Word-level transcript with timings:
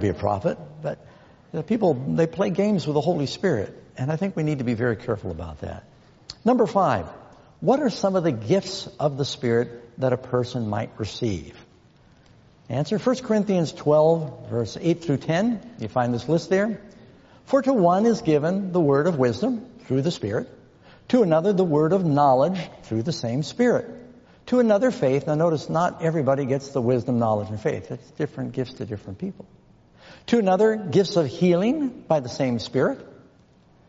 be 0.00 0.08
a 0.08 0.14
prophet, 0.14 0.58
but 0.82 0.98
you 1.52 1.58
know, 1.58 1.62
people, 1.62 1.94
they 1.94 2.26
play 2.26 2.50
games 2.50 2.86
with 2.86 2.94
the 2.94 3.00
Holy 3.00 3.26
Spirit. 3.26 3.76
And 3.96 4.10
I 4.10 4.16
think 4.16 4.36
we 4.36 4.42
need 4.42 4.58
to 4.58 4.64
be 4.64 4.74
very 4.74 4.96
careful 4.96 5.30
about 5.30 5.60
that. 5.60 5.84
Number 6.44 6.66
five, 6.66 7.06
what 7.60 7.80
are 7.80 7.90
some 7.90 8.16
of 8.16 8.24
the 8.24 8.32
gifts 8.32 8.88
of 8.98 9.18
the 9.18 9.24
Spirit 9.24 10.00
that 10.00 10.12
a 10.12 10.16
person 10.16 10.68
might 10.68 10.90
receive? 10.98 11.54
Answer 12.68 12.98
1 12.98 13.16
Corinthians 13.16 13.72
12, 13.72 14.48
verse 14.48 14.78
8 14.80 15.02
through 15.02 15.16
10. 15.18 15.74
You 15.80 15.88
find 15.88 16.14
this 16.14 16.28
list 16.28 16.50
there. 16.50 16.80
For 17.46 17.60
to 17.60 17.72
one 17.72 18.06
is 18.06 18.22
given 18.22 18.70
the 18.72 18.80
word 18.80 19.08
of 19.08 19.18
wisdom 19.18 19.66
through 19.86 20.02
the 20.02 20.12
Spirit, 20.12 20.48
to 21.08 21.24
another 21.24 21.52
the 21.52 21.64
word 21.64 21.92
of 21.92 22.04
knowledge 22.04 22.60
through 22.84 23.02
the 23.02 23.12
same 23.12 23.42
Spirit, 23.42 23.90
to 24.46 24.60
another 24.60 24.92
faith. 24.92 25.26
Now 25.26 25.34
notice 25.34 25.68
not 25.68 26.00
everybody 26.00 26.46
gets 26.46 26.68
the 26.68 26.80
wisdom, 26.80 27.18
knowledge, 27.18 27.48
and 27.48 27.60
faith. 27.60 27.90
It's 27.90 28.10
different 28.12 28.52
gifts 28.52 28.74
to 28.74 28.86
different 28.86 29.18
people. 29.18 29.46
To 30.26 30.38
another, 30.38 30.76
gifts 30.76 31.16
of 31.16 31.26
healing 31.26 32.04
by 32.06 32.20
the 32.20 32.28
same 32.28 32.58
Spirit. 32.58 33.06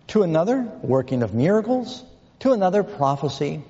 To 0.07 0.23
another, 0.23 0.61
working 0.81 1.23
of 1.23 1.33
miracles. 1.33 2.03
To 2.39 2.51
another, 2.53 2.83
prophecy. 2.83 3.63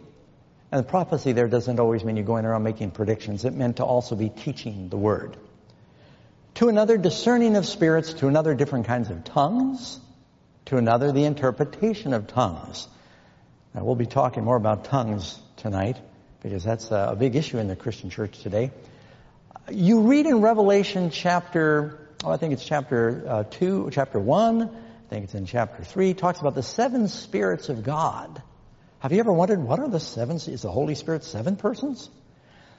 And 0.72 0.88
prophecy 0.88 1.34
there 1.34 1.48
doesn't 1.48 1.80
always 1.80 2.04
mean 2.04 2.16
you're 2.16 2.26
going 2.26 2.46
around 2.46 2.64
making 2.64 2.92
predictions. 2.92 3.46
It 3.46 3.54
meant 3.54 3.78
to 3.78 3.84
also 3.84 4.16
be 4.16 4.30
teaching 4.30 4.90
the 4.90 4.98
Word. 4.98 5.36
To 6.56 6.70
another, 6.70 6.98
discerning 6.98 7.56
of 7.56 7.66
spirits. 7.66 8.14
To 8.16 8.28
another, 8.28 8.56
different 8.56 8.88
kinds 8.88 9.10
of 9.10 9.24
tongues. 9.24 10.00
To 10.66 10.78
another, 10.78 11.12
the 11.12 11.26
interpretation 11.26 12.14
of 12.14 12.28
tongues. 12.28 12.88
Now, 13.74 13.84
we'll 13.84 13.96
be 13.96 14.06
talking 14.06 14.44
more 14.44 14.58
about 14.58 14.86
tongues 14.86 15.40
tonight 15.58 15.98
because 16.44 16.64
that's 16.64 16.90
a 16.92 17.16
big 17.18 17.36
issue 17.36 17.58
in 17.58 17.68
the 17.68 17.76
Christian 17.76 18.10
church 18.10 18.40
today. 18.40 18.72
You 19.70 20.02
read 20.02 20.26
in 20.26 20.42
Revelation 20.42 21.12
chapter 21.12 22.01
oh, 22.24 22.32
I 22.32 22.38
think 22.38 22.54
it's 22.54 22.66
chapter 22.66 23.24
uh, 23.28 23.44
2, 23.44 23.90
chapter 23.92 24.20
1, 24.20 24.62
I 24.64 24.70
think 25.10 25.26
it's 25.26 25.36
in 25.36 25.46
chapter 25.46 25.84
3, 25.84 26.14
talks 26.14 26.40
about 26.40 26.56
the 26.56 26.64
seven 26.64 27.08
spirits 27.08 27.70
of 27.70 27.84
God. 27.84 28.42
Have 29.00 29.12
you 29.12 29.20
ever 29.20 29.34
wondered 29.34 29.60
what 29.60 29.80
are 29.80 29.90
the 29.90 30.00
seven, 30.00 30.36
is 30.36 30.62
the 30.62 30.72
Holy 30.72 30.96
Spirit 30.96 31.24
seven 31.24 31.56
persons? 31.56 32.10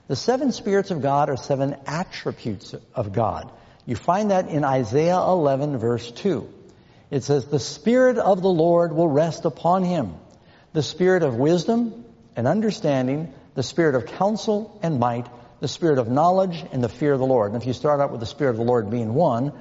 The 0.09 0.17
seven 0.17 0.53
spirits 0.53 0.91
of 0.91 1.03
God 1.03 1.31
are 1.31 1.37
seven 1.37 1.77
attributes 1.87 2.75
of 2.95 3.13
God. 3.13 3.51
You 3.87 3.97
find 3.97 4.31
that 4.31 4.49
in 4.49 4.65
Isaiah 4.65 5.19
11 5.19 5.79
verse 5.79 6.11
2. 6.11 6.49
It 7.11 7.25
says, 7.25 7.47
the 7.47 7.59
Spirit 7.59 8.19
of 8.19 8.41
the 8.41 8.49
Lord 8.49 8.93
will 8.93 9.09
rest 9.09 9.45
upon 9.45 9.85
him. 9.85 10.15
The 10.73 10.83
Spirit 10.83 11.23
of 11.23 11.35
wisdom 11.35 12.05
and 12.37 12.47
understanding, 12.47 13.35
the 13.55 13.63
Spirit 13.63 13.97
of 13.97 14.07
counsel 14.07 14.79
and 14.83 14.99
might, 14.99 15.27
the 15.63 15.69
spirit 15.69 16.01
of 16.01 16.09
knowledge 16.09 16.65
and 16.73 16.83
the 16.83 16.89
fear 16.89 17.13
of 17.13 17.21
the 17.21 17.25
Lord. 17.25 17.53
And 17.53 17.63
if 17.63 17.69
you 17.69 17.73
start 17.73 18.01
out 18.01 18.11
with 18.11 18.19
the 18.19 18.27
spirit 18.27 18.51
of 18.51 18.57
the 18.57 18.65
Lord 18.65 18.91
being 18.91 19.15
one, 19.15 19.53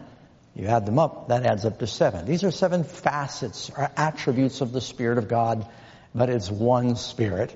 you 0.56 0.66
add 0.66 0.88
them 0.88 0.98
up, 0.98 1.28
that 1.28 1.46
adds 1.46 1.64
up 1.64 1.78
to 1.78 1.86
seven. 1.86 2.26
These 2.26 2.44
are 2.44 2.50
seven 2.50 2.84
facets 2.84 3.70
or 3.70 3.88
attributes 3.96 4.62
of 4.62 4.72
the 4.72 4.82
Spirit 4.82 5.20
of 5.20 5.28
God, 5.28 5.68
but 6.16 6.32
it's 6.32 6.50
one 6.50 6.96
Spirit. 6.96 7.56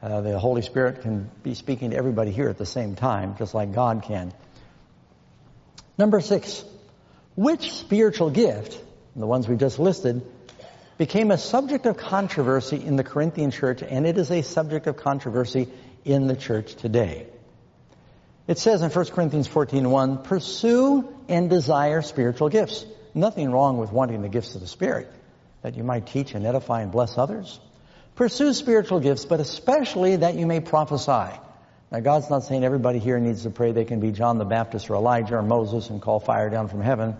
Uh, 0.00 0.20
the 0.20 0.38
Holy 0.38 0.62
Spirit 0.62 1.02
can 1.02 1.28
be 1.42 1.54
speaking 1.54 1.90
to 1.90 1.96
everybody 1.96 2.30
here 2.30 2.48
at 2.48 2.58
the 2.58 2.64
same 2.64 2.94
time, 2.94 3.34
just 3.38 3.54
like 3.54 3.74
God 3.74 4.04
can. 4.04 4.32
Number 5.98 6.20
six, 6.20 6.64
which 7.34 7.72
spiritual 7.72 8.30
gift, 8.30 8.80
the 9.16 9.26
ones 9.26 9.48
we 9.48 9.56
just 9.56 9.80
listed, 9.80 10.24
became 10.96 11.32
a 11.32 11.38
subject 11.38 11.86
of 11.86 11.96
controversy 11.96 12.76
in 12.76 12.94
the 12.94 13.04
Corinthian 13.04 13.50
church, 13.50 13.82
and 13.82 14.06
it 14.06 14.16
is 14.16 14.30
a 14.30 14.42
subject 14.42 14.86
of 14.86 14.96
controversy 14.96 15.68
in 16.04 16.28
the 16.28 16.36
church 16.36 16.76
today. 16.76 17.26
It 18.46 18.58
says 18.58 18.82
in 18.82 18.90
1 18.90 19.06
Corinthians 19.06 19.48
14:1, 19.48 20.24
pursue 20.24 21.08
and 21.28 21.48
desire 21.48 22.02
spiritual 22.02 22.50
gifts. 22.50 22.84
Nothing 23.14 23.50
wrong 23.50 23.78
with 23.78 23.90
wanting 23.90 24.20
the 24.20 24.28
gifts 24.28 24.54
of 24.54 24.60
the 24.60 24.66
Spirit, 24.66 25.10
that 25.62 25.76
you 25.76 25.84
might 25.84 26.06
teach 26.06 26.34
and 26.34 26.44
edify 26.44 26.82
and 26.82 26.92
bless 26.92 27.16
others. 27.16 27.58
Pursue 28.16 28.52
spiritual 28.52 29.00
gifts, 29.00 29.24
but 29.24 29.40
especially 29.40 30.16
that 30.16 30.34
you 30.34 30.46
may 30.46 30.60
prophesy. 30.60 31.38
Now 31.90 32.00
God's 32.00 32.28
not 32.28 32.44
saying 32.44 32.64
everybody 32.64 32.98
here 32.98 33.18
needs 33.18 33.44
to 33.44 33.50
pray 33.50 33.72
they 33.72 33.84
can 33.84 34.00
be 34.00 34.12
John 34.12 34.36
the 34.36 34.44
Baptist 34.44 34.90
or 34.90 34.96
Elijah 34.96 35.36
or 35.36 35.42
Moses 35.42 35.88
and 35.88 36.02
call 36.02 36.20
fire 36.20 36.50
down 36.50 36.68
from 36.68 36.82
heaven. 36.82 37.16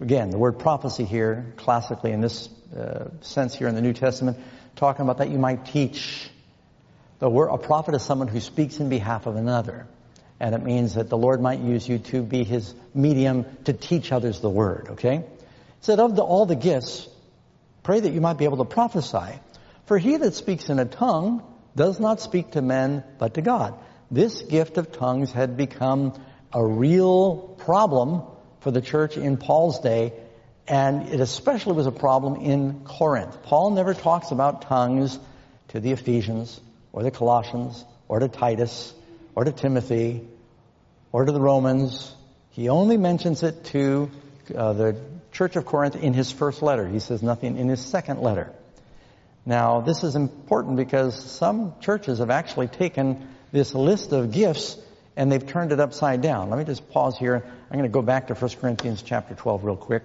Again, 0.00 0.30
the 0.30 0.38
word 0.38 0.58
prophecy 0.58 1.04
here, 1.04 1.52
classically 1.56 2.12
in 2.12 2.20
this 2.20 2.48
uh, 2.76 3.08
sense 3.20 3.54
here 3.54 3.68
in 3.68 3.74
the 3.74 3.82
New 3.82 3.92
Testament, 3.92 4.38
talking 4.74 5.02
about 5.02 5.18
that 5.18 5.28
you 5.28 5.38
might 5.38 5.66
teach. 5.66 6.30
The 7.18 7.28
word, 7.28 7.48
a 7.48 7.58
prophet 7.58 7.94
is 7.94 8.02
someone 8.02 8.28
who 8.28 8.40
speaks 8.40 8.78
in 8.80 8.88
behalf 8.88 9.26
of 9.26 9.36
another. 9.36 9.86
And 10.38 10.54
it 10.54 10.62
means 10.62 10.94
that 10.94 11.08
the 11.08 11.16
Lord 11.16 11.40
might 11.40 11.60
use 11.60 11.88
you 11.88 11.98
to 11.98 12.22
be 12.22 12.44
His 12.44 12.74
medium 12.94 13.46
to 13.64 13.72
teach 13.72 14.12
others 14.12 14.40
the 14.40 14.50
Word, 14.50 14.88
okay? 14.90 15.24
Said, 15.80 16.00
of 16.00 16.16
the, 16.16 16.22
all 16.22 16.46
the 16.46 16.56
gifts, 16.56 17.08
pray 17.82 18.00
that 18.00 18.10
you 18.10 18.20
might 18.20 18.38
be 18.38 18.44
able 18.44 18.58
to 18.58 18.64
prophesy. 18.64 19.40
For 19.86 19.98
he 19.98 20.16
that 20.16 20.34
speaks 20.34 20.68
in 20.68 20.78
a 20.78 20.84
tongue 20.84 21.42
does 21.76 22.00
not 22.00 22.20
speak 22.20 22.52
to 22.52 22.62
men, 22.62 23.04
but 23.18 23.34
to 23.34 23.42
God. 23.42 23.74
This 24.10 24.42
gift 24.42 24.78
of 24.78 24.92
tongues 24.92 25.32
had 25.32 25.56
become 25.56 26.12
a 26.52 26.64
real 26.64 27.36
problem 27.36 28.22
for 28.60 28.70
the 28.70 28.80
church 28.80 29.16
in 29.16 29.36
Paul's 29.36 29.80
day, 29.80 30.12
and 30.66 31.08
it 31.08 31.20
especially 31.20 31.74
was 31.74 31.86
a 31.86 31.92
problem 31.92 32.36
in 32.36 32.80
Corinth. 32.84 33.42
Paul 33.42 33.70
never 33.70 33.94
talks 33.94 34.32
about 34.32 34.62
tongues 34.62 35.18
to 35.68 35.80
the 35.80 35.92
Ephesians, 35.92 36.60
or 36.92 37.02
the 37.02 37.10
Colossians, 37.10 37.84
or 38.08 38.18
to 38.18 38.28
Titus, 38.28 38.92
or 39.36 39.44
to 39.44 39.52
Timothy 39.52 40.26
or 41.12 41.24
to 41.24 41.30
the 41.30 41.40
Romans. 41.40 42.12
He 42.50 42.68
only 42.68 42.96
mentions 42.96 43.44
it 43.44 43.66
to 43.66 44.10
uh, 44.52 44.72
the 44.72 45.00
church 45.30 45.54
of 45.54 45.66
Corinth 45.66 45.94
in 45.94 46.14
his 46.14 46.32
first 46.32 46.62
letter. 46.62 46.88
He 46.88 46.98
says 46.98 47.22
nothing 47.22 47.56
in 47.56 47.68
his 47.68 47.80
second 47.80 48.20
letter. 48.20 48.50
Now, 49.44 49.82
this 49.82 50.02
is 50.02 50.16
important 50.16 50.76
because 50.76 51.14
some 51.14 51.74
churches 51.80 52.18
have 52.18 52.30
actually 52.30 52.66
taken 52.66 53.28
this 53.52 53.74
list 53.74 54.10
of 54.12 54.32
gifts 54.32 54.76
and 55.16 55.30
they've 55.30 55.46
turned 55.46 55.70
it 55.70 55.80
upside 55.80 56.20
down. 56.20 56.50
Let 56.50 56.58
me 56.58 56.64
just 56.64 56.90
pause 56.90 57.16
here. 57.16 57.44
I'm 57.70 57.78
going 57.78 57.88
to 57.88 57.92
go 57.92 58.02
back 58.02 58.28
to 58.28 58.34
1 58.34 58.50
Corinthians 58.60 59.02
chapter 59.02 59.34
12 59.34 59.64
real 59.64 59.76
quick. 59.76 60.02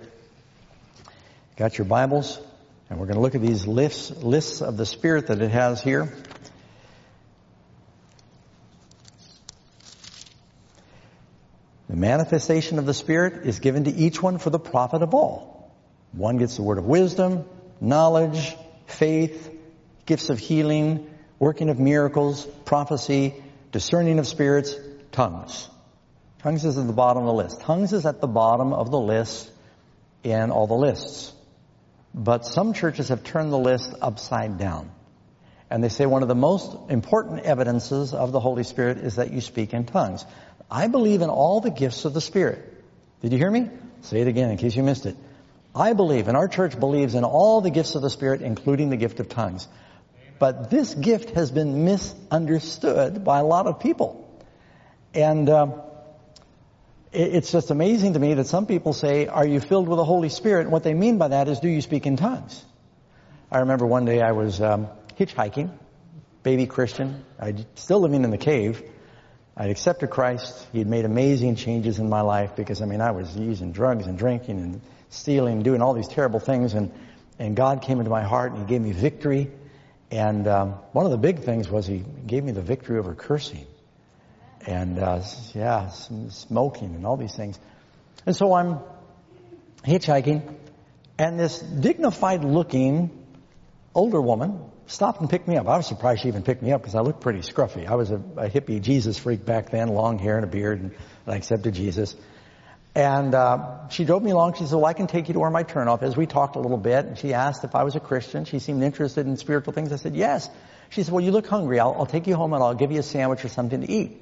Got 1.56 1.78
your 1.78 1.86
Bibles? 1.86 2.40
And 2.90 3.00
we're 3.00 3.06
going 3.06 3.16
to 3.16 3.22
look 3.22 3.36
at 3.36 3.42
these 3.42 3.66
lists, 3.66 4.12
lists 4.12 4.62
of 4.62 4.78
the 4.78 4.86
Spirit 4.86 5.28
that 5.28 5.42
it 5.42 5.52
has 5.52 5.82
here. 5.82 6.14
The 11.92 11.98
manifestation 11.98 12.80
of 12.80 12.86
the 12.86 12.94
Spirit 12.94 13.46
is 13.46 13.60
given 13.60 13.84
to 13.84 13.92
each 13.92 14.24
one 14.24 14.38
for 14.38 14.50
the 14.50 14.58
profit 14.58 15.02
of 15.02 15.14
all. 15.14 15.76
One 16.14 16.38
gets 16.38 16.56
the 16.56 16.62
word 16.62 16.78
of 16.78 16.86
wisdom, 16.86 17.44
knowledge, 17.82 18.56
faith, 18.86 19.54
gifts 20.06 20.30
of 20.30 20.40
healing, 20.40 21.14
working 21.38 21.68
of 21.68 21.80
miracles, 21.80 22.46
prophecy, 22.64 23.36
discerning 23.74 24.20
of 24.20 24.28
spirits, 24.28 24.74
tongues. 25.12 25.68
Tongues 26.40 26.64
is 26.64 26.78
at 26.78 26.88
the 26.88 26.94
bottom 26.94 27.24
of 27.24 27.28
the 27.28 27.34
list. 27.34 27.60
Tongues 27.60 27.92
is 27.92 28.06
at 28.06 28.22
the 28.22 28.28
bottom 28.28 28.72
of 28.72 28.90
the 28.90 29.00
list 29.00 29.52
in 30.24 30.50
all 30.50 30.68
the 30.68 30.74
lists. 30.74 31.34
But 32.14 32.46
some 32.46 32.72
churches 32.72 33.10
have 33.10 33.26
turned 33.26 33.52
the 33.52 33.60
list 33.60 33.94
upside 34.02 34.58
down. 34.58 34.92
And 35.70 35.84
they 35.84 35.90
say 35.90 36.06
one 36.06 36.22
of 36.22 36.28
the 36.28 36.36
most 36.36 36.90
important 36.90 37.42
evidences 37.42 38.14
of 38.14 38.32
the 38.32 38.40
Holy 38.40 38.64
Spirit 38.64 38.98
is 39.00 39.16
that 39.16 39.32
you 39.32 39.40
speak 39.40 39.74
in 39.74 39.86
tongues. 39.86 40.26
I 40.72 40.88
believe 40.88 41.22
in 41.22 41.30
all 41.30 41.60
the 41.60 41.70
gifts 41.70 42.06
of 42.06 42.14
the 42.14 42.22
Spirit. 42.22 42.66
Did 43.22 43.34
you 43.34 43.38
hear 43.38 43.52
me? 43.52 43.70
Say 44.04 44.22
it 44.22 44.28
again 44.28 44.50
in 44.50 44.58
case 44.58 44.74
you 44.76 44.84
missed 44.84 45.06
it. 45.06 45.18
I 45.76 45.94
believe, 45.94 46.30
and 46.30 46.38
our 46.38 46.48
church 46.48 46.80
believes 46.80 47.14
in 47.14 47.26
all 47.26 47.60
the 47.60 47.70
gifts 47.70 47.96
of 47.96 48.02
the 48.02 48.10
Spirit, 48.10 48.42
including 48.42 48.90
the 48.90 48.98
gift 48.98 49.20
of 49.20 49.28
tongues. 49.28 49.68
But 50.40 50.70
this 50.70 50.94
gift 50.94 51.32
has 51.32 51.52
been 51.52 51.86
misunderstood 51.86 53.24
by 53.24 53.40
a 53.40 53.44
lot 53.44 53.68
of 53.68 53.80
people. 53.80 54.18
And 55.14 55.50
uh, 55.50 55.68
it's 57.12 57.52
just 57.52 57.70
amazing 57.70 58.14
to 58.14 58.20
me 58.20 58.34
that 58.36 58.48
some 58.48 58.66
people 58.66 58.94
say, 58.94 59.28
are 59.28 59.46
you 59.46 59.60
filled 59.60 59.88
with 59.88 59.98
the 59.98 60.06
Holy 60.06 60.30
Spirit? 60.30 60.62
And 60.62 60.72
what 60.72 60.84
they 60.84 60.94
mean 60.94 61.18
by 61.18 61.28
that 61.28 61.48
is, 61.48 61.60
do 61.60 61.68
you 61.68 61.82
speak 61.82 62.06
in 62.06 62.16
tongues? 62.16 62.64
I 63.52 63.60
remember 63.60 63.86
one 63.86 64.06
day 64.06 64.22
I 64.22 64.32
was 64.32 64.62
um, 64.62 64.88
hitchhiking, 65.20 65.70
baby 66.44 66.66
Christian. 66.66 67.24
I 67.40 67.66
still 67.76 68.00
living 68.00 68.24
in 68.24 68.32
the 68.32 68.38
cave. 68.38 68.82
I'd 69.56 69.70
accepted 69.70 70.10
Christ. 70.10 70.68
He 70.72 70.80
had 70.80 70.88
made 70.88 71.06
amazing 71.06 71.56
changes 71.56 72.00
in 72.00 72.10
my 72.10 72.22
life 72.22 72.56
because, 72.56 72.82
I 72.82 72.86
mean, 72.86 73.02
I 73.02 73.12
was 73.12 73.36
using 73.36 73.74
drugs 73.74 74.08
and 74.08 74.18
drinking 74.18 74.60
and 74.60 74.82
stealing 75.10 75.56
and 75.56 75.64
doing 75.64 75.82
all 75.82 75.94
these 75.94 76.08
terrible 76.08 76.40
things. 76.40 76.74
And, 76.74 76.92
and 77.38 77.56
God 77.56 77.82
came 77.82 78.00
into 78.00 78.10
my 78.10 78.24
heart 78.24 78.54
and 78.54 78.62
He 78.62 78.66
gave 78.66 78.82
me 78.82 78.94
victory. 78.94 79.52
And 80.10 80.48
um, 80.48 80.72
one 80.94 81.06
of 81.06 81.12
the 81.12 81.18
big 81.18 81.40
things 81.40 81.70
was 81.70 81.86
He 81.86 82.04
gave 82.26 82.44
me 82.44 82.54
the 82.54 82.62
victory 82.62 82.98
over 82.98 83.14
cursing. 83.14 83.68
And, 84.66 85.00
uh, 85.00 85.22
yeah, 85.54 85.90
smoking 85.90 86.96
and 86.96 87.06
all 87.06 87.18
these 87.18 87.36
things. 87.36 87.60
And 88.26 88.36
so 88.36 88.54
I'm 88.54 88.80
hitchhiking. 89.84 90.56
And 91.18 91.40
this 91.40 91.60
dignified 91.60 92.46
looking 92.46 93.26
older 93.94 94.22
woman 94.22 94.71
stopped 94.92 95.22
and 95.22 95.30
picked 95.30 95.48
me 95.48 95.58
up. 95.58 95.68
I 95.68 95.78
was 95.78 95.88
surprised 95.88 96.22
she 96.22 96.28
even 96.28 96.44
picked 96.44 96.62
me 96.62 96.72
up 96.72 96.82
because 96.82 96.96
I 96.96 97.02
looked 97.02 97.22
pretty 97.22 97.40
scruffy. 97.40 97.88
I 97.88 97.96
was 97.96 98.12
a, 98.12 98.16
a, 98.16 98.50
hippie 98.50 98.82
Jesus 98.82 99.18
freak 99.18 99.46
back 99.46 99.70
then, 99.70 99.88
long 99.88 100.20
hair 100.20 100.36
and 100.36 100.44
a 100.44 100.48
beard, 100.48 100.82
and, 100.82 100.92
and 100.92 101.34
I 101.34 101.38
accepted 101.38 101.74
Jesus. 101.74 102.16
And 102.94 103.34
uh, 103.34 103.88
she 103.88 104.04
drove 104.04 104.22
me 104.22 104.32
along. 104.32 104.56
She 104.56 104.66
said, 104.66 104.76
well, 104.76 104.86
I 104.86 104.94
can 104.94 105.08
take 105.08 105.30
you 105.30 105.34
to 105.34 105.40
where 105.40 105.50
my 105.50 105.64
turnoff 105.64 106.04
is. 106.04 106.18
We 106.18 106.26
talked 106.26 106.58
a 106.58 106.60
little 106.60 106.78
bit, 106.78 107.06
and 107.06 107.18
she 107.18 107.34
asked 107.34 107.64
if 107.64 107.74
I 107.74 107.84
was 107.84 107.96
a 107.96 108.02
Christian. 108.02 108.44
She 108.44 108.60
seemed 108.60 108.84
interested 108.84 109.26
in 109.26 109.38
spiritual 109.38 109.72
things. 109.72 109.94
I 109.94 109.96
said, 109.96 110.14
yes. 110.14 110.50
She 110.90 111.04
said, 111.04 111.14
well, 111.14 111.24
you 111.24 111.32
look 111.32 111.48
hungry. 111.48 111.80
I'll, 111.80 111.96
I'll 111.98 112.06
take 112.06 112.28
you 112.28 112.36
home 112.36 112.52
and 112.52 112.62
I'll 112.62 112.76
give 112.76 112.92
you 112.92 113.00
a 113.00 113.04
sandwich 113.04 113.46
or 113.46 113.48
something 113.48 113.80
to 113.80 113.90
eat. 113.90 114.22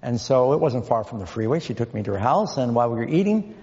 And 0.00 0.18
so 0.18 0.54
it 0.54 0.60
wasn't 0.60 0.86
far 0.86 1.04
from 1.04 1.18
the 1.18 1.26
freeway. 1.26 1.60
She 1.60 1.74
took 1.74 1.92
me 1.92 2.02
to 2.04 2.12
her 2.12 2.18
house, 2.18 2.56
and 2.56 2.74
while 2.74 2.88
we 2.88 2.96
were 2.96 3.08
eating, 3.08 3.54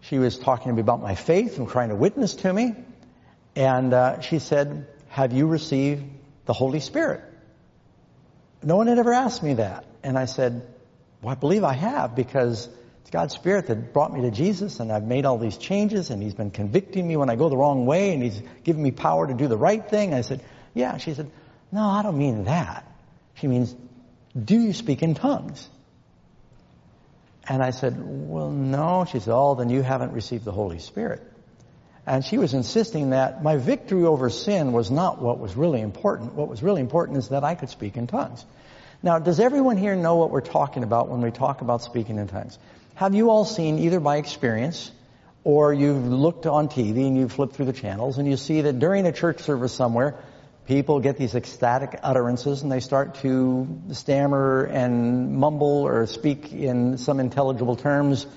she 0.00 0.18
was 0.18 0.38
talking 0.38 0.68
to 0.68 0.72
me 0.72 0.80
about 0.80 1.02
my 1.02 1.14
faith 1.14 1.58
and 1.58 1.68
trying 1.68 1.90
to 1.90 1.96
witness 1.96 2.34
to 2.36 2.52
me. 2.52 2.74
And 3.56 3.92
uh, 3.92 4.20
she 4.20 4.38
said, 4.38 4.86
have 5.10 5.32
you 5.32 5.48
received 5.48 6.04
the 6.46 6.52
Holy 6.52 6.78
Spirit? 6.78 7.22
No 8.62 8.76
one 8.76 8.86
had 8.86 8.98
ever 8.98 9.12
asked 9.12 9.42
me 9.42 9.54
that. 9.54 9.84
And 10.04 10.16
I 10.16 10.26
said, 10.26 10.66
well, 11.20 11.32
I 11.32 11.34
believe 11.34 11.64
I 11.64 11.72
have 11.72 12.14
because 12.14 12.68
it's 13.00 13.10
God's 13.10 13.34
Spirit 13.34 13.66
that 13.66 13.92
brought 13.92 14.12
me 14.12 14.22
to 14.22 14.30
Jesus 14.30 14.78
and 14.78 14.92
I've 14.92 15.02
made 15.02 15.26
all 15.26 15.36
these 15.36 15.56
changes 15.56 16.10
and 16.10 16.22
He's 16.22 16.34
been 16.34 16.52
convicting 16.52 17.06
me 17.06 17.16
when 17.16 17.28
I 17.28 17.34
go 17.34 17.48
the 17.48 17.56
wrong 17.56 17.86
way 17.86 18.14
and 18.14 18.22
He's 18.22 18.40
given 18.62 18.82
me 18.82 18.92
power 18.92 19.26
to 19.26 19.34
do 19.34 19.48
the 19.48 19.56
right 19.56 19.84
thing. 19.84 20.14
I 20.14 20.20
said, 20.20 20.44
yeah. 20.74 20.96
She 20.98 21.12
said, 21.12 21.28
no, 21.72 21.82
I 21.82 22.02
don't 22.02 22.16
mean 22.16 22.44
that. 22.44 22.86
She 23.34 23.48
means, 23.48 23.74
do 24.40 24.54
you 24.54 24.72
speak 24.72 25.02
in 25.02 25.14
tongues? 25.14 25.68
And 27.48 27.64
I 27.64 27.70
said, 27.70 27.96
well, 27.98 28.50
no. 28.50 29.06
She 29.10 29.18
said, 29.18 29.34
oh, 29.34 29.56
then 29.56 29.70
you 29.70 29.82
haven't 29.82 30.12
received 30.12 30.44
the 30.44 30.52
Holy 30.52 30.78
Spirit. 30.78 31.29
And 32.10 32.24
she 32.24 32.38
was 32.38 32.54
insisting 32.54 33.10
that 33.10 33.40
my 33.40 33.56
victory 33.56 34.04
over 34.04 34.30
sin 34.30 34.72
was 34.72 34.90
not 34.90 35.22
what 35.22 35.38
was 35.38 35.54
really 35.54 35.80
important. 35.80 36.34
What 36.34 36.48
was 36.48 36.60
really 36.60 36.80
important 36.80 37.18
is 37.18 37.28
that 37.28 37.44
I 37.44 37.54
could 37.54 37.70
speak 37.70 37.96
in 37.96 38.08
tongues. 38.08 38.44
Now, 39.00 39.20
does 39.20 39.38
everyone 39.38 39.76
here 39.76 39.94
know 39.94 40.16
what 40.16 40.32
we're 40.32 40.40
talking 40.40 40.82
about 40.82 41.08
when 41.08 41.20
we 41.20 41.30
talk 41.30 41.60
about 41.60 41.82
speaking 41.82 42.18
in 42.18 42.26
tongues? 42.26 42.58
Have 42.96 43.14
you 43.14 43.30
all 43.30 43.44
seen, 43.44 43.78
either 43.78 44.00
by 44.00 44.16
experience 44.16 44.90
or 45.44 45.72
you've 45.72 46.04
looked 46.04 46.46
on 46.46 46.68
TV 46.68 47.06
and 47.06 47.16
you've 47.16 47.30
flipped 47.30 47.54
through 47.54 47.66
the 47.66 47.72
channels 47.72 48.18
and 48.18 48.28
you 48.28 48.36
see 48.36 48.62
that 48.62 48.80
during 48.80 49.06
a 49.06 49.12
church 49.12 49.38
service 49.42 49.72
somewhere, 49.72 50.16
people 50.66 50.98
get 50.98 51.16
these 51.16 51.36
ecstatic 51.36 52.00
utterances 52.02 52.62
and 52.62 52.72
they 52.72 52.80
start 52.80 53.14
to 53.22 53.68
stammer 53.92 54.64
and 54.64 55.36
mumble 55.36 55.86
or 55.86 56.08
speak 56.08 56.52
in 56.52 56.98
some 56.98 57.20
intelligible 57.20 57.76
terms. 57.76 58.24
Do 58.24 58.30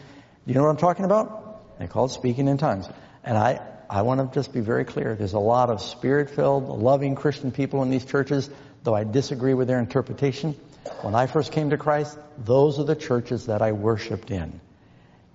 You 0.46 0.54
know 0.54 0.62
what 0.62 0.70
I'm 0.70 0.78
talking 0.78 1.06
about? 1.06 1.80
They 1.80 1.88
call 1.88 2.06
it 2.06 2.10
speaking 2.10 2.48
in 2.48 2.60
tongues. 2.60 2.88
And 3.24 3.38
I, 3.38 3.62
I 3.90 4.02
want 4.02 4.20
to 4.20 4.34
just 4.38 4.54
be 4.54 4.60
very 4.60 4.86
clear. 4.86 5.16
There's 5.16 5.34
a 5.34 5.40
lot 5.40 5.70
of 5.70 5.82
spirit-filled, 5.82 6.68
loving 6.68 7.16
Christian 7.16 7.52
people 7.52 7.82
in 7.84 7.90
these 7.90 8.06
churches 8.06 8.50
though 8.84 8.96
I 8.96 9.04
disagree 9.04 9.54
with 9.54 9.68
their 9.68 9.80
interpretation. 9.80 10.56
When 11.02 11.16
I 11.16 11.28
first 11.28 11.52
came 11.52 11.70
to 11.70 11.78
Christ, 11.78 12.18
those 12.38 12.80
are 12.80 12.84
the 12.84 12.96
churches 12.96 13.46
that 13.46 13.62
I 13.62 13.72
worshiped 13.72 14.32
in. 14.32 14.60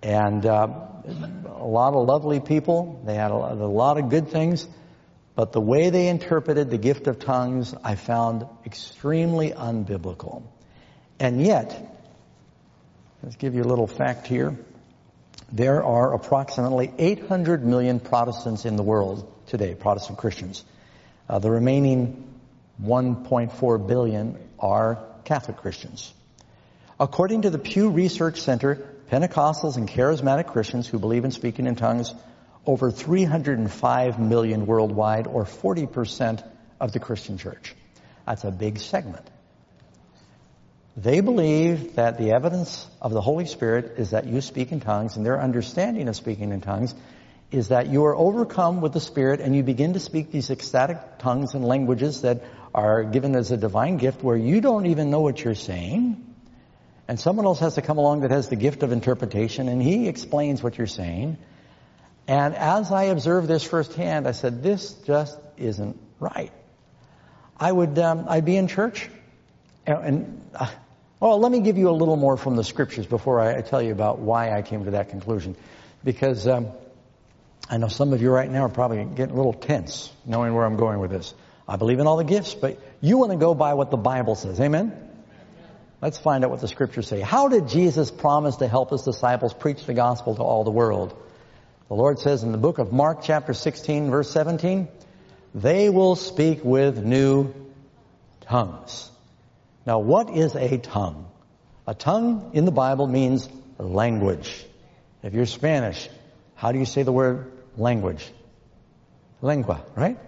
And 0.03 0.45
uh, 0.45 0.69
a 1.47 1.67
lot 1.67 1.95
of 1.95 2.07
lovely 2.07 2.41
people. 2.41 3.01
They 3.05 3.15
had 3.15 3.31
a, 3.31 3.35
a 3.35 3.73
lot 3.73 3.99
of 3.99 4.11
good 4.11 4.29
things. 4.29 4.69
But 5.35 5.53
the 5.53 5.61
way 5.61 5.91
they 5.91 6.09
interpreted 6.09 6.71
the 6.71 6.79
gift 6.79 7.07
of 7.07 7.19
tongues, 7.19 7.75
I 7.83 7.95
found 7.95 8.47
extremely 8.67 9.53
unbiblical. 9.53 10.43
And 11.19 11.45
yet, 11.45 11.97
let's 13.23 13.37
give 13.37 13.55
you 13.55 13.63
a 13.63 13.65
little 13.65 13.87
fact 13.87 14.27
here. 14.27 14.57
There 15.51 15.83
are 15.83 16.15
approximately 16.15 16.93
800 16.99 17.65
million 17.65 18.01
Protestants 18.01 18.65
in 18.65 18.77
the 18.77 18.83
world 18.83 19.33
today, 19.47 19.75
Protestant 19.75 20.19
Christians. 20.19 20.65
Uh, 21.29 21.39
the 21.39 21.51
remaining 21.51 22.25
1.4 22.83 23.87
billion 23.87 24.39
are 24.59 25.05
Catholic 25.25 25.59
Christians. 25.59 26.13
According 27.01 27.43
to 27.43 27.51
the 27.51 27.59
Pew 27.59 27.91
Research 27.91 28.41
Center, 28.41 28.87
Pentecostals 29.11 29.77
and 29.77 29.89
charismatic 29.89 30.47
Christians 30.49 30.87
who 30.87 30.99
believe 30.99 31.25
in 31.25 31.31
speaking 31.31 31.67
in 31.67 31.77
tongues, 31.77 32.13
over 32.67 32.91
305 32.91 34.19
million 34.19 34.67
worldwide, 34.67 35.27
or 35.27 35.45
40% 35.45 36.47
of 36.81 36.93
the 36.93 36.99
Christian 36.99 37.39
church. 37.39 37.75
That's 38.27 38.45
a 38.45 38.51
big 38.51 38.79
segment. 38.79 39.27
They 41.01 41.21
believe 41.21 41.95
that 41.95 42.19
the 42.19 42.33
evidence 42.33 42.85
of 43.01 43.13
the 43.13 43.21
Holy 43.21 43.47
Spirit 43.47 43.99
is 43.99 44.11
that 44.11 44.27
you 44.27 44.41
speak 44.41 44.73
in 44.73 44.81
tongues, 44.81 45.17
and 45.17 45.25
their 45.25 45.41
understanding 45.41 46.09
of 46.09 46.17
speaking 46.17 46.51
in 46.51 46.61
tongues 46.61 46.93
is 47.53 47.69
that 47.69 47.87
you 47.87 48.07
are 48.07 48.17
overcome 48.17 48.81
with 48.81 48.95
the 48.95 49.01
Spirit 49.01 49.41
and 49.41 49.55
you 49.55 49.63
begin 49.63 49.93
to 49.93 50.01
speak 50.01 50.33
these 50.33 50.51
ecstatic 50.51 50.99
tongues 51.21 51.55
and 51.55 51.65
languages 51.65 52.23
that 52.23 52.43
are 52.75 53.05
given 53.05 53.37
as 53.37 53.53
a 53.53 53.57
divine 53.57 53.99
gift 53.99 54.25
where 54.25 54.37
you 54.37 54.61
don't 54.61 54.87
even 54.87 55.09
know 55.09 55.21
what 55.21 55.43
you're 55.43 55.55
saying. 55.55 56.35
And 57.07 57.21
someone 57.21 57.47
else 57.47 57.61
has 57.61 57.77
to 57.77 57.83
come 57.83 57.99
along 57.99 58.23
that 58.23 58.33
has 58.33 58.49
the 58.49 58.57
gift 58.57 58.83
of 58.83 58.91
interpretation 58.91 59.69
and 59.69 59.81
he 59.81 60.09
explains 60.09 60.65
what 60.65 60.79
you're 60.79 60.89
saying. 60.89 61.39
And 62.27 62.57
as 62.57 62.91
I 62.91 63.05
observed 63.05 63.47
this 63.47 63.63
firsthand, 63.63 64.27
I 64.27 64.33
said, 64.33 64.65
this 64.65 64.95
just 65.07 65.39
isn't 65.57 65.97
right. 66.19 66.53
I 67.57 67.71
would, 67.71 68.01
um, 68.01 68.27
I'd 68.29 68.45
be 68.45 68.57
in 68.57 68.67
church 68.67 69.09
and, 69.87 70.05
and 70.05 70.51
uh, 70.55 70.69
well, 71.21 71.41
let 71.41 71.51
me 71.51 71.61
give 71.61 71.79
you 71.79 71.91
a 71.91 71.97
little 71.97 72.17
more 72.17 72.37
from 72.37 72.57
the 72.57 72.65
scriptures 72.65 73.07
before 73.07 73.41
I, 73.41 73.57
I 73.59 73.61
tell 73.63 73.83
you 73.83 73.93
about 73.93 74.19
why 74.19 74.57
I 74.57 74.63
came 74.63 74.85
to 74.85 74.93
that 74.93 75.09
conclusion. 75.09 75.57
Because 76.05 76.47
um, 76.47 76.69
I 77.69 77.77
know 77.77 77.89
some 77.89 78.13
of 78.13 78.23
you 78.23 78.31
right 78.31 78.51
now 78.51 78.67
are 78.67 78.69
probably 78.69 79.05
getting 79.05 79.35
a 79.35 79.37
little 79.37 79.53
tense 79.53 80.13
knowing 80.25 80.55
where 80.55 80.65
I'm 80.65 80.77
going 80.77 81.01
with 81.01 81.11
this. 81.11 81.35
I 81.67 81.77
believe 81.77 81.99
in 81.99 82.07
all 82.07 82.17
the 82.17 82.25
gifts, 82.25 82.55
but 82.55 82.79
you 83.01 83.19
want 83.19 83.33
to 83.33 83.37
go 83.37 83.55
by 83.55 83.75
what 83.75 83.91
the 83.91 83.97
Bible 83.97 84.37
says. 84.37 84.61
Amen? 84.61 84.93
Let's 86.01 86.19
find 86.19 86.45
out 86.45 86.51
what 86.51 86.61
the 86.61 86.69
scriptures 86.69 87.09
say. 87.09 87.21
How 87.21 87.49
did 87.49 87.69
Jesus 87.69 88.11
promise 88.11 88.57
to 88.57 88.69
help 88.69 88.91
his 88.91 89.03
disciples 89.03 89.53
preach 89.53 89.85
the 89.85 89.95
gospel 89.95 90.37
to 90.37 90.43
all 90.43 90.63
the 90.63 90.71
world? 90.71 91.21
The 91.89 91.95
Lord 91.95 92.21
says 92.21 92.45
in 92.45 92.53
the 92.53 92.59
book 92.59 92.79
of 92.79 92.93
Mark 92.93 93.23
chapter 93.23 93.53
16 93.53 94.11
verse 94.11 94.31
17, 94.31 94.89
they 95.55 95.91
will 95.91 96.15
speak 96.15 96.63
with 96.63 97.03
new 97.03 97.53
tongues. 98.43 99.11
Now 99.89 100.01
what 100.01 100.29
is 100.29 100.55
a 100.55 100.77
tongue? 100.77 101.31
A 101.87 101.95
tongue 101.95 102.51
in 102.53 102.67
the 102.67 102.71
Bible 102.71 103.07
means 103.07 103.49
language. 103.79 104.67
If 105.23 105.33
you're 105.33 105.47
Spanish, 105.47 106.11
how 106.57 106.73
do 106.73 106.79
you 106.79 106.85
say 106.85 107.05
the 107.05 107.13
word 107.13 107.51
language? 107.75 108.31
Lengua, 109.41 109.83
right? 109.97 110.19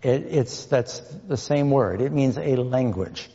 It, 0.00 0.26
it's, 0.30 0.66
that's 0.66 1.00
the 1.26 1.36
same 1.36 1.72
word. 1.72 2.00
It 2.00 2.12
means 2.12 2.38
a 2.38 2.54
language. 2.54 3.28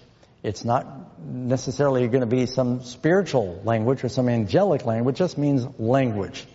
It's 0.43 0.63
not 0.63 1.19
necessarily 1.21 2.07
going 2.07 2.21
to 2.21 2.25
be 2.25 2.45
some 2.45 2.83
spiritual 2.83 3.61
language 3.65 4.05
or 4.05 4.07
some 4.07 4.29
angelic 4.29 4.85
language. 4.85 5.15
It 5.15 5.17
just 5.17 5.37
means 5.37 5.67
language. 5.77 6.45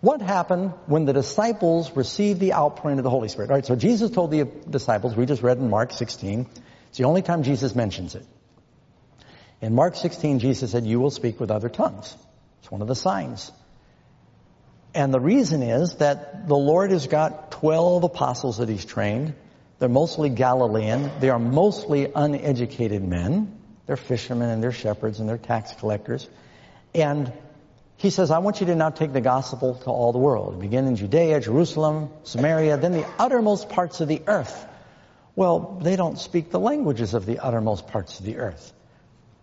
What 0.00 0.20
happened 0.20 0.72
when 0.86 1.04
the 1.04 1.12
disciples 1.12 1.92
received 1.94 2.40
the 2.40 2.54
outpouring 2.54 2.98
of 2.98 3.04
the 3.04 3.10
Holy 3.10 3.28
Spirit? 3.28 3.50
All 3.50 3.56
right, 3.56 3.64
so 3.64 3.76
Jesus 3.76 4.10
told 4.10 4.32
the 4.32 4.42
disciples, 4.68 5.14
we 5.14 5.24
just 5.24 5.42
read 5.42 5.58
in 5.58 5.70
Mark 5.70 5.92
16, 5.92 6.48
it's 6.88 6.98
the 6.98 7.04
only 7.04 7.22
time 7.22 7.42
Jesus 7.42 7.74
mentions 7.74 8.14
it. 8.14 8.26
In 9.60 9.74
Mark 9.74 9.96
16, 9.96 10.38
Jesus 10.38 10.72
said, 10.72 10.86
you 10.86 11.00
will 11.00 11.10
speak 11.10 11.40
with 11.40 11.50
other 11.50 11.68
tongues. 11.68 12.14
It's 12.60 12.70
one 12.70 12.82
of 12.82 12.88
the 12.88 12.94
signs. 12.94 13.50
And 14.94 15.12
the 15.12 15.20
reason 15.20 15.62
is 15.62 15.96
that 15.96 16.48
the 16.48 16.56
Lord 16.56 16.90
has 16.90 17.06
got 17.06 17.50
12 17.52 18.04
apostles 18.04 18.58
that 18.58 18.68
he's 18.68 18.84
trained. 18.84 19.34
They're 19.78 19.88
mostly 19.88 20.30
Galilean. 20.30 21.10
They 21.20 21.30
are 21.30 21.38
mostly 21.38 22.10
uneducated 22.14 23.02
men. 23.02 23.58
They're 23.86 23.96
fishermen 23.96 24.48
and 24.48 24.62
they're 24.62 24.72
shepherds 24.72 25.20
and 25.20 25.28
they're 25.28 25.38
tax 25.38 25.72
collectors. 25.74 26.28
And 26.94 27.32
he 27.98 28.10
says, 28.10 28.30
I 28.30 28.38
want 28.38 28.60
you 28.60 28.66
to 28.66 28.74
now 28.74 28.90
take 28.90 29.12
the 29.12 29.20
gospel 29.20 29.74
to 29.74 29.90
all 29.90 30.12
the 30.12 30.18
world. 30.18 30.60
Begin 30.60 30.86
in 30.86 30.96
Judea, 30.96 31.40
Jerusalem, 31.40 32.10
Samaria, 32.24 32.76
then 32.76 32.92
the 32.92 33.06
uttermost 33.18 33.68
parts 33.68 34.00
of 34.00 34.08
the 34.08 34.22
earth. 34.26 34.66
Well, 35.36 35.78
they 35.82 35.96
don't 35.96 36.18
speak 36.18 36.50
the 36.50 36.58
languages 36.58 37.12
of 37.12 37.26
the 37.26 37.38
uttermost 37.38 37.86
parts 37.88 38.18
of 38.18 38.24
the 38.24 38.38
earth. 38.38 38.72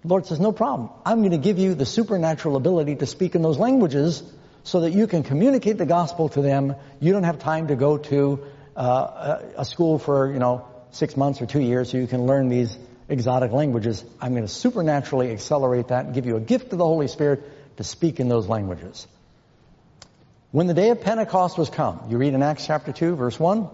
The 0.01 0.07
Lord 0.07 0.25
says, 0.25 0.39
no 0.39 0.51
problem. 0.51 0.89
I'm 1.05 1.19
going 1.19 1.31
to 1.31 1.37
give 1.37 1.59
you 1.59 1.75
the 1.75 1.85
supernatural 1.85 2.57
ability 2.57 2.95
to 2.97 3.05
speak 3.05 3.35
in 3.35 3.43
those 3.43 3.59
languages 3.59 4.23
so 4.63 4.81
that 4.81 4.91
you 4.91 5.07
can 5.07 5.23
communicate 5.23 5.77
the 5.77 5.85
gospel 5.85 6.29
to 6.29 6.41
them. 6.41 6.75
You 6.99 7.13
don't 7.13 7.23
have 7.23 7.39
time 7.39 7.67
to 7.67 7.75
go 7.75 7.99
to 7.99 8.43
uh, 8.75 9.41
a 9.55 9.63
school 9.63 9.99
for, 9.99 10.33
you 10.33 10.39
know, 10.39 10.67
six 10.91 11.15
months 11.15 11.41
or 11.41 11.45
two 11.45 11.61
years 11.61 11.91
so 11.91 11.97
you 11.97 12.07
can 12.07 12.25
learn 12.25 12.49
these 12.49 12.77
exotic 13.07 13.51
languages. 13.51 14.03
I'm 14.19 14.31
going 14.31 14.45
to 14.45 14.51
supernaturally 14.51 15.31
accelerate 15.31 15.89
that 15.89 16.05
and 16.05 16.15
give 16.15 16.25
you 16.25 16.37
a 16.37 16.41
gift 16.41 16.71
of 16.71 16.79
the 16.79 16.85
Holy 16.85 17.07
Spirit 17.07 17.43
to 17.77 17.83
speak 17.83 18.19
in 18.19 18.29
those 18.29 18.47
languages. 18.47 19.07
When 20.51 20.67
the 20.67 20.73
day 20.73 20.89
of 20.89 21.01
Pentecost 21.01 21.57
was 21.57 21.69
come, 21.69 21.99
you 22.09 22.17
read 22.17 22.33
in 22.33 22.43
Acts 22.43 22.65
chapter 22.65 22.91
2 22.91 23.15
verse 23.15 23.39
1, 23.39 23.69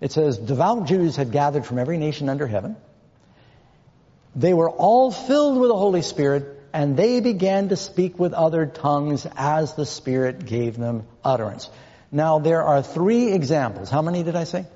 it 0.00 0.12
says, 0.12 0.38
devout 0.38 0.86
Jews 0.86 1.16
had 1.16 1.32
gathered 1.32 1.64
from 1.64 1.78
every 1.78 1.98
nation 1.98 2.28
under 2.28 2.46
heaven. 2.46 2.76
They 4.36 4.52
were 4.52 4.70
all 4.70 5.10
filled 5.10 5.58
with 5.58 5.68
the 5.68 5.76
Holy 5.76 6.02
Spirit 6.02 6.60
and 6.72 6.96
they 6.96 7.20
began 7.20 7.68
to 7.68 7.76
speak 7.76 8.18
with 8.18 8.32
other 8.32 8.66
tongues 8.66 9.26
as 9.36 9.74
the 9.74 9.86
Spirit 9.86 10.44
gave 10.44 10.76
them 10.76 11.06
utterance. 11.24 11.70
Now 12.10 12.40
there 12.40 12.64
are 12.64 12.82
three 12.82 13.32
examples. 13.32 13.90
How 13.90 14.02
many 14.02 14.24
did 14.24 14.34
I 14.34 14.42
say? 14.42 14.66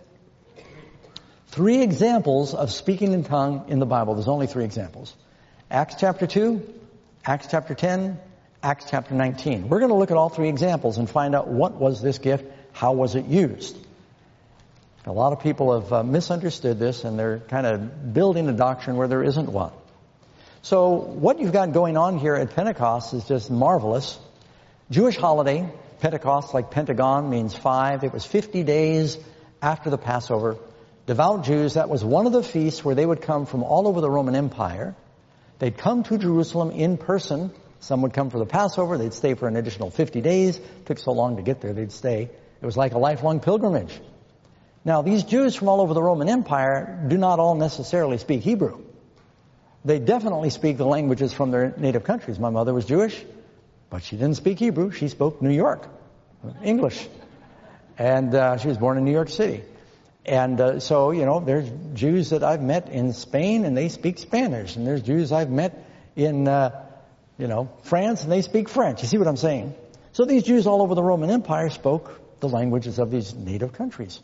Three 1.48 1.82
examples 1.82 2.54
of 2.54 2.70
speaking 2.70 3.12
in 3.12 3.24
tongue 3.24 3.64
in 3.66 3.80
the 3.80 3.86
Bible. 3.86 4.14
There's 4.14 4.28
only 4.28 4.46
three 4.46 4.64
examples. 4.64 5.12
Acts 5.70 5.96
chapter 5.98 6.28
2, 6.28 6.62
Acts 7.24 7.48
chapter 7.50 7.74
10, 7.74 8.20
Acts 8.62 8.86
chapter 8.88 9.14
19. 9.14 9.68
We're 9.68 9.80
going 9.80 9.90
to 9.90 9.96
look 9.96 10.12
at 10.12 10.16
all 10.16 10.28
three 10.28 10.48
examples 10.48 10.98
and 10.98 11.10
find 11.10 11.34
out 11.34 11.48
what 11.48 11.74
was 11.74 12.00
this 12.00 12.18
gift, 12.18 12.44
how 12.72 12.92
was 12.92 13.16
it 13.16 13.24
used. 13.24 13.76
A 15.08 15.12
lot 15.12 15.32
of 15.32 15.40
people 15.40 15.80
have 15.80 15.90
uh, 15.90 16.02
misunderstood 16.02 16.78
this 16.78 17.04
and 17.04 17.18
they're 17.18 17.38
kind 17.38 17.66
of 17.66 18.12
building 18.12 18.46
a 18.46 18.52
doctrine 18.52 18.96
where 18.98 19.08
there 19.08 19.22
isn't 19.22 19.50
one. 19.50 19.72
So 20.60 20.96
what 20.96 21.40
you've 21.40 21.52
got 21.52 21.72
going 21.72 21.96
on 21.96 22.18
here 22.18 22.34
at 22.34 22.54
Pentecost 22.54 23.14
is 23.14 23.24
just 23.24 23.50
marvelous. 23.50 24.18
Jewish 24.90 25.16
holiday, 25.16 25.66
Pentecost, 26.00 26.52
like 26.52 26.70
Pentagon, 26.70 27.30
means 27.30 27.56
five. 27.56 28.04
It 28.04 28.12
was 28.12 28.26
50 28.26 28.64
days 28.64 29.16
after 29.62 29.88
the 29.88 29.96
Passover. 29.96 30.58
Devout 31.06 31.42
Jews, 31.44 31.74
that 31.74 31.88
was 31.88 32.04
one 32.04 32.26
of 32.26 32.34
the 32.34 32.42
feasts 32.42 32.84
where 32.84 32.94
they 32.94 33.06
would 33.06 33.22
come 33.22 33.46
from 33.46 33.62
all 33.62 33.88
over 33.88 34.02
the 34.02 34.10
Roman 34.10 34.34
Empire. 34.34 34.94
They'd 35.58 35.78
come 35.78 36.02
to 36.02 36.18
Jerusalem 36.18 36.70
in 36.70 36.98
person. 36.98 37.50
Some 37.80 38.02
would 38.02 38.12
come 38.12 38.28
for 38.28 38.38
the 38.38 38.46
Passover. 38.46 38.98
They'd 38.98 39.14
stay 39.14 39.32
for 39.32 39.48
an 39.48 39.56
additional 39.56 39.90
50 39.90 40.20
days. 40.20 40.58
It 40.58 40.84
took 40.84 40.98
so 40.98 41.12
long 41.12 41.36
to 41.36 41.42
get 41.42 41.62
there, 41.62 41.72
they'd 41.72 41.92
stay. 41.92 42.28
It 42.60 42.66
was 42.66 42.76
like 42.76 42.92
a 42.92 42.98
lifelong 42.98 43.40
pilgrimage. 43.40 43.98
Now, 44.88 45.02
these 45.02 45.22
Jews 45.22 45.54
from 45.54 45.68
all 45.68 45.82
over 45.82 45.92
the 45.92 46.02
Roman 46.02 46.30
Empire 46.30 47.04
do 47.08 47.18
not 47.18 47.38
all 47.38 47.54
necessarily 47.54 48.16
speak 48.16 48.40
Hebrew. 48.40 48.82
They 49.84 49.98
definitely 49.98 50.48
speak 50.48 50.78
the 50.78 50.86
languages 50.86 51.30
from 51.30 51.50
their 51.50 51.74
native 51.76 52.04
countries. 52.04 52.38
My 52.38 52.48
mother 52.48 52.72
was 52.72 52.86
Jewish, 52.86 53.22
but 53.90 54.02
she 54.02 54.16
didn't 54.16 54.36
speak 54.36 54.58
Hebrew. 54.58 54.90
She 54.90 55.08
spoke 55.08 55.42
New 55.42 55.52
York, 55.52 55.86
English. 56.62 57.06
And 57.98 58.34
uh, 58.34 58.56
she 58.56 58.68
was 58.68 58.78
born 58.78 58.96
in 58.96 59.04
New 59.04 59.12
York 59.12 59.28
City. 59.28 59.62
And 60.24 60.58
uh, 60.58 60.80
so, 60.80 61.10
you 61.10 61.26
know, 61.26 61.40
there's 61.40 61.70
Jews 61.92 62.30
that 62.30 62.42
I've 62.42 62.62
met 62.62 62.88
in 62.88 63.12
Spain 63.12 63.66
and 63.66 63.76
they 63.76 63.90
speak 63.90 64.16
Spanish. 64.16 64.76
And 64.76 64.86
there's 64.86 65.02
Jews 65.02 65.32
I've 65.32 65.50
met 65.50 65.84
in, 66.16 66.48
uh, 66.48 66.86
you 67.36 67.46
know, 67.46 67.68
France 67.82 68.22
and 68.22 68.32
they 68.32 68.40
speak 68.40 68.70
French. 68.70 69.02
You 69.02 69.08
see 69.08 69.18
what 69.18 69.28
I'm 69.28 69.36
saying? 69.36 69.74
So 70.12 70.24
these 70.24 70.44
Jews 70.44 70.66
all 70.66 70.80
over 70.80 70.94
the 70.94 71.02
Roman 71.02 71.28
Empire 71.28 71.68
spoke 71.68 72.40
the 72.40 72.48
languages 72.48 72.98
of 72.98 73.10
these 73.10 73.34
native 73.34 73.74
countries. 73.74 74.20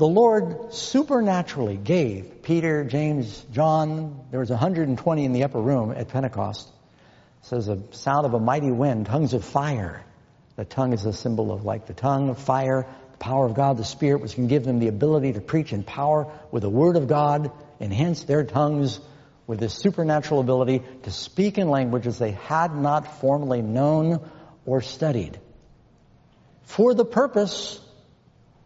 The 0.00 0.08
Lord 0.08 0.72
supernaturally 0.72 1.76
gave 1.76 2.40
Peter, 2.42 2.84
James, 2.84 3.44
John, 3.52 4.24
there 4.30 4.40
was 4.40 4.48
120 4.48 5.24
in 5.26 5.34
the 5.34 5.44
upper 5.44 5.60
room 5.60 5.90
at 5.90 6.08
Pentecost. 6.08 6.66
It 7.42 7.46
says 7.46 7.68
a 7.68 7.82
sound 7.90 8.24
of 8.24 8.32
a 8.32 8.40
mighty 8.40 8.70
wind, 8.70 9.04
tongues 9.04 9.34
of 9.34 9.44
fire. 9.44 10.02
The 10.56 10.64
tongue 10.64 10.94
is 10.94 11.04
a 11.04 11.12
symbol 11.12 11.52
of 11.52 11.66
like 11.66 11.84
the 11.84 11.92
tongue 11.92 12.30
of 12.30 12.38
fire, 12.38 12.86
the 13.12 13.18
power 13.18 13.44
of 13.44 13.52
God, 13.52 13.76
the 13.76 13.84
Spirit, 13.84 14.22
which 14.22 14.36
can 14.36 14.46
give 14.46 14.64
them 14.64 14.78
the 14.78 14.88
ability 14.88 15.34
to 15.34 15.42
preach 15.42 15.70
in 15.70 15.82
power 15.82 16.32
with 16.50 16.62
the 16.62 16.70
Word 16.70 16.96
of 16.96 17.06
God, 17.06 17.52
enhance 17.78 18.24
their 18.24 18.44
tongues 18.44 19.00
with 19.46 19.60
this 19.60 19.74
supernatural 19.74 20.40
ability 20.40 20.82
to 21.02 21.10
speak 21.10 21.58
in 21.58 21.68
languages 21.68 22.18
they 22.18 22.30
had 22.30 22.74
not 22.74 23.20
formerly 23.20 23.60
known 23.60 24.26
or 24.64 24.80
studied. 24.80 25.38
For 26.62 26.94
the 26.94 27.04
purpose 27.04 27.78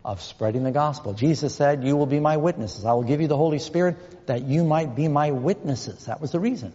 of 0.05 0.21
spreading 0.21 0.65
the 0.65 0.71
gospel. 0.71 1.15
Jesus 1.15 1.55
said, 1.55 1.83
you 1.83 1.97
will 1.97 2.07
be 2.07 2.21
my 2.21 2.37
witnesses. 2.37 2.85
I 2.85 2.93
will 2.93 3.05
give 3.05 3.21
you 3.21 3.29
the 3.29 3.37
Holy 3.37 3.59
Spirit 3.59 4.27
that 4.27 4.43
you 4.43 4.63
might 4.65 4.95
be 4.95 5.09
my 5.09 5.31
witnesses. 5.31 6.07
That 6.07 6.21
was 6.21 6.33
the 6.33 6.41
reason. 6.41 6.73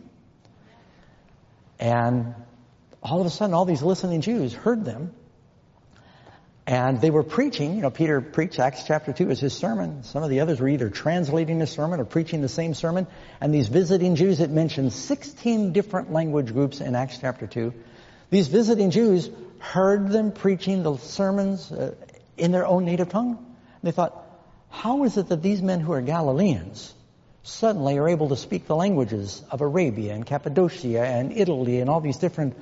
And 1.80 2.34
all 3.04 3.22
of 3.22 3.28
a 3.28 3.30
sudden, 3.30 3.54
all 3.54 3.66
these 3.66 3.84
listening 3.84 4.22
Jews 4.22 4.54
heard 4.54 4.84
them. 4.84 5.14
And 6.66 7.02
they 7.02 7.10
were 7.10 7.24
preaching, 7.24 7.76
you 7.76 7.82
know, 7.82 7.90
Peter 7.90 8.22
preached 8.22 8.60
Acts 8.60 8.84
chapter 8.86 9.12
2 9.12 9.32
as 9.32 9.40
his 9.40 9.54
sermon. 9.54 10.04
Some 10.04 10.22
of 10.22 10.30
the 10.30 10.42
others 10.42 10.60
were 10.60 10.68
either 10.68 10.90
translating 10.90 11.58
the 11.58 11.66
sermon 11.66 12.00
or 12.00 12.06
preaching 12.06 12.42
the 12.42 12.50
same 12.50 12.76
sermon. 12.76 13.08
And 13.42 13.52
these 13.52 13.68
visiting 13.68 14.16
Jews, 14.16 14.40
it 14.40 14.52
mentioned 14.52 14.94
16 14.94 15.74
different 15.74 16.12
language 16.12 16.54
groups 16.54 16.80
in 16.80 16.96
Acts 16.96 17.18
chapter 17.20 17.48
2. 17.48 17.74
These 18.30 18.50
visiting 18.50 18.92
Jews 18.92 19.32
heard 19.58 20.10
them 20.10 20.32
preaching 20.32 20.84
the 20.84 20.98
sermons 20.98 21.72
uh, 21.72 21.96
in 22.40 22.52
their 22.52 22.66
own 22.66 22.86
native 22.86 23.10
tongue. 23.10 23.46
They 23.84 23.92
thought, 23.92 24.26
how 24.70 25.04
is 25.04 25.18
it 25.18 25.30
that 25.30 25.42
these 25.42 25.62
men 25.62 25.80
who 25.80 25.94
are 25.94 26.02
Galileans 26.02 26.94
suddenly 27.44 27.98
are 27.98 28.10
able 28.10 28.30
to 28.30 28.36
speak 28.36 28.68
the 28.68 28.76
languages 28.76 29.44
of 29.50 29.62
Arabia 29.62 30.14
and 30.14 30.26
Cappadocia 30.26 31.04
and 31.04 31.32
Italy 31.32 31.80
and 31.80 31.90
all 31.90 32.02
these 32.02 32.18
different... 32.18 32.56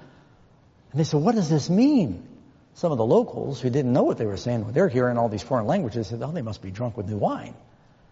And 0.92 1.00
they 1.00 1.04
said, 1.04 1.22
what 1.22 1.36
does 1.36 1.50
this 1.50 1.70
mean? 1.70 2.28
Some 2.76 2.92
of 2.92 2.98
the 2.98 3.06
locals 3.06 3.60
who 3.60 3.70
didn't 3.70 3.92
know 3.92 4.04
what 4.04 4.18
they 4.18 4.26
were 4.26 4.38
saying, 4.38 4.66
when 4.66 4.74
they're 4.74 4.88
hearing 4.88 5.18
all 5.18 5.30
these 5.30 5.42
foreign 5.42 5.66
languages, 5.66 6.08
said, 6.08 6.22
oh, 6.22 6.32
they 6.32 6.42
must 6.42 6.62
be 6.62 6.72
drunk 6.72 6.96
with 6.96 7.08
new 7.08 7.18
wine. 7.18 7.56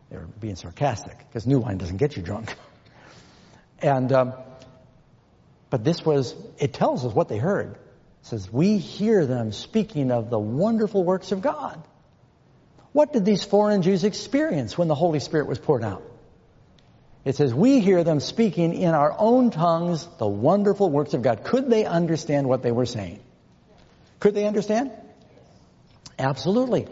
They 0.10 0.18
were 0.18 0.26
being 0.26 0.56
sarcastic, 0.56 1.18
because 1.18 1.48
new 1.48 1.60
wine 1.60 1.78
doesn't 1.78 1.98
get 1.98 2.18
you 2.18 2.24
drunk. 2.24 2.54
and, 3.80 4.12
um, 4.12 4.34
but 5.70 5.84
this 5.84 6.04
was, 6.04 6.36
it 6.58 6.74
tells 6.74 7.06
us 7.06 7.14
what 7.14 7.30
they 7.30 7.38
heard 7.38 7.78
says, 8.26 8.52
we 8.52 8.80
hear 8.80 9.26
them 9.28 9.52
speaking 9.52 10.12
of 10.12 10.32
the 10.32 10.40
wonderful 10.40 11.04
works 11.04 11.32
of 11.32 11.42
God. 11.42 11.82
What 12.92 13.14
did 13.14 13.24
these 13.24 13.44
foreign 13.44 13.84
Jews 13.84 14.04
experience 14.04 14.76
when 14.78 14.88
the 14.88 14.96
Holy 14.96 15.20
Spirit 15.20 15.48
was 15.48 15.60
poured 15.60 15.84
out? 15.84 16.02
It 17.24 17.36
says, 17.36 17.54
we 17.54 17.80
hear 17.80 18.04
them 18.04 18.20
speaking 18.20 18.74
in 18.74 18.96
our 18.96 19.16
own 19.16 19.52
tongues 19.52 20.08
the 20.18 20.28
wonderful 20.28 20.90
works 20.90 21.14
of 21.14 21.22
God. 21.22 21.44
Could 21.44 21.70
they 21.70 21.86
understand 21.86 22.48
what 22.48 22.64
they 22.64 22.72
were 22.72 22.88
saying? 22.88 23.20
Could 24.20 24.34
they 24.34 24.48
understand? 24.48 24.92
Absolutely. 26.18 26.88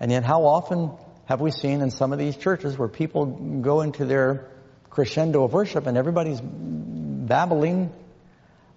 And 0.00 0.10
yet 0.10 0.24
how 0.24 0.44
often 0.44 0.92
have 1.26 1.42
we 1.42 1.50
seen 1.50 1.82
in 1.82 1.90
some 1.90 2.14
of 2.14 2.18
these 2.18 2.36
churches 2.36 2.78
where 2.78 2.88
people 2.88 3.26
go 3.26 3.82
into 3.82 4.06
their 4.06 4.48
crescendo 4.88 5.44
of 5.44 5.52
worship 5.52 5.86
and 5.86 5.98
everybody's 5.98 6.40
babbling 6.40 7.92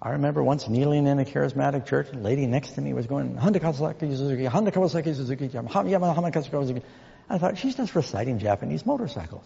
I 0.04 0.10
remember 0.10 0.42
once 0.42 0.68
kneeling 0.68 1.06
in 1.06 1.20
a 1.20 1.24
charismatic 1.24 1.86
church, 1.86 2.08
a 2.12 2.16
lady 2.16 2.48
next 2.48 2.70
to 2.72 2.80
me 2.80 2.92
was 2.92 3.06
going, 3.06 3.36
Honda 3.36 3.60
Kawasaki 3.60 4.00
Suzuki, 4.00 4.46
Honda 4.46 4.72
Kawasaki 4.72 5.14
Suzuki, 5.14 5.48
Yamaha 5.48 6.44
Suzuki. 6.44 6.82
I 7.30 7.38
thought, 7.38 7.56
she's 7.56 7.76
just 7.76 7.94
reciting 7.94 8.40
Japanese 8.40 8.84
motorcycles. 8.84 9.44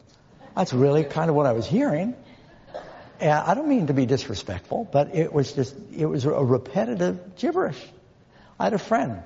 That's 0.57 0.73
really 0.73 1.05
kind 1.05 1.29
of 1.29 1.37
what 1.37 1.45
I 1.45 1.53
was 1.53 1.67
hearing. 1.67 2.15
And 3.21 3.31
I 3.31 3.53
don't 3.53 3.69
mean 3.69 3.89
to 3.89 3.93
be 3.93 4.07
disrespectful, 4.07 4.89
but 4.91 5.15
it 5.15 5.31
was 5.31 5.53
just, 5.53 5.77
it 5.95 6.07
was 6.07 6.25
a 6.25 6.31
repetitive 6.31 7.37
gibberish. 7.37 7.79
I 8.59 8.65
had 8.65 8.73
a 8.73 8.79
friend. 8.79 9.23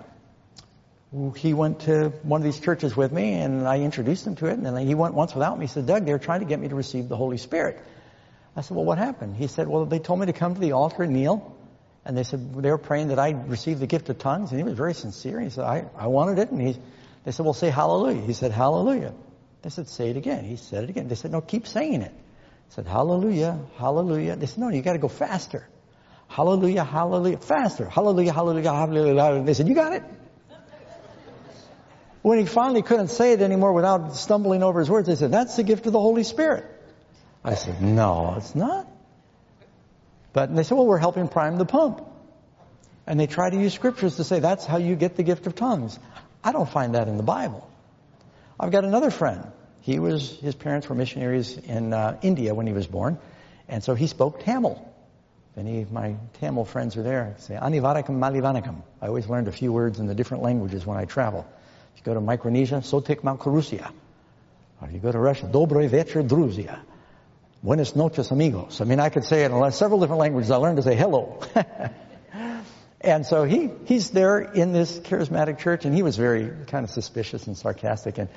He 1.36 1.54
went 1.54 1.80
to 1.82 2.08
one 2.24 2.40
of 2.40 2.44
these 2.44 2.58
churches 2.58 2.96
with 2.96 3.12
me 3.12 3.34
and 3.34 3.68
I 3.68 3.80
introduced 3.80 4.26
him 4.26 4.34
to 4.36 4.46
it 4.46 4.54
and 4.54 4.66
then 4.66 4.84
he 4.84 4.96
went 4.96 5.14
once 5.14 5.32
without 5.32 5.56
me. 5.56 5.66
He 5.66 5.72
said, 5.72 5.86
Doug, 5.86 6.06
they're 6.06 6.18
trying 6.18 6.40
to 6.40 6.46
get 6.46 6.58
me 6.58 6.68
to 6.68 6.74
receive 6.74 7.08
the 7.08 7.16
Holy 7.16 7.38
Spirit. 7.38 7.80
I 8.56 8.62
said, 8.62 8.76
well, 8.76 8.84
what 8.84 8.98
happened? 8.98 9.36
He 9.36 9.46
said, 9.46 9.68
well, 9.68 9.84
they 9.86 9.98
told 9.98 10.20
me 10.20 10.26
to 10.26 10.32
come 10.32 10.54
to 10.54 10.60
the 10.60 10.72
altar 10.72 11.02
and 11.02 11.12
kneel. 11.12 11.56
And 12.04 12.16
they 12.16 12.24
said, 12.24 12.54
they 12.54 12.70
were 12.70 12.78
praying 12.78 13.08
that 13.08 13.18
I'd 13.18 13.48
receive 13.48 13.78
the 13.78 13.86
gift 13.86 14.08
of 14.08 14.18
tongues. 14.18 14.50
And 14.50 14.58
he 14.58 14.64
was 14.64 14.74
very 14.74 14.94
sincere. 14.94 15.38
He 15.40 15.50
said, 15.50 15.64
I, 15.64 15.84
I 15.96 16.08
wanted 16.08 16.38
it. 16.38 16.50
And 16.50 16.60
he, 16.60 16.76
they 17.24 17.30
said, 17.30 17.44
well, 17.44 17.54
say 17.54 17.70
hallelujah. 17.70 18.22
He 18.22 18.32
said, 18.32 18.52
hallelujah. 18.52 19.14
They 19.62 19.70
said, 19.70 19.88
say 19.88 20.10
it 20.10 20.16
again. 20.16 20.44
He 20.44 20.56
said 20.56 20.84
it 20.84 20.90
again. 20.90 21.08
They 21.08 21.14
said, 21.14 21.30
no, 21.30 21.40
keep 21.40 21.66
saying 21.66 22.02
it. 22.02 22.12
He 22.12 22.74
said, 22.74 22.86
hallelujah, 22.86 23.58
hallelujah. 23.76 24.36
They 24.36 24.46
said, 24.46 24.58
no, 24.58 24.68
you 24.70 24.80
got 24.82 24.94
to 24.94 24.98
go 24.98 25.08
faster. 25.08 25.68
Hallelujah, 26.28 26.84
hallelujah, 26.84 27.38
faster. 27.38 27.88
Hallelujah, 27.88 28.32
hallelujah, 28.32 28.70
hallelujah. 28.70 29.44
They 29.44 29.54
said, 29.54 29.68
you 29.68 29.74
got 29.74 29.92
it. 29.92 30.04
When 32.22 32.38
he 32.38 32.44
finally 32.44 32.82
couldn't 32.82 33.08
say 33.08 33.32
it 33.32 33.42
anymore 33.42 33.72
without 33.72 34.14
stumbling 34.14 34.62
over 34.62 34.78
his 34.78 34.88
words, 34.90 35.08
they 35.08 35.16
said, 35.16 35.32
that's 35.32 35.56
the 35.56 35.62
gift 35.62 35.86
of 35.86 35.92
the 35.92 36.00
Holy 36.00 36.22
Spirit. 36.22 36.64
I 37.44 37.54
said, 37.54 37.80
no, 37.80 38.34
it's 38.36 38.54
not. 38.54 38.86
But 40.32 40.54
they 40.54 40.62
said, 40.62 40.76
well, 40.76 40.86
we're 40.86 40.98
helping 40.98 41.28
prime 41.28 41.56
the 41.56 41.64
pump. 41.64 42.02
And 43.06 43.18
they 43.18 43.26
try 43.26 43.50
to 43.50 43.56
use 43.56 43.74
scriptures 43.74 44.16
to 44.16 44.24
say 44.24 44.40
that's 44.40 44.64
how 44.64 44.76
you 44.76 44.94
get 44.94 45.16
the 45.16 45.22
gift 45.22 45.46
of 45.46 45.54
tongues. 45.54 45.98
I 46.44 46.52
don't 46.52 46.68
find 46.68 46.94
that 46.94 47.08
in 47.08 47.16
the 47.16 47.22
Bible. 47.22 47.68
I've 48.58 48.70
got 48.70 48.84
another 48.84 49.10
friend. 49.10 49.50
He 49.80 49.98
was, 49.98 50.38
his 50.40 50.54
parents 50.54 50.88
were 50.88 50.94
missionaries 50.94 51.56
in 51.56 51.92
uh, 51.92 52.18
India 52.22 52.54
when 52.54 52.66
he 52.66 52.72
was 52.72 52.86
born. 52.86 53.18
And 53.68 53.82
so 53.82 53.94
he 53.94 54.06
spoke 54.06 54.44
Tamil. 54.44 54.86
If 55.52 55.58
any 55.58 55.82
of 55.82 55.90
my 55.90 56.16
Tamil 56.34 56.66
friends 56.66 56.96
are 56.96 57.02
there, 57.02 57.34
say, 57.38 57.54
Anivarakam 57.54 58.10
Malivanakam. 58.10 58.82
I 59.00 59.06
always 59.06 59.26
learned 59.26 59.48
a 59.48 59.52
few 59.52 59.72
words 59.72 59.98
in 59.98 60.06
the 60.06 60.14
different 60.14 60.42
languages 60.42 60.86
when 60.86 60.98
I 60.98 61.06
travel. 61.06 61.46
If 61.94 62.00
you 62.00 62.04
go 62.04 62.14
to 62.14 62.20
Micronesia, 62.20 62.76
Sotik 62.76 63.22
Malkarusia. 63.22 63.90
Or 64.80 64.88
if 64.88 64.94
you 64.94 65.00
go 65.00 65.10
to 65.10 65.18
Russia, 65.18 65.46
Dobroy 65.46 65.88
Večer 65.88 66.22
Druzia. 66.22 66.78
Buenos 67.62 67.94
noches, 67.94 68.30
amigos. 68.30 68.80
I 68.80 68.84
mean, 68.84 69.00
I 69.00 69.10
could 69.10 69.24
say 69.24 69.44
it 69.44 69.50
in 69.50 69.72
several 69.72 70.00
different 70.00 70.20
languages. 70.20 70.50
I 70.50 70.56
learned 70.56 70.78
to 70.78 70.82
say 70.82 70.96
hello. 70.96 71.42
and 73.02 73.26
so 73.26 73.44
he, 73.44 73.68
he's 73.84 74.10
there 74.10 74.38
in 74.38 74.72
this 74.72 74.98
charismatic 74.98 75.58
church 75.58 75.84
and 75.84 75.94
he 75.94 76.02
was 76.02 76.16
very 76.16 76.50
kind 76.68 76.84
of 76.84 76.90
suspicious 76.90 77.46
and 77.46 77.58
sarcastic 77.58 78.16
and 78.16 78.30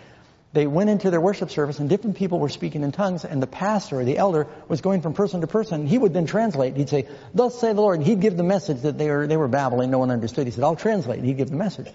they 0.51 0.67
went 0.67 0.89
into 0.89 1.09
their 1.09 1.21
worship 1.21 1.51
service 1.51 1.79
and 1.79 1.89
different 1.89 2.17
people 2.17 2.37
were 2.37 2.49
speaking 2.49 2.83
in 2.83 2.91
tongues 2.91 3.23
and 3.23 3.41
the 3.41 3.47
pastor 3.47 4.01
or 4.01 4.05
the 4.05 4.17
elder 4.17 4.45
was 4.67 4.81
going 4.81 5.01
from 5.01 5.13
person 5.13 5.39
to 5.39 5.47
person. 5.47 5.87
He 5.87 5.97
would 5.97 6.13
then 6.13 6.25
translate. 6.25 6.75
He'd 6.75 6.89
say, 6.89 7.07
thus 7.33 7.57
say 7.59 7.71
the 7.71 7.79
Lord. 7.79 7.99
And 7.99 8.05
he'd 8.05 8.19
give 8.19 8.35
the 8.35 8.43
message 8.43 8.81
that 8.81 8.97
they 8.97 9.09
were, 9.09 9.25
they 9.25 9.37
were 9.37 9.47
babbling. 9.47 9.89
No 9.89 9.99
one 9.99 10.11
understood. 10.11 10.47
He 10.47 10.51
said, 10.51 10.65
I'll 10.65 10.75
translate. 10.75 11.19
And 11.19 11.27
he'd 11.27 11.37
give 11.37 11.49
the 11.49 11.55
message. 11.55 11.87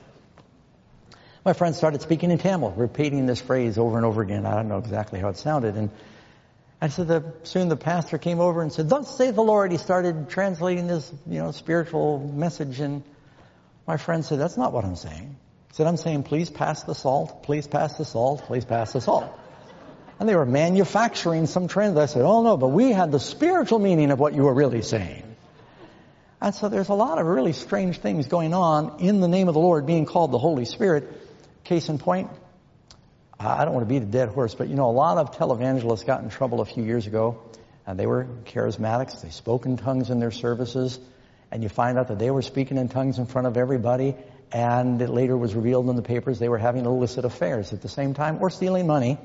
My 1.45 1.53
friend 1.53 1.75
started 1.75 2.01
speaking 2.01 2.31
in 2.31 2.39
Tamil, 2.39 2.73
repeating 2.73 3.27
this 3.27 3.41
phrase 3.41 3.77
over 3.79 3.97
and 3.97 4.07
over 4.07 4.23
again. 4.23 4.47
I 4.47 4.55
don't 4.55 4.69
know 4.69 4.79
exactly 4.79 5.21
how 5.21 5.29
it 5.29 5.37
sounded. 5.37 5.77
And 5.77 5.91
And 6.81 6.93
so 6.93 7.05
the, 7.05 7.35
soon 7.43 7.69
the 7.69 7.77
pastor 7.77 8.19
came 8.19 8.39
over 8.39 8.63
and 8.63 8.73
said, 8.73 8.89
thus 8.89 9.17
saith 9.17 9.35
the 9.35 9.43
Lord. 9.43 9.73
He 9.73 9.79
started 9.79 10.31
translating 10.31 10.87
this, 10.87 11.13
you 11.27 11.39
know, 11.41 11.51
spiritual 11.51 12.19
message. 12.35 12.79
And 12.79 13.03
my 13.87 13.97
friend 13.97 14.25
said, 14.25 14.39
that's 14.39 14.57
not 14.57 14.73
what 14.73 14.85
I'm 14.85 14.97
saying. 14.97 15.37
He 15.69 15.75
said, 15.75 15.87
I'm 15.87 15.97
saying, 15.97 16.23
please 16.23 16.51
pass 16.51 16.85
the 16.85 16.95
salt, 16.95 17.43
please 17.43 17.67
pass 17.67 17.99
the 17.99 18.05
salt, 18.05 18.45
please 18.45 18.65
pass 18.65 18.93
the 18.93 19.01
salt. 19.01 19.27
And 20.21 20.29
they 20.29 20.35
were 20.35 20.47
manufacturing 20.47 21.47
some 21.47 21.69
trends. 21.69 21.97
I 21.97 22.07
said, 22.07 22.23
oh 22.23 22.43
no, 22.43 22.57
but 22.57 22.69
we 22.69 22.91
had 22.91 23.13
the 23.13 23.21
spiritual 23.21 23.79
meaning 23.79 24.11
of 24.11 24.19
what 24.19 24.35
you 24.35 24.43
were 24.43 24.55
really 24.55 24.83
saying. 24.83 25.25
And 26.41 26.55
so 26.55 26.69
there's 26.69 26.89
a 26.89 26.95
lot 26.95 27.19
of 27.19 27.27
really 27.27 27.53
strange 27.53 27.99
things 27.99 28.29
going 28.29 28.55
on 28.55 29.01
in 29.01 29.21
the 29.21 29.29
name 29.29 29.49
of 29.49 29.55
the 29.55 29.61
Lord 29.61 29.87
being 29.87 30.07
called 30.07 30.31
the 30.31 30.39
Holy 30.39 30.65
Spirit. 30.65 31.13
Case 31.65 31.89
in 31.89 31.99
point, 31.99 32.31
I 33.41 33.65
don't 33.65 33.75
want 33.75 33.89
to 33.89 33.93
beat 33.93 34.03
a 34.03 34.07
dead 34.07 34.31
horse, 34.31 34.55
but 34.55 34.69
you 34.69 34.75
know, 34.75 34.91
a 34.91 34.93
lot 34.93 35.17
of 35.19 35.37
televangelists 35.37 36.05
got 36.05 36.23
in 36.23 36.29
trouble 36.29 36.61
a 36.61 36.65
few 36.65 36.83
years 36.83 37.07
ago, 37.07 37.41
and 37.87 37.99
they 37.99 38.07
were 38.07 38.27
charismatics. 38.45 39.23
They 39.23 39.31
spoke 39.31 39.65
in 39.65 39.77
tongues 39.77 40.11
in 40.11 40.19
their 40.19 40.33
services, 40.33 40.99
and 41.53 41.63
you 41.63 41.69
find 41.69 41.99
out 41.99 42.09
that 42.09 42.19
they 42.19 42.31
were 42.33 42.43
speaking 42.43 42.79
in 42.79 42.89
tongues 42.89 43.19
in 43.19 43.27
front 43.27 43.47
of 43.47 43.57
everybody, 43.57 44.17
and 44.51 45.01
it 45.01 45.09
later 45.09 45.37
was 45.37 45.55
revealed 45.55 45.89
in 45.89 45.95
the 45.95 46.03
papers 46.03 46.39
they 46.39 46.49
were 46.49 46.59
having 46.59 46.85
illicit 46.85 47.25
affairs 47.25 47.73
at 47.73 47.81
the 47.81 47.89
same 47.89 48.13
time, 48.13 48.39
or 48.41 48.51
stealing 48.51 48.87
money 48.89 49.19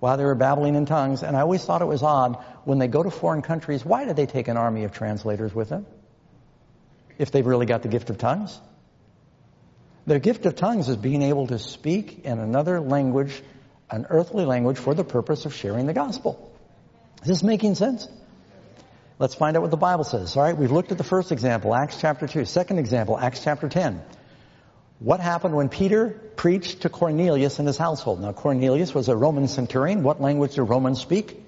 while 0.00 0.16
they 0.16 0.24
were 0.24 0.34
babbling 0.34 0.74
in 0.74 0.84
tongues. 0.84 1.22
And 1.22 1.36
I 1.36 1.40
always 1.40 1.64
thought 1.64 1.80
it 1.80 1.86
was 1.86 2.02
odd 2.02 2.44
when 2.64 2.78
they 2.78 2.88
go 2.88 3.02
to 3.02 3.10
foreign 3.10 3.40
countries, 3.40 3.84
why 3.84 4.04
do 4.04 4.12
they 4.12 4.26
take 4.26 4.48
an 4.48 4.56
army 4.56 4.84
of 4.84 4.92
translators 4.92 5.54
with 5.54 5.68
them? 5.68 5.86
If 7.18 7.30
they've 7.30 7.46
really 7.46 7.66
got 7.66 7.82
the 7.82 7.88
gift 7.88 8.10
of 8.10 8.18
tongues? 8.18 8.60
The 10.06 10.18
gift 10.18 10.46
of 10.46 10.56
tongues 10.56 10.88
is 10.88 10.96
being 10.96 11.22
able 11.22 11.46
to 11.46 11.58
speak 11.58 12.24
in 12.24 12.38
another 12.38 12.80
language, 12.80 13.40
an 13.90 14.06
earthly 14.10 14.44
language, 14.44 14.78
for 14.78 14.94
the 14.94 15.04
purpose 15.04 15.46
of 15.46 15.54
sharing 15.54 15.86
the 15.86 15.92
gospel. 15.92 16.50
Is 17.22 17.28
this 17.28 17.42
making 17.42 17.76
sense? 17.76 18.08
Let's 19.18 19.36
find 19.36 19.56
out 19.56 19.62
what 19.62 19.70
the 19.70 19.76
Bible 19.76 20.02
says. 20.02 20.36
All 20.36 20.42
right, 20.42 20.56
we've 20.56 20.72
looked 20.72 20.90
at 20.90 20.98
the 20.98 21.04
first 21.04 21.30
example, 21.30 21.72
Acts 21.74 21.98
chapter 22.00 22.26
2. 22.26 22.44
Second 22.44 22.78
example, 22.78 23.16
Acts 23.16 23.44
chapter 23.44 23.68
10. 23.68 24.02
What 24.98 25.20
happened 25.20 25.54
when 25.54 25.68
Peter 25.68 26.10
preached 26.36 26.82
to 26.82 26.88
Cornelius 26.88 27.58
and 27.58 27.68
his 27.68 27.76
household? 27.76 28.20
Now, 28.20 28.32
Cornelius 28.32 28.94
was 28.94 29.08
a 29.08 29.16
Roman 29.16 29.46
centurion. 29.46 30.02
What 30.02 30.20
language 30.20 30.54
do 30.54 30.62
Romans 30.62 31.00
speak? 31.00 31.40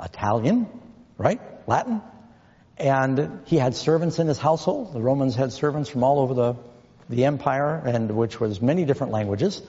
Italian, 0.00 0.66
right? 1.18 1.40
Latin. 1.66 2.00
And 2.78 3.40
he 3.44 3.56
had 3.56 3.74
servants 3.74 4.18
in 4.18 4.26
his 4.26 4.38
household. 4.38 4.94
The 4.94 5.00
Romans 5.00 5.34
had 5.34 5.52
servants 5.52 5.90
from 5.90 6.04
all 6.04 6.20
over 6.20 6.34
the, 6.34 6.56
the 7.12 7.26
empire, 7.26 7.80
and 7.84 8.10
which 8.16 8.40
was 8.40 8.60
many 8.60 8.84
different 8.84 9.12
languages. 9.12 9.62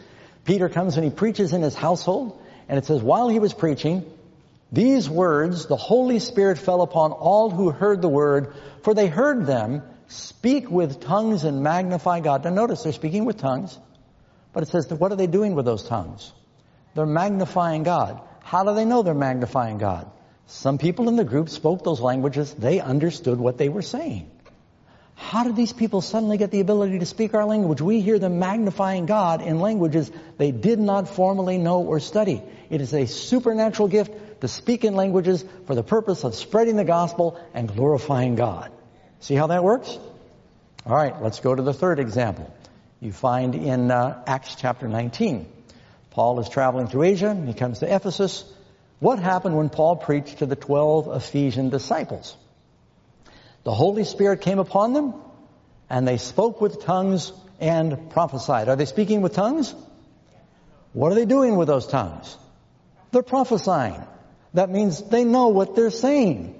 Peter 0.45 0.69
comes 0.69 0.97
and 0.97 1.03
he 1.03 1.12
preaches 1.12 1.53
in 1.53 1.62
his 1.62 1.75
household, 1.75 2.41
and 2.67 2.77
it 2.77 2.85
says, 2.85 3.01
while 3.01 3.29
he 3.29 3.39
was 3.39 3.53
preaching, 3.53 4.03
these 4.71 5.07
words, 5.07 5.67
the 5.67 5.75
Holy 5.75 6.19
Spirit 6.19 6.57
fell 6.57 6.81
upon 6.81 7.12
all 7.12 7.51
who 7.51 7.69
heard 7.69 8.01
the 8.01 8.09
word, 8.09 8.55
for 8.81 8.95
they 8.95 9.07
heard 9.07 9.45
them 9.45 9.83
speak 10.07 10.69
with 10.69 11.00
tongues 11.00 11.43
and 11.43 11.62
magnify 11.62 12.19
God. 12.21 12.43
Now 12.43 12.50
notice 12.50 12.83
they're 12.83 12.93
speaking 12.93 13.25
with 13.25 13.38
tongues, 13.38 13.77
but 14.51 14.63
it 14.63 14.69
says 14.69 14.88
that 14.88 14.95
what 14.95 15.12
are 15.12 15.15
they 15.15 15.27
doing 15.27 15.53
with 15.53 15.65
those 15.65 15.83
tongues? 15.83 16.31
They're 16.95 17.05
magnifying 17.05 17.83
God. 17.83 18.21
How 18.41 18.63
do 18.63 18.73
they 18.73 18.85
know 18.85 19.03
they're 19.03 19.13
magnifying 19.13 19.77
God? 19.77 20.09
Some 20.47 20.77
people 20.77 21.07
in 21.07 21.15
the 21.15 21.23
group 21.23 21.50
spoke 21.50 21.83
those 21.83 22.01
languages. 22.01 22.53
They 22.53 22.79
understood 22.79 23.39
what 23.39 23.57
they 23.57 23.69
were 23.69 23.81
saying. 23.81 24.29
How 25.15 25.43
did 25.43 25.55
these 25.55 25.74
people 25.74 26.01
suddenly 26.01 26.38
get 26.38 26.51
the 26.51 26.60
ability 26.60 27.00
to 27.00 27.05
speak 27.05 27.34
our 27.34 27.46
language? 27.46 27.82
We 27.82 28.01
hear 28.01 28.20
them 28.20 28.39
magnifying 28.39 29.05
God 29.05 29.41
in 29.41 29.60
languages 29.60 30.12
they 30.38 30.51
did 30.51 30.79
not 30.79 31.08
formally 31.08 31.58
know 31.58 31.82
or 31.82 32.00
study. 32.00 32.41
It 32.70 32.82
is 32.82 32.93
a 32.93 33.05
supernatural 33.05 33.88
gift 33.88 34.41
to 34.41 34.48
speak 34.48 34.84
in 34.84 34.96
languages 34.96 35.46
for 35.67 35.75
the 35.75 35.84
purpose 35.84 36.24
of 36.24 36.36
spreading 36.36 36.75
the 36.75 36.84
gospel 36.84 37.39
and 37.53 37.67
glorifying 37.67 38.36
God. 38.36 38.72
See 39.20 39.36
how 39.36 39.48
that 39.48 39.63
works? 39.63 39.98
All 40.86 40.96
right, 40.96 41.22
let's 41.22 41.39
go 41.39 41.55
to 41.55 41.62
the 41.62 41.74
third 41.74 42.00
example. 42.00 42.53
You 43.00 43.12
find 43.12 43.55
in 43.55 43.91
uh, 43.91 44.24
Acts 44.27 44.55
chapter 44.55 44.88
19. 44.88 45.48
Paul 46.11 46.40
is 46.40 46.50
traveling 46.50 46.87
through 46.87 47.03
Asia. 47.03 47.29
and 47.29 47.48
He 47.48 47.53
comes 47.53 47.79
to 47.79 47.94
Ephesus. 47.94 48.44
What 49.00 49.20
happened 49.20 49.57
when 49.57 49.70
Paul 49.70 49.96
preached 49.98 50.40
to 50.40 50.46
the 50.46 50.55
12 50.55 51.16
Ephesian 51.16 51.70
disciples? 51.70 52.35
The 53.63 53.73
Holy 53.73 54.03
Spirit 54.03 54.41
came 54.41 54.59
upon 54.59 54.93
them 54.93 55.13
and 55.89 56.07
they 56.07 56.17
spoke 56.17 56.59
with 56.61 56.83
tongues 56.83 57.31
and 57.59 58.09
prophesied. 58.09 58.67
Are 58.67 58.75
they 58.75 58.85
speaking 58.85 59.21
with 59.21 59.33
tongues? 59.33 59.73
What 60.91 61.11
are 61.11 61.15
they 61.15 61.25
doing 61.25 61.55
with 61.55 61.67
those 61.67 61.87
tongues? 61.87 62.37
They're 63.11 63.23
prophesying. 63.23 64.03
That 64.53 64.69
means 64.69 65.01
they 65.01 65.23
know 65.23 65.47
what 65.47 65.75
they're 65.75 65.89
saying. 65.89 66.59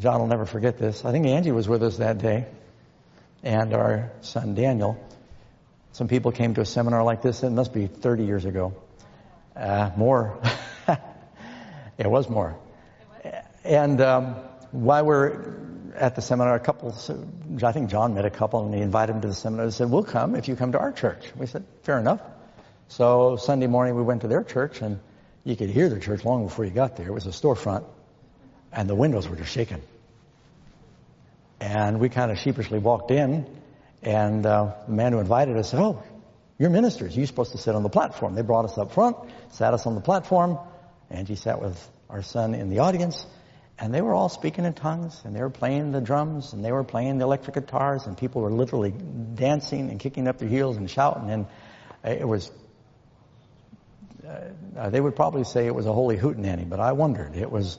John 0.00 0.20
will 0.20 0.28
never 0.28 0.46
forget 0.46 0.78
this. 0.78 1.04
I 1.04 1.12
think 1.12 1.26
Angie 1.26 1.52
was 1.52 1.68
with 1.68 1.82
us 1.82 1.98
that 1.98 2.18
day, 2.18 2.46
and 3.42 3.74
our 3.74 4.10
son 4.22 4.54
Daniel. 4.54 4.98
Some 5.92 6.08
people 6.08 6.32
came 6.32 6.54
to 6.54 6.62
a 6.62 6.64
seminar 6.64 7.04
like 7.04 7.22
this. 7.22 7.42
It 7.42 7.50
must 7.50 7.74
be 7.74 7.86
30 7.86 8.24
years 8.24 8.44
ago. 8.44 8.74
Uh, 9.54 9.90
more. 9.96 10.40
it 11.98 12.06
was 12.06 12.30
more. 12.30 12.56
And 13.62 14.00
um, 14.00 14.36
while 14.72 15.04
we're 15.04 15.54
at 15.96 16.14
the 16.14 16.22
seminar, 16.22 16.54
a 16.54 16.60
couple, 16.60 16.94
I 17.62 17.72
think 17.72 17.90
John 17.90 18.14
met 18.14 18.24
a 18.24 18.30
couple, 18.30 18.64
and 18.64 18.74
he 18.74 18.80
invited 18.80 19.14
them 19.14 19.22
to 19.22 19.28
the 19.28 19.34
seminar. 19.34 19.66
They 19.66 19.72
said, 19.72 19.90
"We'll 19.90 20.04
come 20.04 20.34
if 20.34 20.48
you 20.48 20.56
come 20.56 20.72
to 20.72 20.78
our 20.78 20.92
church." 20.92 21.32
We 21.36 21.46
said, 21.46 21.64
"Fair 21.82 21.98
enough." 21.98 22.20
So 22.88 23.36
Sunday 23.36 23.66
morning 23.66 23.94
we 23.94 24.02
went 24.02 24.22
to 24.22 24.28
their 24.28 24.44
church, 24.44 24.82
and 24.82 25.00
you 25.44 25.56
could 25.56 25.70
hear 25.70 25.88
the 25.88 26.00
church 26.00 26.24
long 26.24 26.44
before 26.44 26.64
you 26.64 26.70
got 26.70 26.96
there. 26.96 27.08
It 27.08 27.12
was 27.12 27.26
a 27.26 27.30
storefront 27.30 27.84
and 28.72 28.88
the 28.88 28.94
windows 28.94 29.28
were 29.28 29.36
just 29.36 29.50
shaking. 29.50 29.82
And 31.60 32.00
we 32.00 32.08
kind 32.08 32.30
of 32.30 32.38
sheepishly 32.38 32.78
walked 32.78 33.10
in, 33.10 33.46
and 34.02 34.46
uh, 34.46 34.72
the 34.86 34.92
man 34.92 35.12
who 35.12 35.18
invited 35.18 35.56
us 35.56 35.70
said, 35.70 35.80
"Oh, 35.80 36.02
you're 36.58 36.70
ministers. 36.70 37.16
You're 37.16 37.26
supposed 37.26 37.52
to 37.52 37.58
sit 37.58 37.74
on 37.74 37.82
the 37.82 37.90
platform." 37.90 38.34
They 38.34 38.42
brought 38.42 38.64
us 38.64 38.78
up 38.78 38.92
front, 38.92 39.16
sat 39.50 39.74
us 39.74 39.86
on 39.86 39.94
the 39.94 40.00
platform. 40.00 40.58
Angie 41.10 41.34
sat 41.34 41.60
with 41.60 41.90
our 42.08 42.22
son 42.22 42.54
in 42.54 42.70
the 42.70 42.78
audience, 42.78 43.26
and 43.80 43.94
they 43.94 44.02
were 44.02 44.14
all 44.14 44.28
speaking 44.28 44.64
in 44.64 44.74
tongues, 44.74 45.20
and 45.24 45.34
they 45.34 45.40
were 45.40 45.50
playing 45.50 45.92
the 45.92 46.00
drums, 46.00 46.52
and 46.52 46.64
they 46.64 46.72
were 46.72 46.84
playing 46.84 47.18
the 47.18 47.24
electric 47.24 47.54
guitars, 47.54 48.06
and 48.06 48.16
people 48.16 48.42
were 48.42 48.50
literally 48.52 48.92
dancing 49.34 49.90
and 49.90 49.98
kicking 49.98 50.28
up 50.28 50.38
their 50.38 50.48
heels 50.48 50.76
and 50.76 50.90
shouting, 50.90 51.30
and 51.30 51.46
it 52.04 52.26
was. 52.26 52.50
Uh, 54.76 54.90
they 54.90 55.00
would 55.00 55.16
probably 55.16 55.44
say 55.44 55.66
it 55.66 55.74
was 55.74 55.86
a 55.86 55.92
holy 55.92 56.16
hootenanny, 56.16 56.68
but 56.68 56.78
I 56.78 56.92
wondered. 56.92 57.34
It 57.34 57.50
was 57.50 57.78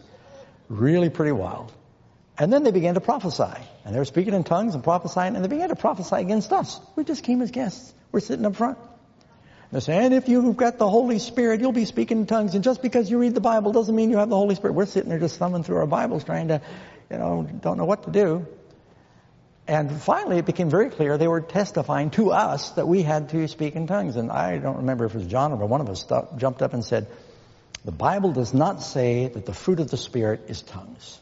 Really 0.71 1.09
pretty 1.09 1.33
wild. 1.33 1.69
And 2.37 2.51
then 2.51 2.63
they 2.63 2.71
began 2.71 2.93
to 2.93 3.01
prophesy. 3.01 3.61
And 3.83 3.93
they 3.93 3.99
were 3.99 4.05
speaking 4.05 4.33
in 4.33 4.45
tongues 4.45 4.73
and 4.73 4.81
prophesying, 4.81 5.35
and 5.35 5.43
they 5.43 5.49
began 5.49 5.67
to 5.67 5.75
prophesy 5.75 6.15
against 6.15 6.53
us. 6.53 6.79
We 6.95 7.03
just 7.03 7.25
came 7.25 7.41
as 7.41 7.51
guests. 7.51 7.93
We're 8.13 8.21
sitting 8.21 8.45
up 8.45 8.55
front. 8.55 8.77
They're 9.71 10.11
if 10.11 10.27
you've 10.27 10.57
got 10.57 10.77
the 10.77 10.89
Holy 10.89 11.17
Spirit, 11.19 11.61
you'll 11.61 11.71
be 11.71 11.85
speaking 11.85 12.19
in 12.19 12.25
tongues. 12.25 12.55
And 12.55 12.63
just 12.63 12.81
because 12.81 13.09
you 13.09 13.17
read 13.17 13.33
the 13.33 13.41
Bible 13.41 13.71
doesn't 13.71 13.95
mean 13.95 14.09
you 14.09 14.17
have 14.17 14.29
the 14.29 14.35
Holy 14.35 14.55
Spirit. 14.55 14.73
We're 14.73 14.85
sitting 14.85 15.09
there 15.09 15.19
just 15.19 15.37
thumbing 15.37 15.63
through 15.63 15.77
our 15.77 15.87
Bibles 15.87 16.25
trying 16.25 16.49
to, 16.49 16.61
you 17.09 17.17
know, 17.17 17.47
don't 17.61 17.77
know 17.77 17.85
what 17.85 18.03
to 18.03 18.11
do. 18.11 18.45
And 19.67 19.89
finally 20.01 20.39
it 20.39 20.45
became 20.45 20.69
very 20.69 20.89
clear 20.89 21.17
they 21.17 21.29
were 21.29 21.39
testifying 21.39 22.09
to 22.11 22.31
us 22.31 22.71
that 22.71 22.85
we 22.85 23.01
had 23.01 23.29
to 23.29 23.47
speak 23.47 23.77
in 23.77 23.87
tongues. 23.87 24.17
And 24.17 24.29
I 24.29 24.57
don't 24.57 24.77
remember 24.77 25.05
if 25.05 25.15
it 25.15 25.19
was 25.19 25.27
John 25.27 25.53
or 25.53 25.65
one 25.65 25.79
of 25.79 25.89
us 25.89 26.01
stopped, 26.01 26.37
jumped 26.37 26.61
up 26.61 26.73
and 26.73 26.83
said, 26.83 27.07
the 27.85 27.93
Bible 27.93 28.33
does 28.33 28.53
not 28.53 28.81
say 28.81 29.27
that 29.29 29.45
the 29.45 29.53
fruit 29.53 29.79
of 29.79 29.89
the 29.89 29.97
Spirit 29.97 30.45
is 30.49 30.61
tongues. 30.61 31.17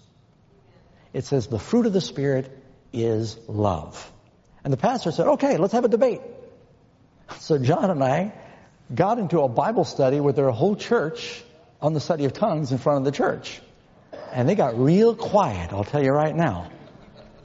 It 1.14 1.26
says 1.26 1.48
the 1.48 1.60
fruit 1.60 1.86
of 1.86 1.94
the 1.94 2.02
Spirit 2.02 2.52
is 2.92 3.38
love. 3.48 4.12
And 4.64 4.74
the 4.74 4.78
pastor 4.78 5.12
said, 5.12 5.28
okay, 5.28 5.58
let's 5.58 5.74
have 5.74 5.86
a 5.86 5.90
debate. 5.90 6.22
So 7.40 7.58
John 7.58 7.90
and 7.90 8.04
I 8.04 8.34
got 8.94 9.20
into 9.20 9.42
a 9.42 9.48
Bible 9.48 9.84
study 9.84 10.20
with 10.20 10.36
their 10.36 10.50
whole 10.50 10.76
church 10.76 11.44
on 11.82 11.94
the 11.94 12.00
study 12.00 12.26
of 12.26 12.34
tongues 12.34 12.72
in 12.72 12.78
front 12.78 13.00
of 13.00 13.06
the 13.06 13.12
church. 13.12 13.62
And 14.32 14.48
they 14.48 14.56
got 14.56 14.80
real 14.80 15.16
quiet, 15.16 15.74
I'll 15.74 15.84
tell 15.84 16.04
you 16.04 16.12
right 16.12 16.36
now, 16.36 16.70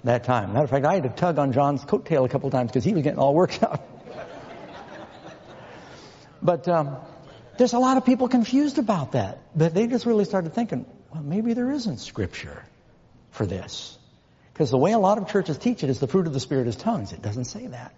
that 0.02 0.24
time. 0.24 0.52
Matter 0.52 0.64
of 0.64 0.70
fact, 0.70 0.84
I 0.84 0.94
had 0.94 1.04
to 1.04 1.08
tug 1.08 1.38
on 1.38 1.52
John's 1.52 1.84
coattail 1.84 2.24
a 2.24 2.28
couple 2.28 2.50
times 2.50 2.70
because 2.70 2.84
he 2.84 2.92
was 2.92 3.02
getting 3.02 3.18
all 3.18 3.34
worked 3.34 3.62
up. 3.62 3.88
but 6.42 6.68
um, 6.68 6.96
there's 7.56 7.72
a 7.72 7.78
lot 7.78 7.96
of 7.96 8.04
people 8.04 8.28
confused 8.28 8.78
about 8.78 9.12
that. 9.12 9.38
But 9.54 9.74
they 9.74 9.86
just 9.86 10.04
really 10.04 10.24
started 10.24 10.52
thinking, 10.52 10.84
well, 11.12 11.22
maybe 11.22 11.54
there 11.54 11.70
isn't 11.70 11.98
scripture 11.98 12.64
for 13.30 13.46
this. 13.46 13.96
Because 14.52 14.70
the 14.70 14.78
way 14.78 14.92
a 14.92 14.98
lot 14.98 15.18
of 15.18 15.28
churches 15.28 15.58
teach 15.58 15.82
it 15.82 15.90
is 15.90 16.00
the 16.00 16.06
fruit 16.06 16.26
of 16.26 16.32
the 16.32 16.40
Spirit 16.40 16.68
is 16.68 16.76
tongues. 16.76 17.12
It 17.12 17.22
doesn't 17.22 17.46
say 17.46 17.66
that. 17.68 17.94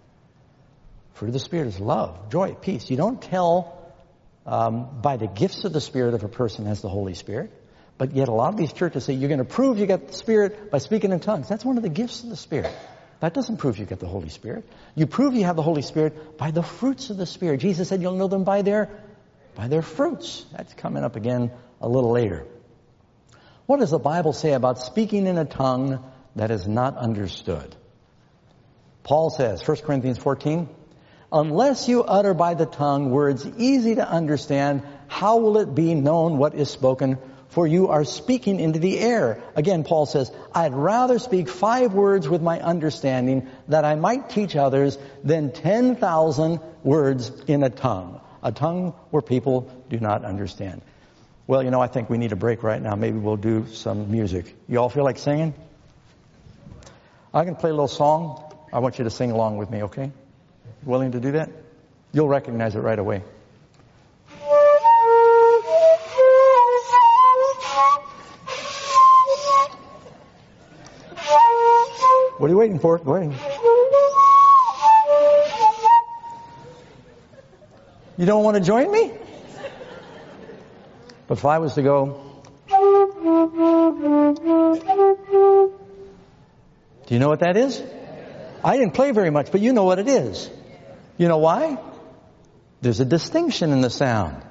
Fruit 1.16 1.28
of 1.28 1.32
the 1.32 1.40
Spirit 1.40 1.68
is 1.68 1.80
love, 1.80 2.28
joy, 2.28 2.52
peace. 2.54 2.90
You 2.90 2.98
don't 2.98 3.20
tell 3.20 3.90
um, 4.44 5.00
by 5.00 5.16
the 5.16 5.26
gifts 5.26 5.64
of 5.64 5.72
the 5.72 5.80
Spirit 5.80 6.12
if 6.12 6.22
a 6.22 6.28
person 6.28 6.66
has 6.66 6.82
the 6.82 6.90
Holy 6.90 7.14
Spirit. 7.14 7.50
But 7.96 8.14
yet 8.14 8.28
a 8.28 8.32
lot 8.32 8.50
of 8.50 8.58
these 8.58 8.74
churches 8.74 9.06
say 9.06 9.14
you're 9.14 9.30
going 9.30 9.38
to 9.38 9.46
prove 9.46 9.78
you 9.78 9.86
got 9.86 10.08
the 10.08 10.12
Spirit 10.12 10.70
by 10.70 10.76
speaking 10.76 11.12
in 11.12 11.20
tongues. 11.20 11.48
That's 11.48 11.64
one 11.64 11.78
of 11.78 11.82
the 11.82 11.88
gifts 11.88 12.22
of 12.22 12.28
the 12.28 12.36
Spirit. 12.36 12.70
That 13.20 13.32
doesn't 13.32 13.56
prove 13.56 13.78
you 13.78 13.86
got 13.86 13.98
the 13.98 14.06
Holy 14.06 14.28
Spirit. 14.28 14.68
You 14.94 15.06
prove 15.06 15.32
you 15.32 15.44
have 15.44 15.56
the 15.56 15.62
Holy 15.62 15.80
Spirit 15.80 16.36
by 16.36 16.50
the 16.50 16.62
fruits 16.62 17.08
of 17.08 17.16
the 17.16 17.24
Spirit. 17.24 17.60
Jesus 17.60 17.88
said 17.88 18.02
you'll 18.02 18.16
know 18.16 18.28
them 18.28 18.44
by 18.44 18.60
their 18.60 18.90
By 19.54 19.68
their 19.68 19.80
fruits. 19.80 20.44
That's 20.52 20.74
coming 20.74 21.02
up 21.02 21.16
again 21.16 21.50
a 21.80 21.88
little 21.88 22.10
later. 22.10 22.46
What 23.64 23.80
does 23.80 23.90
the 23.90 23.98
Bible 23.98 24.34
say 24.34 24.52
about 24.52 24.80
speaking 24.80 25.26
in 25.26 25.38
a 25.38 25.46
tongue 25.46 26.04
that 26.34 26.50
is 26.50 26.68
not 26.68 26.98
understood? 26.98 27.74
Paul 29.02 29.30
says, 29.30 29.66
1 29.66 29.78
Corinthians 29.78 30.18
14, 30.18 30.68
unless 31.40 31.88
you 31.88 32.02
utter 32.02 32.34
by 32.34 32.54
the 32.54 32.66
tongue 32.66 33.10
words 33.10 33.46
easy 33.58 33.94
to 33.94 34.08
understand, 34.08 34.82
how 35.08 35.38
will 35.38 35.58
it 35.58 35.74
be 35.74 35.94
known 35.94 36.38
what 36.38 36.54
is 36.54 36.70
spoken? 36.70 37.18
For 37.48 37.66
you 37.66 37.88
are 37.88 38.04
speaking 38.04 38.60
into 38.60 38.78
the 38.78 38.98
air. 38.98 39.42
Again, 39.54 39.84
Paul 39.84 40.04
says, 40.04 40.30
I'd 40.54 40.74
rather 40.74 41.18
speak 41.18 41.48
five 41.48 41.94
words 41.94 42.28
with 42.28 42.42
my 42.42 42.60
understanding 42.60 43.48
that 43.68 43.84
I 43.84 43.94
might 43.94 44.28
teach 44.28 44.56
others 44.56 44.98
than 45.24 45.52
10,000 45.52 46.60
words 46.82 47.30
in 47.46 47.62
a 47.62 47.70
tongue 47.70 48.20
a 48.46 48.52
tongue 48.52 48.94
where 49.10 49.22
people 49.22 49.68
do 49.90 49.98
not 49.98 50.24
understand. 50.24 50.80
Well, 51.48 51.64
you 51.64 51.70
know, 51.70 51.80
I 51.80 51.88
think 51.88 52.08
we 52.08 52.16
need 52.16 52.30
a 52.30 52.36
break 52.36 52.62
right 52.62 52.80
now. 52.80 52.94
Maybe 52.94 53.18
we'll 53.18 53.36
do 53.36 53.66
some 53.72 54.10
music. 54.10 54.54
You 54.68 54.78
all 54.78 54.88
feel 54.88 55.02
like 55.02 55.18
singing? 55.18 55.52
I 57.34 57.44
can 57.44 57.56
play 57.56 57.70
a 57.70 57.72
little 57.72 57.88
song. 57.88 58.40
I 58.72 58.78
want 58.78 58.98
you 58.98 59.04
to 59.04 59.10
sing 59.10 59.32
along 59.32 59.56
with 59.56 59.68
me, 59.68 59.82
okay? 59.84 60.12
Willing 60.86 61.12
to 61.12 61.20
do 61.20 61.32
that? 61.32 61.50
You'll 62.12 62.28
recognize 62.28 62.76
it 62.76 62.78
right 62.78 62.98
away. 62.98 63.22
What 72.38 72.46
are 72.46 72.48
you 72.48 72.56
waiting 72.56 72.78
for? 72.78 72.96
Ahead. 72.96 73.34
You 78.16 78.26
don't 78.26 78.44
want 78.44 78.56
to 78.56 78.62
join 78.62 78.92
me? 78.92 79.12
But 81.26 81.38
if 81.38 81.44
I 81.44 81.58
was 81.58 81.74
to 81.74 81.82
go, 81.82 82.22
do 87.06 87.14
you 87.14 87.18
know 87.18 87.28
what 87.28 87.40
that 87.40 87.56
is? 87.56 87.82
I 88.62 88.76
didn't 88.76 88.94
play 88.94 89.10
very 89.10 89.30
much, 89.30 89.50
but 89.50 89.60
you 89.60 89.72
know 89.72 89.84
what 89.84 89.98
it 89.98 90.06
is. 90.06 90.48
You 91.18 91.28
know 91.28 91.38
why? 91.38 91.78
There's 92.82 93.00
a 93.00 93.04
distinction 93.04 93.72
in 93.72 93.80
the 93.80 93.90
sound. 93.90 94.42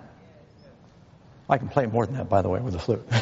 I 1.48 1.58
can 1.58 1.70
play 1.70 1.86
more 1.86 2.06
than 2.06 2.16
that, 2.16 2.28
by 2.28 2.42
the 2.42 2.50
way, 2.50 2.60
with 2.60 2.74
the 2.74 2.80
flute. 2.80 3.08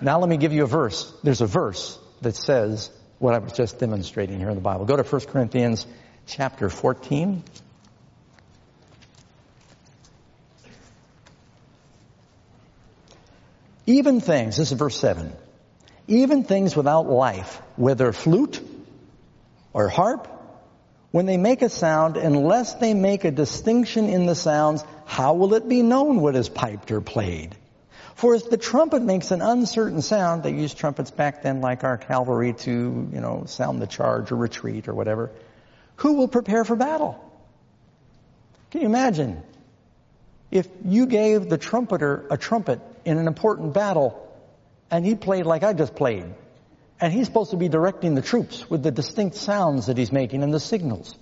now 0.00 0.20
let 0.20 0.28
me 0.28 0.36
give 0.36 0.52
you 0.52 0.62
a 0.64 0.66
verse. 0.66 1.10
There's 1.22 1.40
a 1.40 1.46
verse 1.46 1.98
that 2.20 2.36
says 2.36 2.90
what 3.18 3.32
I 3.34 3.38
was 3.38 3.52
just 3.52 3.78
demonstrating 3.78 4.38
here 4.38 4.50
in 4.50 4.54
the 4.54 4.60
Bible. 4.60 4.84
Go 4.84 4.96
to 4.96 5.02
1 5.02 5.20
Corinthians 5.22 5.86
chapter 6.26 6.68
14. 6.68 7.42
Even 13.86 14.20
things, 14.20 14.56
this 14.56 14.72
is 14.72 14.78
verse 14.78 14.98
7, 14.98 15.32
even 16.08 16.44
things 16.44 16.76
without 16.76 17.08
life, 17.08 17.60
whether 17.76 18.12
flute 18.12 18.60
or 19.72 19.88
harp, 19.88 20.28
when 21.10 21.26
they 21.26 21.36
make 21.36 21.62
a 21.62 21.68
sound, 21.68 22.16
unless 22.16 22.74
they 22.74 22.92
make 22.92 23.24
a 23.24 23.30
distinction 23.30 24.08
in 24.08 24.26
the 24.26 24.34
sounds, 24.34 24.84
how 25.06 25.34
will 25.34 25.54
it 25.54 25.68
be 25.68 25.82
known 25.82 26.20
what 26.20 26.36
is 26.36 26.48
piped 26.48 26.90
or 26.90 27.00
played? 27.00 27.56
For 28.16 28.34
if 28.34 28.48
the 28.48 28.56
trumpet 28.56 29.02
makes 29.02 29.30
an 29.30 29.42
uncertain 29.42 30.02
sound, 30.02 30.42
they 30.42 30.52
used 30.52 30.78
trumpets 30.78 31.10
back 31.10 31.42
then 31.42 31.60
like 31.60 31.84
our 31.84 31.98
cavalry 31.98 32.54
to, 32.54 32.70
you 32.70 33.20
know, 33.20 33.44
sound 33.46 33.80
the 33.80 33.86
charge 33.86 34.32
or 34.32 34.36
retreat 34.36 34.88
or 34.88 34.94
whatever. 34.94 35.30
Who 35.96 36.14
will 36.14 36.28
prepare 36.28 36.64
for 36.64 36.76
battle? 36.76 37.22
Can 38.70 38.80
you 38.80 38.86
imagine 38.86 39.42
if 40.50 40.68
you 40.84 41.06
gave 41.06 41.48
the 41.48 41.58
trumpeter 41.58 42.26
a 42.30 42.36
trumpet 42.36 42.80
in 43.04 43.18
an 43.18 43.26
important 43.26 43.74
battle 43.74 44.25
and 44.90 45.04
he 45.04 45.14
played 45.14 45.46
like 45.46 45.62
I 45.62 45.72
just 45.72 45.94
played 45.94 46.34
and 47.00 47.12
he's 47.12 47.26
supposed 47.26 47.50
to 47.50 47.56
be 47.56 47.68
directing 47.68 48.14
the 48.14 48.22
troops 48.22 48.68
with 48.70 48.82
the 48.82 48.90
distinct 48.90 49.36
sounds 49.36 49.86
that 49.86 49.98
he's 49.98 50.12
making 50.12 50.42
and 50.42 50.52
the 50.52 50.60
signals. 50.60 51.14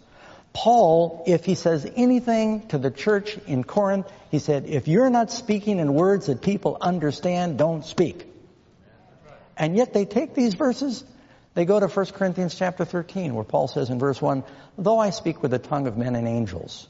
Paul, 0.52 1.24
if 1.26 1.44
he 1.44 1.56
says 1.56 1.90
anything 1.96 2.68
to 2.68 2.78
the 2.78 2.90
church 2.90 3.36
in 3.46 3.64
Corinth, 3.64 4.06
he 4.30 4.38
said, 4.38 4.66
if 4.66 4.86
you're 4.86 5.10
not 5.10 5.32
speaking 5.32 5.80
in 5.80 5.94
words 5.94 6.26
that 6.26 6.42
people 6.42 6.78
understand, 6.80 7.58
don't 7.58 7.84
speak. 7.84 8.24
And 9.56 9.76
yet 9.76 9.92
they 9.92 10.04
take 10.04 10.34
these 10.34 10.54
verses, 10.54 11.02
they 11.54 11.64
go 11.64 11.80
to 11.80 11.88
1 11.88 12.06
Corinthians 12.06 12.54
chapter 12.54 12.84
13 12.84 13.34
where 13.34 13.44
Paul 13.44 13.66
says 13.66 13.90
in 13.90 13.98
verse 13.98 14.22
1, 14.22 14.44
though 14.78 14.98
I 14.98 15.10
speak 15.10 15.42
with 15.42 15.50
the 15.50 15.58
tongue 15.58 15.88
of 15.88 15.96
men 15.96 16.14
and 16.14 16.28
angels. 16.28 16.86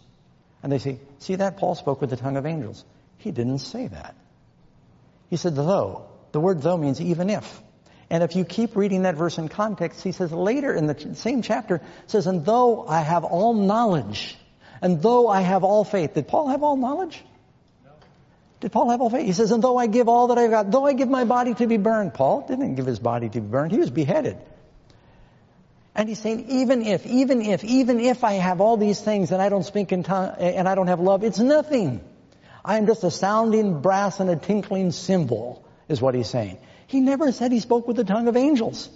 And 0.63 0.71
they 0.71 0.79
say, 0.79 0.99
see 1.19 1.37
that? 1.37 1.57
Paul 1.57 1.75
spoke 1.75 2.03
with 2.03 2.11
the 2.11 2.17
tongue 2.17 2.37
of 2.37 2.45
angels. 2.45 2.85
He 3.17 3.31
didn't 3.31 3.61
say 3.61 3.87
that. 3.87 4.15
He 5.31 5.37
said 5.37 5.57
though. 5.57 6.07
The 6.35 6.41
word 6.41 6.63
though 6.63 6.77
means 6.77 7.01
even 7.01 7.31
if. 7.31 7.63
And 8.11 8.25
if 8.25 8.35
you 8.35 8.45
keep 8.45 8.75
reading 8.75 9.03
that 9.03 9.15
verse 9.15 9.39
in 9.39 9.49
context, 9.49 10.03
he 10.03 10.11
says 10.11 10.33
later 10.33 10.75
in 10.75 10.87
the 10.87 11.15
same 11.15 11.43
chapter, 11.43 11.81
says, 12.09 12.27
and 12.27 12.45
though 12.45 12.85
I 12.87 13.03
have 13.03 13.23
all 13.23 13.55
knowledge, 13.55 14.37
and 14.83 15.01
though 15.01 15.29
I 15.29 15.43
have 15.43 15.63
all 15.63 15.85
faith. 15.85 16.15
Did 16.15 16.27
Paul 16.27 16.49
have 16.49 16.65
all 16.65 16.77
knowledge? 16.77 17.23
No. 17.85 17.93
Did 18.59 18.73
Paul 18.73 18.91
have 18.91 19.01
all 19.01 19.11
faith? 19.11 19.25
He 19.25 19.33
says, 19.33 19.53
and 19.53 19.63
though 19.63 19.79
I 19.79 19.87
give 19.87 20.09
all 20.09 20.27
that 20.27 20.39
I've 20.39 20.51
got, 20.51 20.73
though 20.73 20.85
I 20.85 20.95
give 20.95 21.09
my 21.09 21.23
body 21.23 21.55
to 21.55 21.69
be 21.69 21.77
burned. 21.77 22.15
Paul 22.15 22.45
didn't 22.49 22.75
give 22.75 22.85
his 22.85 22.99
body 22.99 23.29
to 23.29 23.41
be 23.41 23.47
burned. 23.47 23.71
He 23.71 23.79
was 23.79 23.91
beheaded. 23.91 24.37
And 25.95 26.09
he's 26.09 26.19
saying, 26.19 26.47
even 26.49 26.83
if, 26.83 27.07
even 27.07 27.43
if, 27.43 27.63
even 27.63 28.01
if 28.01 28.25
I 28.25 28.33
have 28.33 28.61
all 28.61 28.77
these 28.77 29.01
things 29.01 29.31
and 29.31 29.41
I 29.41 29.51
don't 29.51 29.63
speak 29.63 29.93
in 29.93 30.03
tongue, 30.03 30.35
and 30.41 30.69
I 30.69 30.75
don't 30.75 30.89
have 30.89 30.99
love, 30.99 31.23
it's 31.23 31.39
nothing. 31.39 32.01
I 32.65 32.79
am 32.79 32.87
just 32.87 33.05
a 33.05 33.11
sounding 33.13 33.81
brass 33.81 34.19
and 34.19 34.29
a 34.29 34.37
tinkling 34.37 34.91
cymbal, 34.91 35.64
is 35.89 36.01
what 36.01 36.15
he's 36.15 36.29
saying. 36.29 36.59
He 36.87 37.01
never 37.01 37.33
said 37.33 37.53
he 37.53 37.61
spoke 37.61 37.87
with 37.87 37.97
the 37.97 38.05
tongue 38.05 38.29
of 38.29 38.37
angels. 38.37 38.89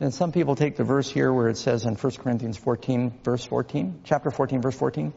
And 0.00 0.12
some 0.12 0.32
people 0.32 0.56
take 0.56 0.76
the 0.76 0.84
verse 0.84 1.08
here 1.08 1.32
where 1.32 1.48
it 1.48 1.56
says 1.56 1.84
in 1.84 1.94
1 1.94 2.12
Corinthians 2.14 2.58
14, 2.58 3.20
verse 3.22 3.44
14, 3.44 4.00
chapter 4.04 4.30
14, 4.30 4.60
verse 4.60 4.76
14. 4.76 5.12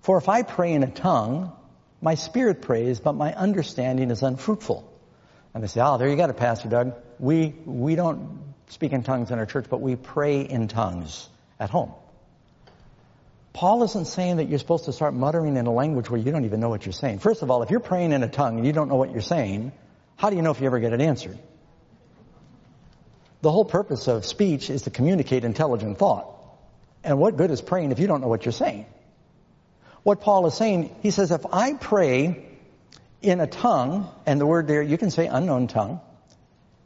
For 0.00 0.18
if 0.18 0.28
I 0.28 0.42
pray 0.42 0.72
in 0.72 0.82
a 0.82 0.90
tongue, 0.90 1.52
my 2.00 2.16
spirit 2.16 2.62
prays, 2.62 2.98
but 2.98 3.12
my 3.12 3.32
understanding 3.32 4.10
is 4.10 4.22
unfruitful. 4.22 4.88
And 5.54 5.62
they 5.62 5.68
say, 5.68 5.80
oh, 5.80 5.98
there 5.98 6.08
you 6.08 6.16
got 6.16 6.30
it, 6.30 6.36
Pastor 6.36 6.68
Doug. 6.68 6.94
We, 7.20 7.54
we 7.64 7.94
don't 7.94 8.54
speak 8.68 8.92
in 8.92 9.04
tongues 9.04 9.30
in 9.30 9.38
our 9.38 9.46
church, 9.46 9.66
but 9.70 9.80
we 9.80 9.94
pray 9.94 10.40
in 10.40 10.66
tongues 10.66 11.28
at 11.60 11.70
home. 11.70 11.92
Paul 13.52 13.82
isn't 13.82 14.06
saying 14.06 14.36
that 14.36 14.48
you're 14.48 14.58
supposed 14.58 14.86
to 14.86 14.92
start 14.92 15.12
muttering 15.12 15.56
in 15.56 15.66
a 15.66 15.72
language 15.72 16.08
where 16.08 16.18
you 16.18 16.32
don't 16.32 16.44
even 16.44 16.60
know 16.60 16.70
what 16.70 16.86
you're 16.86 16.92
saying. 16.94 17.18
First 17.18 17.42
of 17.42 17.50
all, 17.50 17.62
if 17.62 17.70
you're 17.70 17.80
praying 17.80 18.12
in 18.12 18.22
a 18.22 18.28
tongue 18.28 18.56
and 18.56 18.66
you 18.66 18.72
don't 18.72 18.88
know 18.88 18.96
what 18.96 19.12
you're 19.12 19.20
saying, 19.20 19.72
how 20.16 20.30
do 20.30 20.36
you 20.36 20.42
know 20.42 20.50
if 20.50 20.60
you 20.60 20.66
ever 20.66 20.80
get 20.80 20.92
it 20.92 21.00
answered? 21.00 21.38
The 23.42 23.50
whole 23.50 23.64
purpose 23.64 24.08
of 24.08 24.24
speech 24.24 24.70
is 24.70 24.82
to 24.82 24.90
communicate 24.90 25.44
intelligent 25.44 25.98
thought. 25.98 26.28
And 27.04 27.18
what 27.18 27.36
good 27.36 27.50
is 27.50 27.60
praying 27.60 27.92
if 27.92 27.98
you 27.98 28.06
don't 28.06 28.20
know 28.20 28.28
what 28.28 28.44
you're 28.44 28.52
saying? 28.52 28.86
What 30.02 30.20
Paul 30.20 30.46
is 30.46 30.54
saying, 30.54 30.94
he 31.02 31.10
says, 31.10 31.30
if 31.30 31.44
I 31.52 31.74
pray 31.74 32.46
in 33.20 33.40
a 33.40 33.46
tongue, 33.46 34.08
and 34.26 34.40
the 34.40 34.46
word 34.46 34.66
there, 34.66 34.82
you 34.82 34.96
can 34.96 35.10
say 35.10 35.26
unknown 35.26 35.66
tongue, 35.66 36.00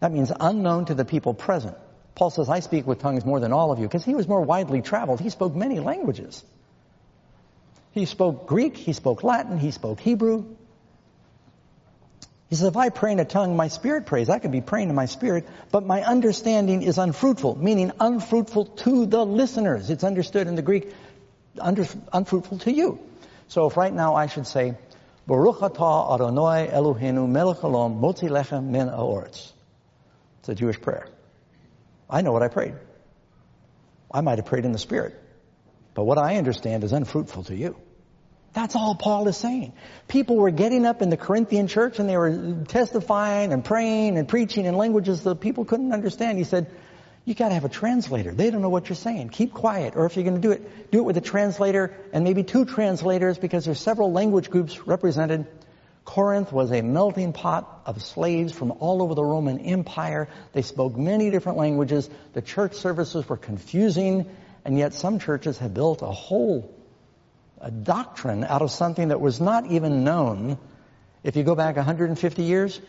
that 0.00 0.12
means 0.12 0.33
unknown 0.38 0.87
to 0.87 0.94
the 0.94 1.05
people 1.05 1.33
present. 1.33 1.76
Paul 2.14 2.31
says, 2.31 2.48
I 2.48 2.61
speak 2.61 2.87
with 2.87 2.98
tongues 2.98 3.24
more 3.24 3.40
than 3.40 3.52
all 3.52 3.72
of 3.72 3.79
you, 3.79 3.87
because 3.87 4.05
he 4.05 4.14
was 4.14 4.26
more 4.26 4.42
widely 4.42 4.83
traveled. 4.83 5.20
He 5.20 5.31
spoke 5.31 5.55
many 5.55 5.81
languages. 5.81 6.42
He 7.97 8.05
spoke 8.05 8.47
Greek, 8.47 8.77
he 8.77 8.93
spoke 8.93 9.25
Latin, 9.25 9.57
he 9.57 9.71
spoke 9.71 10.01
Hebrew, 10.01 10.45
he 12.51 12.55
says, 12.55 12.69
if 12.69 12.77
I 12.77 12.91
pray 12.91 13.13
in 13.13 13.19
a 13.19 13.25
tongue, 13.25 13.57
my 13.57 13.69
spirit 13.69 14.05
prays. 14.05 14.29
I 14.29 14.39
could 14.39 14.53
be 14.53 14.61
praying 14.61 14.91
in 14.91 14.95
my 14.95 15.07
spirit, 15.07 15.49
but 15.73 15.85
my 15.85 16.03
understanding 16.03 16.83
is 16.83 16.99
unfruitful, 16.99 17.57
meaning 17.57 17.91
unfruitful 17.99 18.67
to 18.85 19.07
the 19.07 19.25
listeners. 19.25 19.89
It's 19.89 20.05
understood 20.05 20.47
in 20.47 20.57
the 20.57 20.63
Greek, 20.63 20.93
under, 21.59 21.87
unfruitful 22.13 22.59
to 22.59 22.73
you. 22.73 23.01
So 23.49 23.67
if 23.67 23.79
right 23.79 23.93
now 23.93 24.15
I 24.15 24.27
should 24.27 24.47
say, 24.47 24.77
Baruch 25.27 25.61
atah 25.61 26.15
Adonai 26.15 26.69
Eloheinu 26.69 27.27
melech 27.29 27.59
haolam 27.59 27.99
motzi 27.99 28.29
lechem 28.29 28.67
min 28.67 28.89
haaretz. 28.89 29.53
It's 30.41 30.49
a 30.51 30.55
Jewish 30.55 30.81
prayer. 30.81 31.09
I 32.11 32.21
know 32.21 32.33
what 32.33 32.43
I 32.43 32.49
prayed. 32.49 32.75
I 34.13 34.21
might 34.21 34.39
have 34.39 34.47
prayed 34.47 34.67
in 34.67 34.73
the 34.73 34.79
spirit. 34.79 35.21
But 35.95 36.05
what 36.05 36.19
I 36.19 36.37
understand 36.37 36.85
is 36.85 36.93
unfruitful 36.93 37.45
to 37.45 37.57
you. 37.57 37.75
That's 38.57 38.75
all 38.75 38.95
Paul 38.95 39.29
is 39.29 39.37
saying. 39.37 39.75
People 40.09 40.37
were 40.37 40.51
getting 40.51 40.87
up 40.87 41.03
in 41.03 41.11
the 41.11 41.19
Corinthian 41.19 41.69
church 41.69 41.99
and 41.99 42.09
they 42.09 42.16
were 42.16 42.64
testifying 42.66 43.53
and 43.53 43.62
praying 43.62 44.16
and 44.16 44.27
preaching 44.27 44.64
in 44.64 44.75
languages 44.79 45.25
that 45.25 45.42
people 45.42 45.66
couldn't 45.66 45.92
understand. 45.92 46.38
He 46.38 46.45
said, 46.45 46.71
you 47.27 47.35
gotta 47.35 47.53
have 47.53 47.66
a 47.66 47.69
translator. 47.69 48.33
They 48.33 48.51
don't 48.51 48.62
know 48.62 48.71
what 48.71 48.88
you're 48.88 48.97
saying. 48.97 49.29
Keep 49.29 49.53
quiet. 49.53 49.95
Or 49.95 50.07
if 50.07 50.16
you're 50.16 50.25
gonna 50.25 50.38
do 50.38 50.53
it, 50.53 50.90
do 50.90 51.01
it 51.01 51.05
with 51.05 51.19
a 51.19 51.21
translator 51.21 51.95
and 52.14 52.25
maybe 52.25 52.45
two 52.45 52.64
translators 52.64 53.37
because 53.37 53.66
there's 53.66 53.79
several 53.79 54.11
language 54.11 54.49
groups 54.49 54.87
represented. 54.87 55.47
Corinth 56.07 56.51
was 56.51 56.73
a 56.73 56.81
melting 56.81 57.35
pot 57.35 57.83
of 57.85 58.03
slaves 58.03 58.55
from 58.55 58.73
all 58.81 59.03
over 59.03 59.14
the 59.14 59.25
Roman 59.25 59.59
Empire. 59.59 60.29
They 60.55 60.62
spoke 60.62 60.97
many 60.97 61.29
different 61.29 61.59
languages. 61.59 62.09
The 62.33 62.40
church 62.40 62.73
services 62.73 63.29
were 63.29 63.37
confusing 63.37 64.31
And 64.66 64.77
yet 64.77 64.95
some 64.95 65.21
churches 65.21 65.59
have 65.59 65.75
built 65.75 66.03
a 66.03 66.07
whole 66.07 66.76
a 67.61 67.71
doctrine 67.71 68.45
out 68.45 68.62
of 68.62 68.71
something 68.71 69.09
that 69.09 69.21
was 69.21 69.40
not 69.40 69.66
even 69.66 70.05
known. 70.05 70.59
If 71.23 71.37
you 71.37 71.42
go 71.42 71.55
back 71.55 71.77
150 71.77 72.42
years, 72.42 72.81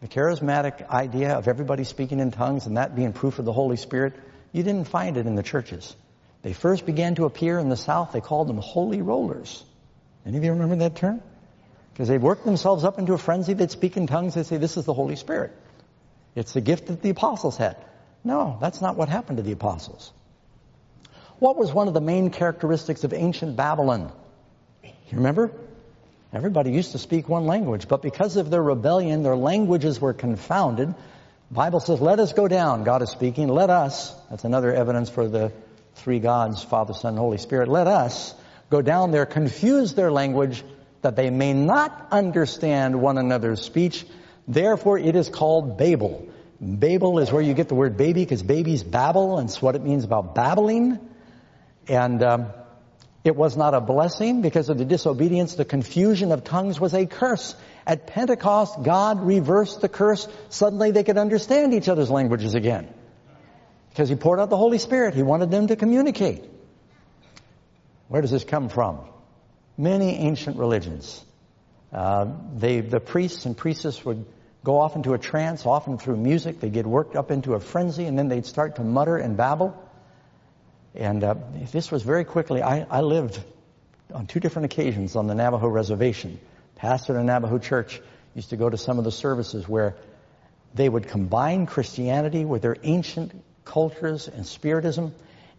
the 0.00 0.08
charismatic 0.08 0.88
idea 0.88 1.34
of 1.34 1.48
everybody 1.48 1.84
speaking 1.84 2.20
in 2.20 2.30
tongues 2.30 2.66
and 2.66 2.76
that 2.76 2.94
being 2.94 3.12
proof 3.12 3.38
of 3.38 3.44
the 3.44 3.52
Holy 3.52 3.76
Spirit, 3.76 4.14
you 4.52 4.62
didn't 4.62 4.88
find 4.88 5.16
it 5.16 5.26
in 5.26 5.34
the 5.34 5.42
churches. 5.42 5.94
They 6.42 6.52
first 6.52 6.86
began 6.86 7.16
to 7.16 7.26
appear 7.26 7.58
in 7.58 7.68
the 7.68 7.76
South. 7.76 8.12
They 8.12 8.20
called 8.20 8.48
them 8.48 8.58
holy 8.58 9.02
rollers. 9.02 9.62
Any 10.24 10.38
of 10.38 10.44
you 10.44 10.52
remember 10.52 10.76
that 10.76 10.96
term? 10.96 11.22
Because 11.92 12.08
they 12.08 12.18
worked 12.18 12.44
themselves 12.44 12.84
up 12.84 12.98
into 12.98 13.12
a 13.12 13.18
frenzy. 13.18 13.52
They'd 13.52 13.70
speak 13.70 13.96
in 13.96 14.06
tongues. 14.06 14.34
They'd 14.34 14.46
say, 14.46 14.56
this 14.56 14.76
is 14.76 14.84
the 14.84 14.94
Holy 14.94 15.16
Spirit. 15.16 15.52
It's 16.34 16.52
the 16.52 16.60
gift 16.60 16.86
that 16.86 17.02
the 17.02 17.10
apostles 17.10 17.56
had. 17.56 17.76
No, 18.24 18.58
that's 18.60 18.80
not 18.80 18.96
what 18.96 19.08
happened 19.08 19.38
to 19.38 19.42
the 19.42 19.52
apostles. 19.52 20.12
What 21.40 21.56
was 21.56 21.72
one 21.72 21.88
of 21.88 21.94
the 21.94 22.02
main 22.02 22.28
characteristics 22.28 23.02
of 23.02 23.14
ancient 23.14 23.56
Babylon? 23.56 24.12
You 24.84 25.16
remember? 25.16 25.50
Everybody 26.34 26.70
used 26.70 26.92
to 26.92 26.98
speak 26.98 27.30
one 27.30 27.46
language, 27.46 27.88
but 27.88 28.02
because 28.02 28.36
of 28.36 28.50
their 28.50 28.62
rebellion, 28.62 29.22
their 29.22 29.36
languages 29.36 29.98
were 30.00 30.12
confounded. 30.12 30.94
Bible 31.50 31.80
says, 31.80 31.98
let 31.98 32.20
us 32.20 32.34
go 32.34 32.46
down, 32.46 32.84
God 32.84 33.00
is 33.00 33.10
speaking, 33.10 33.48
let 33.48 33.70
us, 33.70 34.14
that's 34.28 34.44
another 34.44 34.72
evidence 34.72 35.08
for 35.08 35.26
the 35.26 35.50
three 35.94 36.20
gods, 36.20 36.62
Father, 36.62 36.92
Son, 36.92 37.16
Holy 37.16 37.38
Spirit, 37.38 37.68
let 37.68 37.86
us 37.86 38.34
go 38.68 38.82
down 38.82 39.10
there, 39.10 39.26
confuse 39.26 39.94
their 39.94 40.12
language, 40.12 40.62
that 41.00 41.16
they 41.16 41.30
may 41.30 41.54
not 41.54 42.08
understand 42.12 43.00
one 43.00 43.16
another's 43.16 43.62
speech. 43.62 44.04
Therefore 44.46 44.98
it 44.98 45.16
is 45.16 45.30
called 45.30 45.78
Babel. 45.78 46.28
Babel 46.60 47.18
is 47.18 47.32
where 47.32 47.42
you 47.42 47.54
get 47.54 47.68
the 47.68 47.74
word 47.74 47.96
baby, 47.96 48.22
because 48.22 48.42
babies 48.42 48.84
babble, 48.84 49.38
and 49.38 49.48
it's 49.48 49.62
what 49.62 49.74
it 49.74 49.82
means 49.82 50.04
about 50.04 50.34
babbling. 50.34 51.00
And 51.90 52.22
um, 52.22 52.46
it 53.24 53.34
was 53.34 53.56
not 53.56 53.74
a 53.74 53.80
blessing 53.80 54.42
because 54.42 54.68
of 54.68 54.78
the 54.78 54.84
disobedience. 54.84 55.56
The 55.56 55.64
confusion 55.64 56.30
of 56.30 56.44
tongues 56.44 56.78
was 56.78 56.94
a 56.94 57.04
curse. 57.04 57.56
At 57.84 58.06
Pentecost, 58.06 58.80
God 58.84 59.20
reversed 59.20 59.80
the 59.80 59.88
curse. 59.88 60.28
Suddenly 60.50 60.92
they 60.92 61.02
could 61.02 61.18
understand 61.18 61.74
each 61.74 61.88
other's 61.88 62.08
languages 62.08 62.54
again. 62.54 62.94
Because 63.88 64.08
He 64.08 64.14
poured 64.14 64.38
out 64.38 64.50
the 64.50 64.56
Holy 64.56 64.78
Spirit. 64.78 65.14
He 65.14 65.24
wanted 65.24 65.50
them 65.50 65.66
to 65.66 65.74
communicate. 65.74 66.44
Where 68.06 68.22
does 68.22 68.30
this 68.30 68.44
come 68.44 68.68
from? 68.68 69.00
Many 69.76 70.14
ancient 70.14 70.58
religions. 70.58 71.24
Uh, 71.92 72.26
they, 72.54 72.82
the 72.82 73.00
priests 73.00 73.46
and 73.46 73.56
priestesses 73.56 74.04
would 74.04 74.26
go 74.62 74.78
off 74.78 74.94
into 74.94 75.12
a 75.12 75.18
trance, 75.18 75.66
often 75.66 75.98
through 75.98 76.18
music. 76.18 76.60
They'd 76.60 76.72
get 76.72 76.86
worked 76.86 77.16
up 77.16 77.32
into 77.32 77.54
a 77.54 77.60
frenzy, 77.60 78.04
and 78.04 78.16
then 78.16 78.28
they'd 78.28 78.46
start 78.46 78.76
to 78.76 78.84
mutter 78.84 79.16
and 79.16 79.36
babble. 79.36 79.76
And 80.94 81.22
uh, 81.22 81.34
this 81.72 81.90
was 81.90 82.02
very 82.02 82.24
quickly, 82.24 82.62
I, 82.62 82.86
I 82.90 83.00
lived 83.00 83.40
on 84.12 84.26
two 84.26 84.40
different 84.40 84.72
occasions 84.72 85.16
on 85.16 85.26
the 85.26 85.34
Navajo 85.34 85.68
reservation. 85.68 86.40
Pastor 86.76 87.16
a 87.16 87.22
Navajo 87.22 87.58
church 87.58 88.00
used 88.34 88.50
to 88.50 88.56
go 88.56 88.68
to 88.68 88.76
some 88.76 88.98
of 88.98 89.04
the 89.04 89.12
services 89.12 89.68
where 89.68 89.96
they 90.74 90.88
would 90.88 91.08
combine 91.08 91.66
Christianity 91.66 92.44
with 92.44 92.62
their 92.62 92.76
ancient 92.82 93.32
cultures 93.64 94.28
and 94.28 94.46
spiritism. 94.46 95.14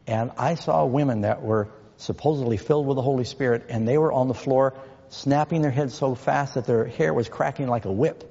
And 0.08 0.32
I 0.38 0.56
saw 0.56 0.86
women 0.86 1.22
that 1.22 1.42
were 1.42 1.70
supposedly 1.98 2.58
filled 2.58 2.88
with 2.88 2.96
the 2.96 3.02
Holy 3.02 3.24
Spirit 3.24 3.68
and 3.70 3.88
they 3.88 3.98
were 3.98 4.12
on 4.12 4.28
the 4.28 4.34
floor 4.34 4.74
snapping 5.10 5.62
their 5.62 5.72
heads 5.72 5.94
so 5.94 6.16
fast 6.16 6.56
that 6.56 6.66
their 6.66 6.86
hair 6.86 7.14
was 7.14 7.30
cracking 7.30 7.68
like 7.68 7.86
a 7.86 7.92
whip. 7.92 8.28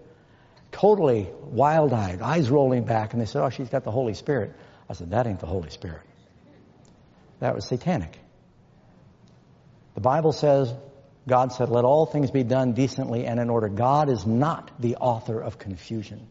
Totally 0.72 1.28
wild-eyed, 1.42 2.22
eyes 2.22 2.50
rolling 2.50 2.84
back. 2.84 3.12
And 3.12 3.20
they 3.20 3.26
said, 3.26 3.42
oh, 3.42 3.50
she's 3.50 3.68
got 3.68 3.84
the 3.84 3.90
Holy 3.90 4.14
Spirit. 4.14 4.52
I 4.88 4.94
said, 4.94 5.10
that 5.10 5.26
ain't 5.26 5.40
the 5.40 5.46
Holy 5.46 5.70
Spirit. 5.70 6.02
That 7.40 7.54
was 7.54 7.66
satanic. 7.66 8.16
The 9.94 10.00
Bible 10.00 10.32
says, 10.32 10.72
God 11.26 11.52
said, 11.52 11.68
let 11.68 11.84
all 11.84 12.06
things 12.06 12.30
be 12.30 12.42
done 12.42 12.72
decently 12.72 13.26
and 13.26 13.40
in 13.40 13.50
order. 13.50 13.68
God 13.68 14.08
is 14.08 14.26
not 14.26 14.70
the 14.78 14.96
author 14.96 15.40
of 15.40 15.58
confusion. 15.58 16.26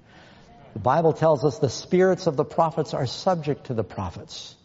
The 0.73 0.79
Bible 0.79 1.13
tells 1.13 1.43
us 1.43 1.59
the 1.59 1.69
spirits 1.69 2.27
of 2.27 2.35
the 2.35 2.45
prophets 2.45 2.93
are 2.93 3.05
subject 3.05 3.65
to 3.65 3.73
the 3.73 3.83
prophets. 3.83 4.55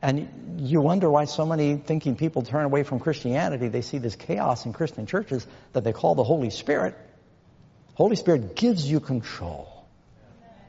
And 0.00 0.60
you 0.60 0.80
wonder 0.80 1.10
why 1.10 1.24
so 1.24 1.44
many 1.44 1.76
thinking 1.76 2.14
people 2.14 2.42
turn 2.42 2.64
away 2.64 2.84
from 2.84 3.00
Christianity. 3.00 3.68
They 3.68 3.82
see 3.82 3.98
this 3.98 4.14
chaos 4.14 4.64
in 4.64 4.72
Christian 4.72 5.06
churches 5.06 5.44
that 5.72 5.82
they 5.82 5.92
call 5.92 6.14
the 6.14 6.24
Holy 6.24 6.50
Spirit. 6.50 6.96
Holy 7.94 8.14
Spirit 8.14 8.54
gives 8.54 8.88
you 8.88 9.00
control. 9.00 9.86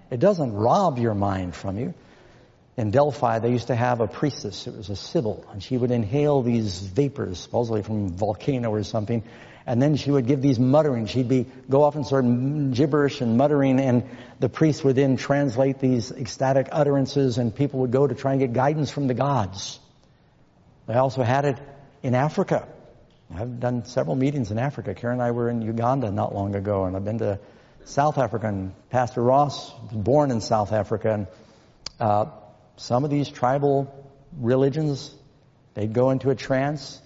It 0.09 0.19
doesn't 0.19 0.51
rob 0.53 0.97
your 0.97 1.13
mind 1.13 1.55
from 1.55 1.77
you 1.77 1.93
in 2.79 2.91
Delphi, 2.91 3.39
they 3.39 3.51
used 3.51 3.67
to 3.67 3.75
have 3.75 3.99
a 3.99 4.07
priestess. 4.07 4.65
It 4.65 4.73
was 4.73 4.89
a 4.89 4.95
sibyl, 4.95 5.45
and 5.51 5.61
she 5.61 5.75
would 5.75 5.91
inhale 5.91 6.41
these 6.41 6.79
vapors, 6.79 7.37
supposedly 7.37 7.83
from 7.83 8.05
a 8.05 8.09
volcano 8.09 8.71
or 8.71 8.83
something, 8.85 9.21
and 9.65 9.81
then 9.81 9.97
she 9.97 10.09
would 10.09 10.25
give 10.27 10.41
these 10.41 10.57
mutterings. 10.59 11.09
She'd 11.09 11.27
be 11.27 11.45
go 11.69 11.83
off 11.83 11.95
and 11.95 12.07
start 12.07 12.23
gibberish 12.23 13.19
and 13.19 13.37
muttering, 13.37 13.81
and 13.81 14.05
the 14.39 14.47
priest 14.47 14.85
would 14.85 14.95
then 14.95 15.17
translate 15.17 15.79
these 15.79 16.13
ecstatic 16.13 16.69
utterances, 16.71 17.37
and 17.37 17.53
people 17.53 17.81
would 17.81 17.91
go 17.91 18.07
to 18.07 18.15
try 18.15 18.31
and 18.31 18.39
get 18.39 18.53
guidance 18.53 18.89
from 18.89 19.07
the 19.07 19.13
gods. 19.13 19.77
They 20.87 20.93
also 20.93 21.21
had 21.21 21.43
it 21.43 21.59
in 22.01 22.15
Africa. 22.15 22.65
I've 23.35 23.59
done 23.59 23.83
several 23.83 24.15
meetings 24.15 24.51
in 24.51 24.57
Africa. 24.57 24.95
Karen 24.95 25.15
and 25.15 25.21
I 25.21 25.31
were 25.31 25.49
in 25.49 25.61
Uganda 25.61 26.11
not 26.11 26.33
long 26.33 26.55
ago, 26.55 26.85
and 26.85 26.95
I've 26.95 27.03
been 27.03 27.19
to 27.19 27.39
South 27.83 28.17
Africa. 28.17 28.47
And 28.47 28.73
Pastor 28.89 29.21
Ross 29.21 29.69
was 29.91 30.01
born 30.01 30.31
in 30.31 30.39
South 30.39 30.71
Africa, 30.71 31.13
and 31.13 31.27
uh, 31.99 32.27
some 32.79 33.03
of 33.03 33.09
these 33.09 33.27
tribal 33.27 33.93
religions, 34.37 35.13
they'd 35.73 35.91
go 35.91 36.11
into 36.11 36.29
a 36.29 36.35
trance 36.35 37.01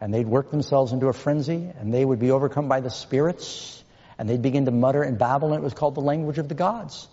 and 0.00 0.14
they'd 0.14 0.28
work 0.28 0.52
themselves 0.52 0.92
into 0.92 1.08
a 1.08 1.12
frenzy 1.12 1.72
and 1.78 1.92
they 1.92 2.04
would 2.04 2.20
be 2.20 2.30
overcome 2.30 2.68
by 2.68 2.78
the 2.78 2.88
spirits 2.88 3.82
and 4.16 4.28
they'd 4.28 4.42
begin 4.42 4.64
to 4.66 4.70
mutter 4.70 5.02
and 5.02 5.18
babble 5.18 5.52
and 5.52 5.60
it 5.60 5.64
was 5.64 5.74
called 5.74 5.96
the 5.96 6.00
language 6.00 6.38
of 6.38 6.48
the 6.48 6.54
gods. 6.54 7.08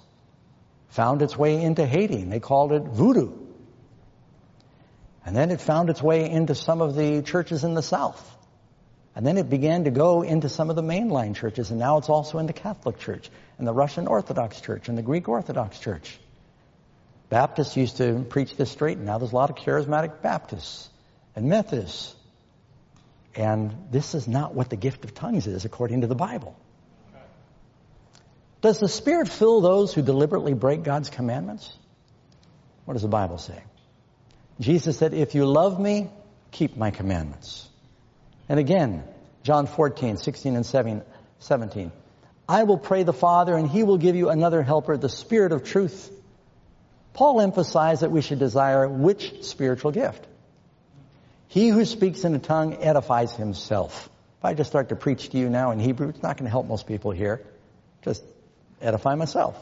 Found 0.89 1.24
its 1.24 1.36
way 1.36 1.62
into 1.63 1.84
Haiti 1.84 2.22
and 2.22 2.32
they 2.32 2.39
called 2.39 2.74
it 2.74 2.84
voodoo. 2.84 3.32
And 5.26 5.36
then 5.36 5.50
it 5.50 5.60
found 5.60 5.89
its 5.89 6.04
way 6.04 6.30
into 6.30 6.54
some 6.54 6.82
of 6.82 6.96
the 6.96 7.24
churches 7.24 7.63
in 7.63 7.74
the 7.74 7.82
South. 7.82 8.24
And 9.15 9.26
then 9.26 9.38
it 9.38 9.50
began 9.50 9.86
to 9.86 9.89
go 9.89 10.22
into 10.22 10.48
some 10.48 10.70
of 10.70 10.76
the 10.76 10.84
mainline 10.84 11.36
churches 11.36 11.72
and 11.72 11.80
now 11.80 11.98
it's 11.98 12.10
also 12.10 12.38
in 12.38 12.46
the 12.46 12.54
Catholic 12.54 13.00
Church 13.00 13.32
and 13.58 13.68
the 13.68 13.74
Russian 13.74 14.06
Orthodox 14.06 14.62
Church 14.62 14.89
and 14.89 14.98
the 14.98 15.02
Greek 15.02 15.28
Orthodox 15.28 15.80
Church. 15.80 16.20
Baptists 17.29 17.75
used 17.75 17.97
to 17.97 18.25
preach 18.29 18.55
this 18.55 18.71
straight. 18.71 18.97
Now 18.97 19.17
there's 19.17 19.31
a 19.31 19.35
lot 19.35 19.49
of 19.49 19.55
charismatic 19.55 20.21
Baptists 20.21 20.89
and 21.35 21.47
Methodists. 21.47 22.15
And 23.35 23.75
this 23.91 24.15
is 24.15 24.27
not 24.27 24.53
what 24.53 24.69
the 24.69 24.75
gift 24.75 25.03
of 25.03 25.13
tongues 25.13 25.47
is 25.47 25.65
according 25.65 26.01
to 26.01 26.07
the 26.07 26.15
Bible. 26.15 26.55
Does 28.61 28.79
the 28.79 28.88
Spirit 28.88 29.27
fill 29.27 29.61
those 29.61 29.93
who 29.93 30.01
deliberately 30.01 30.53
break 30.53 30.83
God's 30.83 31.09
commandments? 31.09 31.71
What 32.85 32.93
does 32.93 33.03
the 33.03 33.09
Bible 33.09 33.38
say? 33.38 33.61
Jesus 34.59 34.97
said, 34.97 35.13
if 35.13 35.35
you 35.35 35.45
love 35.45 35.79
me, 35.79 36.09
keep 36.51 36.77
my 36.77 36.91
commandments. 36.91 37.67
And 38.47 38.59
again, 38.59 39.03
John 39.43 39.67
14, 39.67 40.17
16 40.17 40.55
and 40.55 40.65
17. 41.39 41.91
I 42.47 42.63
will 42.63 42.77
pray 42.77 43.03
the 43.03 43.13
Father 43.13 43.55
and 43.55 43.69
he 43.69 43.83
will 43.83 43.97
give 43.97 44.15
you 44.15 44.29
another 44.29 44.63
helper, 44.63 44.95
the 44.97 45.09
Spirit 45.09 45.51
of 45.51 45.63
truth 45.63 46.11
Paul 47.15 47.39
emphasized 47.39 48.01
that 48.01 48.12
we 48.12 48.21
should 48.21 48.39
desire 48.39 48.88
which 48.89 49.43
spiritual 49.43 49.91
gift? 49.91 50.28
He 51.47 51.69
who 51.69 51.86
speaks 51.86 52.25
in 52.25 52.36
a 52.36 52.39
tongue 52.39 52.75
edifies 52.82 53.34
himself. 53.34 54.10
If 54.39 54.45
I 54.45 54.54
just 54.54 54.69
start 54.69 54.89
to 54.89 54.97
preach 54.97 55.30
to 55.30 55.38
you 55.38 55.49
now 55.49 55.71
in 55.71 55.80
Hebrew, 55.80 56.10
it's 56.10 56.21
not 56.21 56.36
going 56.36 56.43
to 56.43 56.51
help 56.51 56.67
most 56.67 56.88
people 56.88 57.12
here. 57.12 57.41
Just 58.04 58.21
edify 58.82 59.15
myself. 59.15 59.58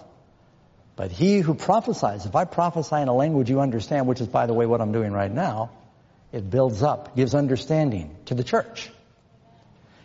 But 0.96 1.12
he 1.12 1.40
who 1.40 1.54
prophesies, 1.54 2.26
if 2.26 2.36
I 2.36 2.46
prophesy 2.46 2.96
in 2.96 3.08
a 3.08 3.14
language 3.14 3.52
you 3.52 3.62
understand, 3.62 4.08
which 4.08 4.20
is 4.20 4.28
by 4.28 4.48
the 4.48 4.54
way 4.56 4.66
what 4.66 4.82
I'm 4.82 4.92
doing 4.92 5.12
right 5.12 5.32
now, 5.32 5.70
it 6.32 6.50
builds 6.50 6.82
up, 6.82 7.16
gives 7.16 7.36
understanding 7.36 8.16
to 8.26 8.34
the 8.34 8.44
church. 8.44 8.90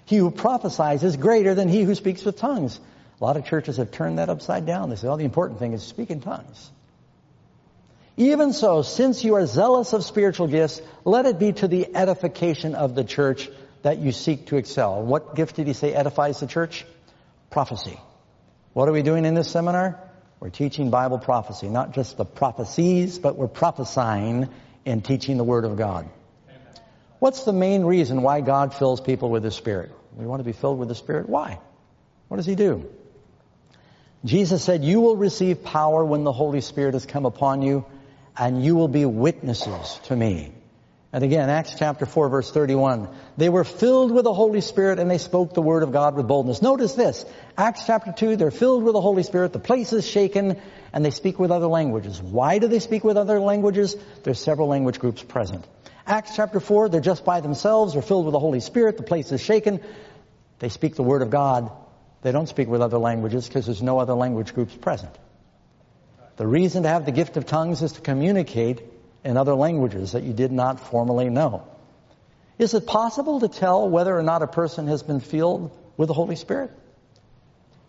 He 0.05 0.17
who 0.17 0.31
prophesies 0.31 1.03
is 1.03 1.17
greater 1.17 1.55
than 1.55 1.71
he 1.71 1.83
who 1.83 1.95
speaks 1.95 2.27
with 2.27 2.37
tongues. 2.37 2.79
A 3.19 3.25
lot 3.25 3.39
of 3.39 3.47
churches 3.47 3.79
have 3.79 3.91
turned 3.91 4.19
that 4.19 4.29
upside 4.29 4.67
down. 4.67 4.91
They 4.91 4.97
say, 4.97 5.09
oh, 5.09 5.17
the 5.17 5.25
important 5.25 5.59
thing 5.59 5.73
is 5.73 5.83
speak 5.83 6.11
in 6.11 6.21
tongues. 6.21 6.71
Even 8.19 8.53
so, 8.53 8.83
since 8.83 9.23
you 9.23 9.37
are 9.37 9.47
zealous 9.47 9.93
of 9.93 10.05
spiritual 10.05 10.49
gifts, 10.49 10.83
let 11.05 11.25
it 11.25 11.39
be 11.39 11.53
to 11.53 11.69
the 11.69 11.95
edification 11.95 12.75
of 12.75 12.97
the 12.97 13.05
church 13.05 13.49
that 13.83 13.99
you 13.99 14.11
seek 14.11 14.47
to 14.47 14.57
excel. 14.57 15.01
What 15.01 15.37
gift 15.37 15.55
did 15.55 15.69
he 15.69 15.73
say 15.73 15.95
edifies 15.95 16.41
the 16.41 16.49
church? 16.49 16.85
Prophecy. 17.49 17.97
What 18.73 18.89
are 18.89 18.93
we 18.93 19.03
doing 19.03 19.25
in 19.25 19.35
this 19.35 19.49
seminar? 19.49 20.01
We're 20.41 20.51
teaching 20.51 20.91
Bible 20.91 21.21
prophecy, 21.21 21.69
not 21.69 21.95
just 21.95 22.17
the 22.17 22.25
prophecies, 22.25 23.21
but 23.21 23.37
we're 23.37 23.47
prophesying 23.47 24.49
and 24.85 25.05
teaching 25.05 25.37
the 25.37 25.45
Word 25.45 25.65
of 25.65 25.77
God. 25.77 26.09
What's 27.21 27.45
the 27.45 27.53
main 27.53 27.85
reason 27.85 28.23
why 28.23 28.41
God 28.41 28.75
fills 28.75 29.01
people 29.01 29.31
with 29.31 29.45
the 29.45 29.53
Spirit? 29.53 29.93
We 30.17 30.27
want 30.27 30.41
to 30.41 30.45
be 30.45 30.53
filled 30.53 30.81
with 30.81 30.89
the 30.89 30.97
Spirit. 30.97 31.29
Why? 31.29 31.61
What 32.27 32.39
does 32.39 32.47
He 32.47 32.57
do? 32.57 32.91
Jesus 34.25 34.65
said, 34.65 34.83
you 34.83 35.01
will 35.01 35.17
receive 35.17 35.63
power 35.63 36.05
when 36.05 36.25
the 36.25 36.33
Holy 36.33 36.61
Spirit 36.61 36.95
has 36.95 37.07
come 37.07 37.25
upon 37.25 37.63
you 37.63 37.87
and 38.39 38.65
you 38.65 38.77
will 38.77 38.89
be 38.89 39.05
witnesses 39.05 40.01
to 40.05 40.17
me. 40.17 40.53
And 41.11 41.25
again, 41.25 41.49
Acts 41.49 41.75
chapter 41.79 42.05
4 42.05 42.29
verse 42.29 42.51
31. 42.51 43.09
They 43.39 43.49
were 43.49 43.65
filled 43.65 44.13
with 44.13 44.25
the 44.25 44.35
Holy 44.35 44.61
Spirit 44.61 44.99
and 44.99 45.11
they 45.11 45.19
spoke 45.19 45.55
the 45.55 45.63
word 45.63 45.83
of 45.83 45.91
God 45.91 46.15
with 46.15 46.29
boldness. 46.29 46.61
Notice 46.61 46.93
this. 46.93 47.25
Acts 47.57 47.87
chapter 47.87 48.13
2, 48.13 48.37
they're 48.37 48.51
filled 48.51 48.85
with 48.85 48.93
the 48.93 49.01
Holy 49.01 49.23
Spirit, 49.23 49.55
the 49.55 49.59
place 49.59 49.93
is 49.95 50.07
shaken, 50.07 50.61
and 50.93 51.05
they 51.05 51.11
speak 51.11 51.39
with 51.39 51.51
other 51.51 51.67
languages. 51.67 52.21
Why 52.21 52.59
do 52.59 52.69
they 52.69 52.79
speak 52.79 53.05
with 53.05 53.17
other 53.17 53.41
languages? 53.41 53.97
There's 54.23 54.39
several 54.39 54.69
language 54.69 54.99
groups 54.99 55.23
present. 55.23 55.67
Acts 56.07 56.37
chapter 56.37 56.61
4, 56.61 56.91
they're 56.91 57.01
just 57.01 57.25
by 57.25 57.41
themselves, 57.41 57.95
they're 57.95 58.03
filled 58.03 58.27
with 58.27 58.33
the 58.33 58.39
Holy 58.39 58.61
Spirit, 58.61 58.99
the 58.99 59.03
place 59.03 59.33
is 59.33 59.43
shaken. 59.43 59.81
They 60.59 60.69
speak 60.69 60.95
the 60.95 61.03
word 61.03 61.23
of 61.23 61.31
God. 61.31 61.71
They 62.23 62.33
don't 62.33 62.49
speak 62.49 62.69
with 62.69 62.83
other 62.83 62.99
languages 62.99 63.47
because 63.47 63.67
there's 63.67 63.83
no 63.83 63.99
other 63.99 64.15
language 64.15 64.55
groups 64.55 64.75
present. 64.75 65.15
The 66.39 66.47
reason 66.47 66.85
to 66.85 66.89
have 66.89 67.05
the 67.05 67.11
gift 67.11 67.37
of 67.37 67.47
tongues 67.47 67.83
is 67.83 67.93
to 67.93 68.01
communicate 68.01 68.81
in 69.25 69.37
other 69.37 69.55
languages 69.55 70.13
that 70.13 70.23
you 70.23 70.33
did 70.33 70.53
not 70.53 70.79
formerly 70.79 71.29
know. 71.29 71.65
Is 72.59 72.75
it 72.75 72.87
possible 72.87 73.41
to 73.41 73.49
tell 73.49 73.91
whether 73.91 74.17
or 74.17 74.23
not 74.23 74.43
a 74.43 74.47
person 74.47 74.87
has 74.87 75.03
been 75.03 75.19
filled 75.19 75.77
with 75.97 76.07
the 76.07 76.15
Holy 76.15 76.37
Spirit? 76.37 76.71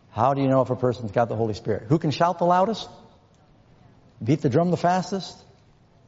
How 0.10 0.34
do 0.34 0.42
you 0.42 0.48
know 0.48 0.62
if 0.64 0.72
a 0.72 0.76
person's 0.76 1.12
got 1.12 1.30
the 1.30 1.36
Holy 1.36 1.54
Spirit? 1.54 1.84
Who 1.90 2.00
can 2.00 2.10
shout 2.10 2.40
the 2.40 2.46
loudest? 2.46 2.90
Beat 4.24 4.42
the 4.42 4.50
drum 4.50 4.72
the 4.72 4.78
fastest? 4.78 5.38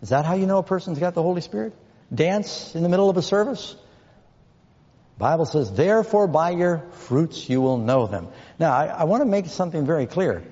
Is 0.01 0.09
that 0.09 0.25
how 0.25 0.33
you 0.33 0.47
know 0.47 0.57
a 0.57 0.63
person's 0.63 0.97
got 0.97 1.13
the 1.13 1.21
Holy 1.21 1.41
Spirit? 1.41 1.75
Dance 2.13 2.73
in 2.73 2.81
the 2.81 2.89
middle 2.89 3.11
of 3.11 3.17
a 3.17 3.21
service? 3.21 3.75
Bible 5.19 5.45
says, 5.45 5.71
therefore 5.71 6.27
by 6.27 6.49
your 6.49 6.79
fruits 6.91 7.47
you 7.47 7.61
will 7.61 7.77
know 7.77 8.07
them. 8.07 8.29
Now, 8.57 8.73
I, 8.73 8.85
I 8.87 9.03
want 9.03 9.21
to 9.21 9.25
make 9.27 9.45
something 9.45 9.85
very 9.85 10.07
clear. 10.07 10.43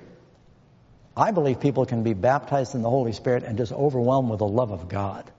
I 1.20 1.32
believe 1.32 1.60
people 1.60 1.84
can 1.84 2.02
be 2.02 2.14
baptized 2.14 2.74
in 2.74 2.80
the 2.80 2.88
Holy 2.88 3.12
Spirit 3.12 3.44
and 3.44 3.58
just 3.58 3.72
overwhelmed 3.72 4.30
with 4.30 4.38
the 4.38 4.46
love 4.46 4.70
of 4.70 4.88
God. 4.88 5.30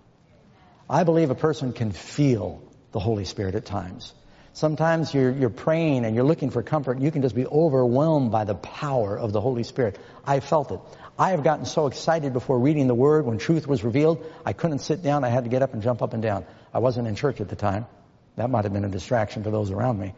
I 0.87 1.03
believe 1.03 1.31
a 1.31 1.35
person 1.35 1.73
can 1.73 1.91
feel 1.91 2.61
the 2.91 2.99
Holy 2.99 3.25
Spirit 3.25 3.55
at 3.55 3.65
times. 3.65 4.13
Sometimes 4.53 5.11
you're, 5.11 5.31
you're 5.31 5.49
praying 5.49 6.05
and 6.05 6.13
you're 6.13 6.23
looking 6.23 6.51
for 6.51 6.61
comfort. 6.61 6.97
And 6.97 7.03
you 7.03 7.09
can 7.09 7.23
just 7.23 7.33
be 7.33 7.47
overwhelmed 7.47 8.31
by 8.31 8.43
the 8.43 8.53
power 8.53 9.17
of 9.17 9.33
the 9.33 9.41
Holy 9.41 9.63
Spirit. 9.63 9.97
I 10.23 10.39
felt 10.39 10.71
it. 10.71 10.79
I 11.17 11.31
have 11.31 11.43
gotten 11.43 11.65
so 11.65 11.87
excited 11.87 12.31
before 12.31 12.59
reading 12.59 12.87
the 12.87 12.93
Word 12.93 13.25
when 13.25 13.39
truth 13.39 13.65
was 13.65 13.83
revealed. 13.83 14.23
I 14.45 14.53
couldn't 14.53 14.79
sit 14.79 15.01
down. 15.01 15.23
I 15.23 15.29
had 15.29 15.45
to 15.45 15.49
get 15.49 15.63
up 15.63 15.73
and 15.73 15.81
jump 15.81 16.03
up 16.03 16.13
and 16.13 16.21
down. 16.21 16.45
I 16.71 16.77
wasn't 16.77 17.07
in 17.07 17.15
church 17.15 17.41
at 17.41 17.49
the 17.49 17.55
time. 17.55 17.87
That 18.35 18.51
might 18.51 18.65
have 18.65 18.73
been 18.73 18.85
a 18.85 18.89
distraction 18.89 19.43
to 19.43 19.49
those 19.49 19.71
around 19.71 19.99
me 19.99 20.13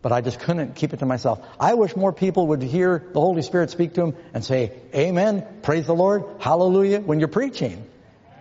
but 0.00 0.12
I 0.12 0.20
just 0.20 0.40
couldn't 0.40 0.74
keep 0.76 0.92
it 0.92 1.00
to 1.00 1.06
myself. 1.06 1.44
I 1.58 1.74
wish 1.74 1.96
more 1.96 2.12
people 2.12 2.48
would 2.48 2.62
hear 2.62 3.04
the 3.12 3.20
Holy 3.20 3.42
Spirit 3.42 3.70
speak 3.70 3.94
to 3.94 4.00
them 4.02 4.16
and 4.32 4.44
say, 4.44 4.72
Amen, 4.94 5.46
praise 5.62 5.86
the 5.86 5.94
Lord, 5.94 6.24
hallelujah, 6.38 7.00
when 7.00 7.18
you're 7.18 7.28
preaching. 7.28 7.84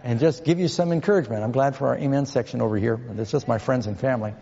And 0.04 0.20
just 0.20 0.44
give 0.44 0.60
you 0.60 0.68
some 0.68 0.92
encouragement. 0.92 1.44
I'm 1.44 1.52
glad 1.52 1.76
for 1.76 1.88
our 1.88 1.98
Amen 1.98 2.26
section 2.28 2.62
over 2.62 2.78
here. 2.78 3.00
It's 3.18 3.32
just 3.32 3.48
my 3.48 3.58
friends 3.58 3.88
and 3.88 4.00
family. 4.00 4.34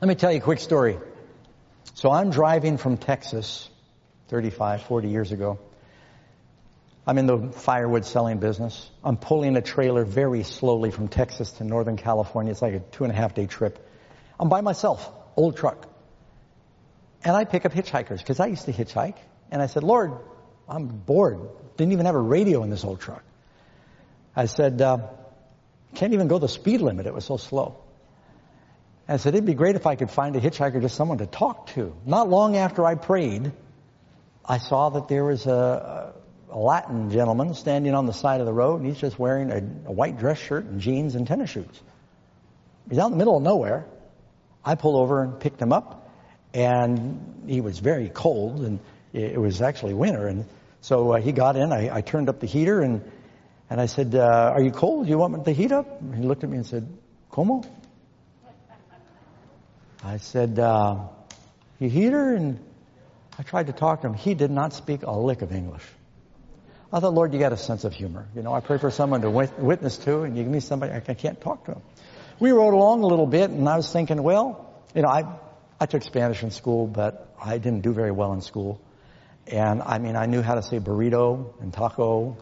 Let 0.00 0.08
me 0.08 0.14
tell 0.14 0.32
you 0.32 0.38
a 0.38 0.42
quick 0.42 0.60
story. 0.60 0.98
So 1.94 2.10
I'm 2.10 2.30
driving 2.30 2.78
from 2.78 2.96
Texas 2.96 3.68
35, 4.28 4.82
40 4.82 5.08
years 5.08 5.32
ago. 5.32 5.58
I'm 7.06 7.18
in 7.18 7.26
the 7.26 7.50
firewood 7.52 8.06
selling 8.06 8.38
business. 8.38 8.88
I'm 9.02 9.16
pulling 9.16 9.56
a 9.56 9.60
trailer 9.60 10.04
very 10.04 10.44
slowly 10.44 10.90
from 10.90 11.08
Texas 11.08 11.52
to 11.52 11.64
Northern 11.64 11.96
California. 11.96 12.52
It's 12.52 12.62
like 12.62 12.74
a 12.74 12.78
two 12.78 13.04
and 13.04 13.12
a 13.12 13.16
half 13.16 13.34
day 13.34 13.46
trip. 13.46 13.86
I'm 14.40 14.48
by 14.48 14.62
myself, 14.62 15.08
old 15.36 15.58
truck. 15.58 15.86
And 17.22 17.36
I 17.36 17.44
pick 17.44 17.66
up 17.66 17.72
hitchhikers 17.72 18.18
because 18.18 18.40
I 18.40 18.46
used 18.46 18.64
to 18.64 18.72
hitchhike. 18.72 19.16
And 19.50 19.60
I 19.60 19.66
said, 19.66 19.82
Lord, 19.84 20.12
I'm 20.66 20.86
bored. 20.86 21.40
Didn't 21.76 21.92
even 21.92 22.06
have 22.06 22.14
a 22.14 22.20
radio 22.20 22.62
in 22.62 22.70
this 22.70 22.82
old 22.82 23.00
truck. 23.00 23.22
I 24.34 24.46
said, 24.46 24.80
uh, 24.80 25.08
can't 25.94 26.14
even 26.14 26.28
go 26.28 26.38
the 26.38 26.48
speed 26.48 26.80
limit. 26.80 27.06
It 27.06 27.12
was 27.12 27.26
so 27.26 27.36
slow. 27.36 27.84
I 29.06 29.18
said, 29.18 29.34
it'd 29.34 29.44
be 29.44 29.54
great 29.54 29.76
if 29.76 29.86
I 29.86 29.96
could 29.96 30.10
find 30.10 30.34
a 30.36 30.40
hitchhiker, 30.40 30.80
just 30.80 30.94
someone 30.96 31.18
to 31.18 31.26
talk 31.26 31.66
to. 31.74 31.94
Not 32.06 32.30
long 32.30 32.56
after 32.56 32.86
I 32.86 32.94
prayed, 32.94 33.52
I 34.44 34.56
saw 34.56 34.88
that 34.90 35.08
there 35.08 35.24
was 35.24 35.46
a, 35.46 36.14
a 36.48 36.58
Latin 36.58 37.10
gentleman 37.10 37.52
standing 37.54 37.92
on 37.92 38.06
the 38.06 38.12
side 38.14 38.40
of 38.40 38.46
the 38.46 38.52
road, 38.52 38.76
and 38.76 38.86
he's 38.86 39.00
just 39.00 39.18
wearing 39.18 39.50
a, 39.50 39.56
a 39.88 39.92
white 39.92 40.18
dress 40.18 40.38
shirt 40.38 40.64
and 40.64 40.80
jeans 40.80 41.14
and 41.14 41.26
tennis 41.26 41.50
shoes. 41.50 41.82
He's 42.88 42.98
out 42.98 43.06
in 43.06 43.12
the 43.12 43.18
middle 43.18 43.36
of 43.36 43.42
nowhere. 43.42 43.84
I 44.64 44.74
pulled 44.74 44.96
over 44.96 45.22
and 45.22 45.40
picked 45.40 45.60
him 45.60 45.72
up, 45.72 46.10
and 46.52 47.44
he 47.46 47.60
was 47.60 47.78
very 47.78 48.08
cold, 48.08 48.60
and 48.60 48.80
it 49.12 49.40
was 49.40 49.62
actually 49.62 49.94
winter, 49.94 50.26
and 50.26 50.44
so 50.80 51.12
uh, 51.12 51.20
he 51.20 51.32
got 51.32 51.56
in. 51.56 51.72
I, 51.72 51.96
I, 51.96 52.00
turned 52.00 52.28
up 52.28 52.40
the 52.40 52.46
heater, 52.46 52.80
and 52.80 53.02
and 53.68 53.80
I 53.80 53.86
said, 53.86 54.14
uh, 54.14 54.52
"Are 54.54 54.62
you 54.62 54.70
cold? 54.70 55.06
Do 55.06 55.10
you 55.10 55.18
want 55.18 55.44
the 55.44 55.52
heat 55.52 55.72
up?" 55.72 56.00
And 56.00 56.14
he 56.14 56.22
looked 56.22 56.44
at 56.44 56.50
me 56.50 56.56
and 56.56 56.66
said, 56.66 56.86
"Como?" 57.30 57.62
I 60.04 60.18
said, 60.18 60.58
uh, 60.58 61.08
"You 61.78 61.88
heater?" 61.88 62.34
And 62.34 62.58
I 63.38 63.42
tried 63.42 63.66
to 63.68 63.72
talk 63.72 64.02
to 64.02 64.08
him. 64.08 64.14
He 64.14 64.34
did 64.34 64.50
not 64.50 64.72
speak 64.74 65.02
a 65.02 65.12
lick 65.12 65.42
of 65.42 65.52
English. 65.52 65.86
I 66.92 66.98
thought, 67.00 67.14
Lord, 67.14 67.32
you 67.32 67.38
got 67.38 67.52
a 67.52 67.56
sense 67.56 67.84
of 67.84 67.92
humor. 67.92 68.26
You 68.34 68.42
know, 68.42 68.52
I 68.52 68.60
pray 68.60 68.76
for 68.78 68.90
someone 68.90 69.22
to 69.22 69.30
witness 69.30 69.96
to, 69.98 70.22
and 70.22 70.36
you 70.36 70.42
give 70.42 70.52
me 70.52 70.60
somebody 70.60 70.92
I 70.92 71.14
can't 71.14 71.40
talk 71.40 71.64
to 71.66 71.72
him 71.72 71.82
we 72.40 72.50
rode 72.52 72.74
along 72.74 73.02
a 73.02 73.06
little 73.06 73.26
bit, 73.26 73.50
and 73.50 73.68
I 73.68 73.76
was 73.76 73.92
thinking, 73.92 74.22
well, 74.22 74.74
you 74.94 75.02
know, 75.02 75.08
I 75.08 75.24
I 75.78 75.86
took 75.86 76.02
Spanish 76.02 76.42
in 76.42 76.50
school, 76.50 76.86
but 76.86 77.34
I 77.40 77.58
didn't 77.58 77.82
do 77.82 77.92
very 77.92 78.10
well 78.10 78.32
in 78.32 78.40
school. 78.40 78.80
And 79.46 79.82
I 79.82 79.98
mean, 79.98 80.16
I 80.16 80.26
knew 80.26 80.42
how 80.42 80.54
to 80.54 80.62
say 80.62 80.78
burrito 80.78 81.60
and 81.60 81.72
taco, 81.72 82.36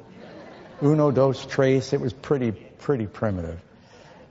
uno, 0.83 1.11
dos, 1.11 1.45
tres. 1.47 1.93
It 1.93 2.01
was 2.01 2.13
pretty 2.13 2.53
pretty 2.53 3.07
primitive. 3.07 3.61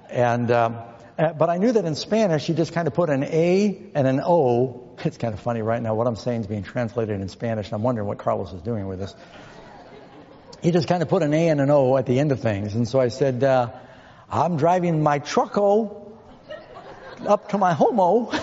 And 0.09 0.49
um, 0.51 0.77
uh, 1.17 1.33
but 1.33 1.49
I 1.49 1.57
knew 1.57 1.71
that 1.71 1.85
in 1.85 1.95
Spanish, 1.95 2.47
you 2.47 2.55
just 2.55 2.73
kind 2.73 2.87
of 2.87 2.93
put 2.93 3.09
an 3.09 3.23
A 3.23 3.91
and 3.95 4.07
an 4.07 4.21
O. 4.23 4.95
It's 5.03 5.17
kind 5.17 5.33
of 5.33 5.39
funny 5.39 5.61
right 5.61 5.81
now. 5.81 5.95
What 5.95 6.07
I'm 6.07 6.15
saying 6.15 6.41
is 6.41 6.47
being 6.47 6.63
translated 6.63 7.19
in 7.19 7.27
Spanish, 7.27 7.67
and 7.67 7.73
I'm 7.73 7.83
wondering 7.83 8.07
what 8.07 8.19
Carlos 8.19 8.53
is 8.53 8.61
doing 8.61 8.87
with 8.87 8.99
this. 8.99 9.15
He 10.61 10.71
just 10.71 10.87
kind 10.87 11.03
of 11.03 11.09
put 11.09 11.23
an 11.23 11.33
A 11.33 11.49
and 11.49 11.61
an 11.61 11.69
O 11.69 11.97
at 11.97 12.05
the 12.05 12.19
end 12.19 12.31
of 12.31 12.39
things. 12.39 12.73
And 12.73 12.87
so 12.87 12.99
I 12.99 13.09
said, 13.09 13.43
uh, 13.43 13.71
I'm 14.29 14.57
driving 14.57 15.03
my 15.03 15.19
trucko 15.19 16.11
up 17.25 17.49
to 17.49 17.57
my 17.57 17.73
homo. 17.73 18.29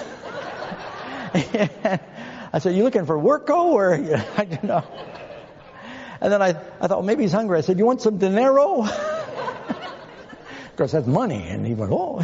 I 1.34 2.58
said, 2.58 2.74
you 2.74 2.84
looking 2.84 3.04
for 3.04 3.18
worko 3.18 3.72
or, 3.72 3.94
I 4.36 4.44
don't 4.44 4.64
know. 4.64 4.84
And 6.20 6.32
then 6.32 6.40
I, 6.40 6.48
I 6.48 6.52
thought, 6.86 6.90
well, 6.90 7.02
maybe 7.02 7.22
he's 7.22 7.32
hungry. 7.32 7.58
I 7.58 7.60
said, 7.60 7.78
you 7.78 7.84
want 7.84 8.00
some 8.00 8.16
dinero? 8.18 8.84
of 8.84 8.90
course, 10.76 10.92
that's 10.92 11.06
money. 11.06 11.48
And 11.48 11.66
he 11.66 11.74
went, 11.74 11.92
oh. 11.92 12.22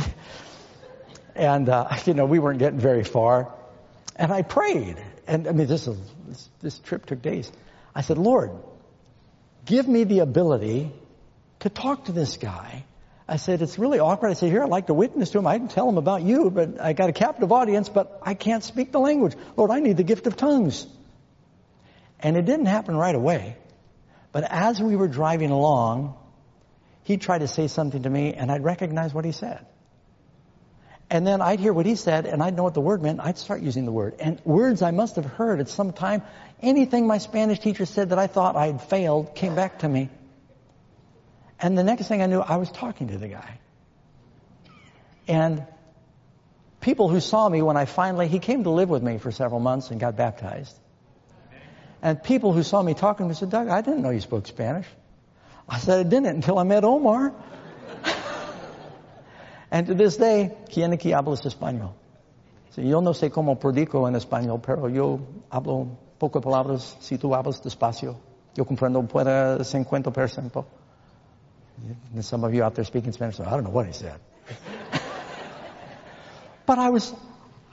And, 1.35 1.69
uh, 1.69 1.95
you 2.07 2.15
know, 2.15 2.25
we 2.25 2.39
weren't 2.39 2.61
getting 2.61 2.79
very 2.79 3.05
far. 3.05 3.53
And 4.17 4.33
I 4.33 4.43
prayed. 4.43 4.97
And 5.27 5.47
I 5.47 5.53
mean, 5.53 5.67
this, 5.67 5.87
is, 5.87 5.99
this, 6.27 6.49
this 6.63 6.79
trip 6.79 7.07
took 7.07 7.21
days. 7.21 7.53
I 7.95 8.01
said, 8.01 8.17
Lord, 8.17 8.53
give 9.67 9.87
me 9.87 10.05
the 10.05 10.21
ability 10.21 10.93
to 11.61 11.69
talk 11.69 12.07
to 12.07 12.13
this 12.13 12.39
guy 12.39 12.85
I 13.31 13.37
said, 13.37 13.63
it's 13.63 13.79
really 13.79 14.01
awkward. 14.01 14.31
I 14.31 14.33
said, 14.33 14.51
here, 14.51 14.65
I'd 14.65 14.71
like 14.71 14.89
to 14.89 14.95
witness 14.95 15.31
to 15.31 15.39
him. 15.39 15.47
I 15.47 15.57
can 15.57 15.69
tell 15.69 15.89
him 15.89 15.99
about 15.99 16.23
you, 16.23 16.51
but 16.51 16.81
I 16.81 16.95
got 16.95 17.11
a 17.11 17.13
captive 17.13 17.53
audience, 17.53 17.89
but 17.89 18.19
I 18.23 18.35
can't 18.35 18.65
speak 18.65 18.91
the 18.91 18.99
language. 18.99 19.35
Lord, 19.57 19.71
I 19.71 19.79
need 19.79 19.97
the 19.97 20.03
gift 20.03 20.27
of 20.27 20.37
tongues. 20.37 20.85
And 22.19 22.37
it 22.37 22.45
didn't 22.45 22.67
happen 22.67 22.97
right 22.97 23.15
away. 23.15 23.57
But 24.33 24.51
as 24.51 24.83
we 24.83 24.97
were 24.97 25.07
driving 25.07 25.53
along, 25.53 26.17
he 27.05 27.19
tried 27.19 27.39
to 27.39 27.47
say 27.47 27.69
something 27.69 28.03
to 28.03 28.11
me, 28.11 28.35
and 28.35 28.51
I'd 28.51 28.65
recognize 28.65 29.15
what 29.15 29.25
he 29.25 29.31
said. 29.31 29.65
And 31.09 31.25
then 31.25 31.41
I'd 31.41 31.61
hear 31.61 31.73
what 31.73 31.87
he 31.87 31.95
said, 31.95 32.27
and 32.27 32.43
I'd 32.43 32.57
know 32.57 32.65
what 32.65 32.75
the 32.75 32.81
word 32.81 33.01
meant. 33.01 33.21
I'd 33.21 33.39
start 33.39 33.63
using 33.63 33.85
the 33.85 33.93
word. 33.93 34.17
And 34.19 34.41
words 34.45 34.83
I 34.83 34.91
must 34.91 35.15
have 35.15 35.25
heard 35.25 35.61
at 35.61 35.69
some 35.69 35.93
time, 35.93 36.23
anything 36.61 37.07
my 37.07 37.19
Spanish 37.19 37.61
teacher 37.61 37.87
said 37.87 38.09
that 38.09 38.19
I 38.19 38.27
thought 38.27 38.57
I'd 38.57 38.83
failed 38.83 39.37
came 39.37 39.55
back 39.55 39.79
to 39.81 39.89
me. 39.89 40.09
And 41.61 41.77
the 41.77 41.85
next 41.85 42.09
thing 42.09 42.23
I 42.23 42.27
knew, 42.27 42.41
I 42.41 42.57
was 42.57 42.71
talking 42.71 43.09
to 43.09 43.19
the 43.19 43.29
guy. 43.29 43.59
And 45.29 45.67
people 46.81 47.09
who 47.09 47.21
saw 47.21 47.49
me 47.49 47.63
when 47.63 47.77
I 47.77 47.85
finally, 47.85 48.29
he 48.29 48.39
came 48.39 48.65
to 48.65 48.71
live 48.71 48.89
with 48.89 49.03
me 49.03 49.19
for 49.19 49.31
several 49.31 49.61
months 49.61 49.91
and 49.91 50.01
got 50.01 50.17
baptized. 50.17 50.75
And 52.03 52.23
people 52.23 52.53
who 52.53 52.63
saw 52.63 52.83
me 52.83 52.95
talking 52.95 53.27
to 53.27 53.29
me 53.29 53.35
said, 53.35 53.51
Doug, 53.51 53.69
I 53.69 53.83
didn't 53.83 54.03
know 54.03 54.11
you 54.11 54.21
spoke 54.21 54.47
Spanish. 54.47 54.87
I 55.69 55.79
said, 55.79 56.01
I 56.01 56.09
didn't 56.09 56.27
until 56.27 56.59
I 56.59 56.63
met 56.63 56.83
Omar. 56.83 57.35
and 59.71 59.87
to 59.87 59.95
this 59.95 60.17
day, 60.17 60.51
¿quién 60.71 60.93
aquí 60.93 61.13
hablas 61.13 61.45
español? 61.45 61.93
So, 62.71 62.81
yo 62.81 63.01
no 63.01 63.13
sé 63.13 63.31
cómo 63.31 63.59
predico 63.59 64.09
en 64.09 64.15
español, 64.15 64.63
pero 64.63 64.89
yo 64.89 65.21
hablo 65.51 65.89
pocas 66.19 66.43
palabras 66.43 66.97
si 67.01 67.19
tú 67.19 67.35
hablas 67.35 67.63
despacio. 67.63 68.17
Yo 68.55 68.65
comprendo 68.65 69.03
puede 69.03 69.59
50%. 69.59 70.65
And 72.15 72.25
some 72.25 72.45
of 72.45 72.55
you 72.55 72.63
out 72.63 72.75
there 72.75 72.85
speaking 72.85 73.13
Spanish, 73.13 73.37
so 73.37 73.45
I 73.45 73.51
don't 73.51 73.65
know 73.65 73.71
what 73.71 73.87
he 73.87 73.93
said. 73.93 74.21
but 76.67 76.79
I 76.79 76.91
was, 76.91 77.13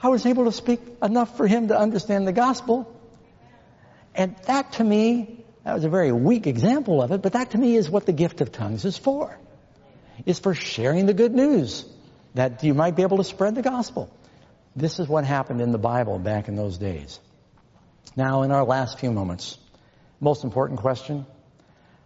I 0.01 0.09
was 0.09 0.25
able 0.25 0.45
to 0.45 0.51
speak 0.51 0.81
enough 1.01 1.37
for 1.37 1.47
him 1.47 1.69
to 1.69 1.77
understand 1.77 2.27
the 2.27 2.33
gospel. 2.33 2.93
And 4.15 4.35
that 4.45 4.73
to 4.73 4.83
me, 4.83 5.45
That 5.67 5.73
was 5.73 5.83
a 5.83 5.89
very 5.89 6.13
weak 6.13 6.47
example 6.47 7.01
of 7.01 7.11
it, 7.11 7.21
but 7.21 7.33
that 7.33 7.51
to 7.51 7.57
me 7.57 7.75
is 7.75 7.89
what 7.89 8.05
the 8.05 8.13
gift 8.13 8.39
of 8.39 8.53
tongues 8.53 8.85
is 8.85 8.97
for. 8.97 9.37
It's 10.25 10.39
for 10.39 10.53
sharing 10.53 11.07
the 11.07 11.13
good 11.13 11.33
news 11.33 11.83
that 12.35 12.63
you 12.63 12.73
might 12.73 12.95
be 12.95 13.01
able 13.01 13.17
to 13.17 13.25
spread 13.25 13.55
the 13.55 13.61
gospel. 13.61 14.09
This 14.77 14.99
is 14.99 15.09
what 15.09 15.25
happened 15.25 15.59
in 15.59 15.73
the 15.73 15.77
Bible 15.77 16.19
back 16.19 16.47
in 16.47 16.55
those 16.55 16.77
days. 16.77 17.19
Now, 18.15 18.43
in 18.43 18.51
our 18.51 18.63
last 18.63 18.97
few 18.97 19.11
moments, 19.11 19.57
most 20.21 20.45
important 20.45 20.79
question, 20.79 21.25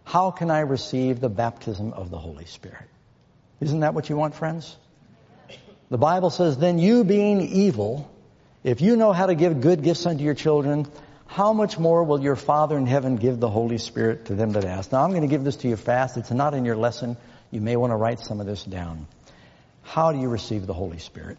how 0.04 0.30
can 0.30 0.50
I 0.50 0.60
receive 0.60 1.20
the 1.20 1.28
baptism 1.28 1.92
of 1.92 2.10
the 2.10 2.18
Holy 2.18 2.44
Spirit? 2.44 2.88
Isn't 3.60 3.80
that 3.80 3.94
what 3.94 4.08
you 4.08 4.16
want, 4.16 4.34
friends? 4.34 4.76
The 5.90 5.98
Bible 5.98 6.30
says, 6.30 6.56
then 6.56 6.78
you 6.78 7.04
being 7.04 7.40
evil, 7.40 8.10
if 8.64 8.80
you 8.80 8.96
know 8.96 9.12
how 9.12 9.26
to 9.26 9.34
give 9.34 9.60
good 9.60 9.82
gifts 9.82 10.06
unto 10.06 10.24
your 10.24 10.34
children, 10.34 10.86
how 11.26 11.52
much 11.52 11.78
more 11.78 12.04
will 12.04 12.20
your 12.20 12.36
Father 12.36 12.76
in 12.76 12.86
heaven 12.86 13.16
give 13.16 13.40
the 13.40 13.48
Holy 13.48 13.78
Spirit 13.78 14.26
to 14.26 14.34
them 14.34 14.52
that 14.52 14.64
ask? 14.64 14.92
Now 14.92 15.02
I'm 15.02 15.10
going 15.10 15.22
to 15.22 15.28
give 15.28 15.44
this 15.44 15.56
to 15.56 15.68
you 15.68 15.76
fast. 15.76 16.16
It's 16.16 16.30
not 16.30 16.54
in 16.54 16.64
your 16.64 16.76
lesson. 16.76 17.16
You 17.50 17.60
may 17.60 17.76
want 17.76 17.90
to 17.92 17.96
write 17.96 18.20
some 18.20 18.40
of 18.40 18.46
this 18.46 18.64
down. 18.64 19.06
How 19.82 20.12
do 20.12 20.18
you 20.18 20.28
receive 20.28 20.66
the 20.66 20.74
Holy 20.74 20.98
Spirit? 20.98 21.38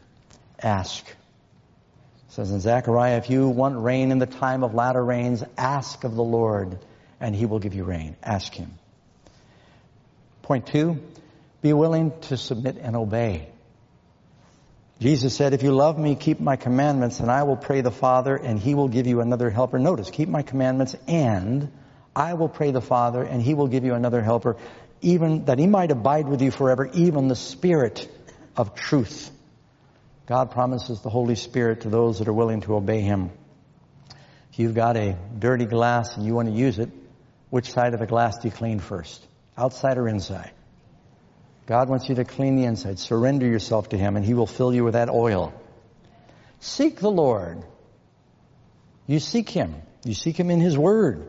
Ask. 0.62 1.06
It 1.08 2.34
says 2.34 2.52
in 2.52 2.60
Zechariah, 2.60 3.18
if 3.18 3.30
you 3.30 3.50
want 3.50 3.78
rain 3.78 4.12
in 4.12 4.20
the 4.20 4.26
time 4.26 4.64
of 4.64 4.74
latter 4.74 5.04
rains, 5.04 5.44
ask 5.58 6.04
of 6.04 6.16
the 6.16 6.24
Lord 6.24 6.80
and 7.20 7.36
he 7.36 7.46
will 7.46 7.60
give 7.60 7.74
you 7.74 7.84
rain. 7.84 8.16
Ask 8.22 8.54
him. 8.54 8.74
Point 10.42 10.68
two, 10.68 11.02
be 11.62 11.74
willing 11.74 12.12
to 12.24 12.38
submit 12.38 12.78
and 12.78 12.96
obey. 12.96 13.48
Jesus 15.00 15.36
said, 15.36 15.54
if 15.54 15.64
you 15.64 15.72
love 15.72 15.98
me, 15.98 16.16
keep 16.16 16.40
my 16.40 16.56
commandments 16.56 17.20
and 17.20 17.30
I 17.32 17.44
will 17.44 17.58
pray 17.58 17.82
the 17.82 17.92
Father 17.92 18.36
and 18.36 18.60
he 18.60 18.76
will 18.76 18.88
give 18.88 19.08
you 19.08 19.22
another 19.22 19.50
helper. 19.50 19.80
Notice, 19.80 20.10
keep 20.10 20.30
my 20.30 20.44
commandments 20.44 20.96
and 21.08 21.72
I 22.16 22.36
will 22.36 22.50
pray 22.50 22.72
the 22.72 22.82
Father 22.82 23.24
and 23.24 23.42
he 23.42 23.54
will 23.54 23.68
give 23.68 23.84
you 23.84 23.96
another 23.96 24.22
helper, 24.22 24.58
even 25.02 25.46
that 25.46 25.60
he 25.60 25.68
might 25.68 25.92
abide 25.92 26.28
with 26.28 26.42
you 26.42 26.52
forever, 26.52 26.90
even 26.94 27.28
the 27.28 27.36
Spirit 27.36 28.08
of 28.56 28.76
truth. 28.76 29.32
God 30.26 30.52
promises 30.52 31.02
the 31.02 31.10
Holy 31.10 31.36
Spirit 31.36 31.82
to 31.82 31.90
those 31.90 32.20
that 32.20 32.28
are 32.28 32.34
willing 32.34 32.62
to 32.62 32.76
obey 32.76 33.02
him. 33.02 33.32
If 34.52 34.60
you've 34.60 34.76
got 34.76 34.96
a 34.96 35.18
dirty 35.38 35.66
glass 35.66 36.16
and 36.16 36.26
you 36.26 36.34
want 36.34 36.48
to 36.48 36.54
use 36.54 36.80
it, 36.80 36.90
which 37.54 37.72
side 37.72 37.94
of 37.94 38.00
the 38.00 38.08
glass 38.08 38.40
do 38.40 38.48
you 38.48 38.52
clean 38.52 38.80
first? 38.80 39.24
Outside 39.56 40.00
or 40.00 40.08
inside? 40.08 40.50
God 41.68 41.88
wants 41.88 42.10
you 42.10 42.16
to 42.16 42.26
clean 42.26 42.56
the 42.56 42.64
inside. 42.64 42.98
Surrender 42.98 43.46
yourself 43.46 43.90
to 43.90 43.98
Him 43.98 44.16
and 44.16 44.26
He 44.26 44.34
will 44.34 44.48
fill 44.48 44.74
you 44.74 44.84
with 44.84 44.96
that 44.96 45.08
oil. 45.08 45.54
Seek 46.62 47.00
the 47.00 47.12
Lord. 47.12 47.64
You 49.06 49.20
seek 49.20 49.50
Him. 49.50 49.76
You 50.04 50.16
seek 50.16 50.36
Him 50.36 50.50
in 50.50 50.62
His 50.62 50.76
Word. 50.76 51.28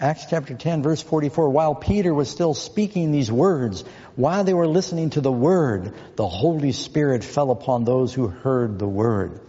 Acts 0.00 0.26
chapter 0.28 0.54
10 0.54 0.82
verse 0.82 1.00
44, 1.00 1.50
while 1.50 1.76
Peter 1.76 2.12
was 2.12 2.28
still 2.28 2.54
speaking 2.54 3.12
these 3.12 3.30
words, 3.30 3.84
while 4.16 4.42
they 4.42 4.54
were 4.54 4.66
listening 4.66 5.10
to 5.10 5.20
the 5.20 5.30
Word, 5.30 5.94
the 6.16 6.26
Holy 6.26 6.72
Spirit 6.72 7.22
fell 7.22 7.52
upon 7.52 7.84
those 7.84 8.12
who 8.12 8.26
heard 8.26 8.80
the 8.80 8.88
Word. 8.88 9.40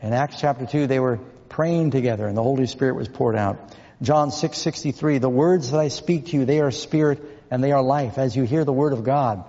In 0.00 0.12
Acts 0.12 0.38
chapter 0.38 0.64
2, 0.64 0.86
they 0.86 1.00
were 1.00 1.18
praying 1.48 1.90
together 1.90 2.28
and 2.28 2.36
the 2.36 2.42
Holy 2.44 2.68
Spirit 2.68 2.94
was 2.94 3.08
poured 3.08 3.34
out. 3.34 3.74
John 4.02 4.30
6:63, 4.30 5.18
the 5.18 5.28
words 5.28 5.70
that 5.70 5.80
I 5.80 5.88
speak 5.88 6.26
to 6.26 6.36
you, 6.36 6.44
they 6.44 6.60
are 6.60 6.70
spirit 6.70 7.22
and 7.50 7.62
they 7.62 7.72
are 7.72 7.82
life. 7.82 8.18
As 8.18 8.36
you 8.36 8.44
hear 8.44 8.64
the 8.64 8.72
word 8.72 8.92
of 8.92 9.04
God, 9.04 9.44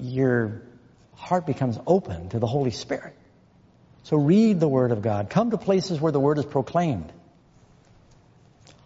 your 0.00 0.62
heart 1.14 1.46
becomes 1.46 1.78
open 1.86 2.28
to 2.30 2.38
the 2.38 2.46
Holy 2.46 2.70
Spirit. 2.70 3.14
So 4.04 4.16
read 4.16 4.60
the 4.60 4.68
word 4.68 4.92
of 4.92 5.02
God. 5.02 5.30
Come 5.30 5.50
to 5.50 5.58
places 5.58 6.00
where 6.00 6.12
the 6.12 6.20
word 6.20 6.38
is 6.38 6.46
proclaimed. 6.46 7.12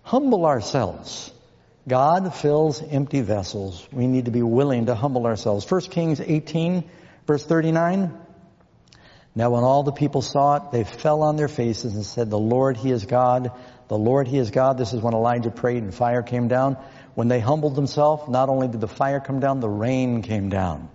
Humble 0.03 0.47
ourselves. 0.47 1.33
God 1.87 2.35
fills 2.35 2.83
empty 2.83 3.21
vessels. 3.21 3.87
We 3.93 4.07
need 4.07 4.25
to 4.27 4.31
be 4.31 4.43
willing 4.43 4.87
to 4.87 4.95
humble 4.95 5.27
ourselves. 5.27 5.71
1 5.71 5.81
Kings 5.83 6.21
18 6.21 6.85
verse 7.27 7.45
39. 7.45 8.19
Now 9.35 9.51
when 9.51 9.65
all 9.65 9.83
the 9.83 9.93
people 9.93 10.23
saw 10.23 10.57
it, 10.57 10.73
they 10.73 10.85
fell 10.85 11.23
on 11.23 11.37
their 11.37 11.49
faces 11.49 11.95
and 11.95 12.05
said, 12.05 12.31
the 12.31 12.39
Lord, 12.39 12.77
He 12.77 12.91
is 12.91 13.07
God. 13.07 13.53
The 13.93 13.99
Lord, 13.99 14.27
He 14.27 14.39
is 14.39 14.51
God. 14.51 14.79
This 14.79 14.95
is 14.95 15.03
when 15.03 15.13
Elijah 15.13 15.51
prayed 15.51 15.83
and 15.83 15.93
fire 15.93 16.23
came 16.23 16.49
down. 16.49 16.79
When 17.15 17.29
they 17.29 17.41
humbled 17.41 17.77
themselves, 17.77 18.27
not 18.27 18.49
only 18.49 18.67
did 18.67 18.81
the 18.81 18.89
fire 18.89 19.21
come 19.21 19.39
down, 19.39 19.61
the 19.61 19.69
rain 19.69 20.23
came 20.23 20.49
down. 20.49 20.89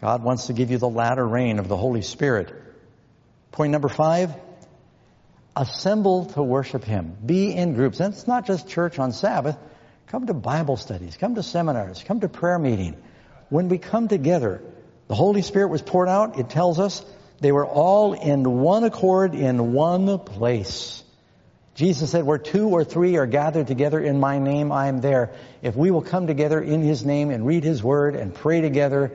God 0.00 0.22
wants 0.22 0.46
to 0.46 0.54
give 0.54 0.70
you 0.70 0.78
the 0.78 0.88
latter 0.88 1.28
rain 1.28 1.58
of 1.58 1.68
the 1.68 1.76
Holy 1.76 2.00
Spirit. 2.00 2.50
Point 3.50 3.70
number 3.70 3.90
five, 3.90 4.34
assemble 5.54 6.24
to 6.24 6.42
worship 6.42 6.84
Him. 6.84 7.14
Be 7.26 7.54
in 7.54 7.74
groups. 7.74 8.00
And 8.00 8.14
it's 8.14 8.26
not 8.26 8.46
just 8.46 8.66
church 8.66 8.98
on 8.98 9.12
Sabbath. 9.12 9.58
Come 10.06 10.26
to 10.26 10.32
Bible 10.32 10.78
studies. 10.78 11.18
Come 11.18 11.34
to 11.34 11.42
seminars. 11.42 12.02
Come 12.02 12.20
to 12.20 12.30
prayer 12.30 12.58
meeting. 12.58 12.96
When 13.50 13.68
we 13.68 13.76
come 13.76 14.08
together, 14.08 14.62
the 15.06 15.14
Holy 15.14 15.42
Spirit 15.42 15.68
was 15.68 15.82
poured 15.82 16.08
out. 16.08 16.38
It 16.38 16.48
tells 16.48 16.78
us 16.78 17.04
they 17.40 17.52
were 17.52 17.66
all 17.66 18.14
in 18.14 18.60
one 18.60 18.84
accord 18.84 19.34
in 19.34 19.74
one 19.74 20.18
place. 20.18 21.04
Jesus 21.74 22.10
said, 22.10 22.24
where 22.24 22.38
two 22.38 22.68
or 22.68 22.84
three 22.84 23.16
are 23.16 23.26
gathered 23.26 23.66
together 23.66 23.98
in 23.98 24.20
my 24.20 24.38
name, 24.38 24.70
I 24.70 24.88
am 24.88 25.00
there. 25.00 25.32
If 25.62 25.74
we 25.74 25.90
will 25.90 26.02
come 26.02 26.26
together 26.26 26.60
in 26.60 26.82
his 26.82 27.04
name 27.04 27.30
and 27.30 27.46
read 27.46 27.64
his 27.64 27.82
word 27.82 28.14
and 28.14 28.34
pray 28.34 28.60
together, 28.60 29.10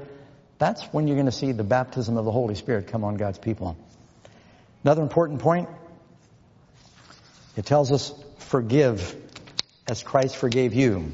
that's 0.57 0.83
when 0.85 1.07
you're 1.07 1.15
going 1.15 1.27
to 1.27 1.31
see 1.31 1.51
the 1.51 1.63
baptism 1.63 2.17
of 2.17 2.25
the 2.25 2.31
Holy 2.31 2.55
Spirit 2.55 2.87
come 2.87 3.03
on 3.03 3.15
God's 3.15 3.37
people. 3.37 3.77
Another 4.83 5.03
important 5.03 5.39
point, 5.39 5.69
it 7.55 7.65
tells 7.65 7.91
us, 7.91 8.11
forgive 8.39 9.15
as 9.87 10.01
Christ 10.01 10.35
forgave 10.35 10.73
you. 10.73 11.11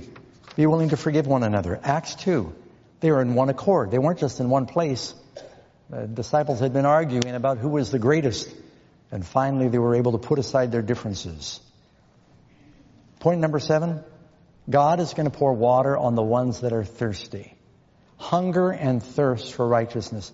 Be 0.55 0.65
willing 0.65 0.89
to 0.89 0.97
forgive 0.97 1.27
one 1.27 1.43
another. 1.43 1.79
Acts 1.83 2.15
2, 2.15 2.53
they 3.01 3.11
were 3.11 3.21
in 3.21 3.33
one 3.33 3.49
accord. 3.49 3.91
They 3.91 3.99
weren't 3.99 4.19
just 4.19 4.39
in 4.39 4.49
one 4.49 4.65
place. 4.65 5.13
The 5.89 6.07
disciples 6.07 6.59
had 6.59 6.71
been 6.71 6.85
arguing 6.85 7.35
about 7.35 7.57
who 7.57 7.69
was 7.69 7.91
the 7.91 7.99
greatest. 7.99 8.49
And 9.13 9.23
finally, 9.23 9.67
they 9.67 9.77
were 9.77 9.93
able 9.93 10.13
to 10.13 10.17
put 10.17 10.39
aside 10.39 10.71
their 10.71 10.81
differences. 10.81 11.59
Point 13.19 13.41
number 13.41 13.59
seven, 13.59 14.03
God 14.67 14.99
is 14.99 15.13
going 15.13 15.29
to 15.29 15.37
pour 15.37 15.53
water 15.53 15.95
on 15.95 16.15
the 16.15 16.23
ones 16.23 16.61
that 16.61 16.73
are 16.73 16.83
thirsty. 16.83 17.53
Hunger 18.17 18.71
and 18.71 19.03
thirst 19.03 19.53
for 19.53 19.67
righteousness. 19.67 20.33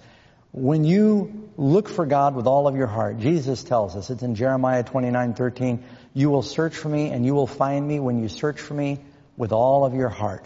When 0.54 0.86
you 0.86 1.50
look 1.58 1.90
for 1.90 2.06
God 2.06 2.36
with 2.36 2.48
all 2.48 2.70
of 2.70 2.78
your 2.78 2.88
heart, 2.88 3.20
Jesus 3.20 3.66
tells 3.66 3.98
us, 3.98 4.10
it's 4.10 4.24
in 4.24 4.36
Jeremiah 4.36 4.84
29, 4.84 5.34
13, 5.34 5.84
you 6.14 6.30
will 6.30 6.42
search 6.42 6.78
for 6.78 6.88
me 6.88 7.10
and 7.10 7.26
you 7.26 7.34
will 7.34 7.48
find 7.48 7.86
me 7.86 8.00
when 8.00 8.24
you 8.24 8.30
search 8.30 8.62
for 8.62 8.76
me 8.76 9.00
with 9.36 9.52
all 9.52 9.84
of 9.84 9.94
your 9.94 10.08
heart. 10.08 10.46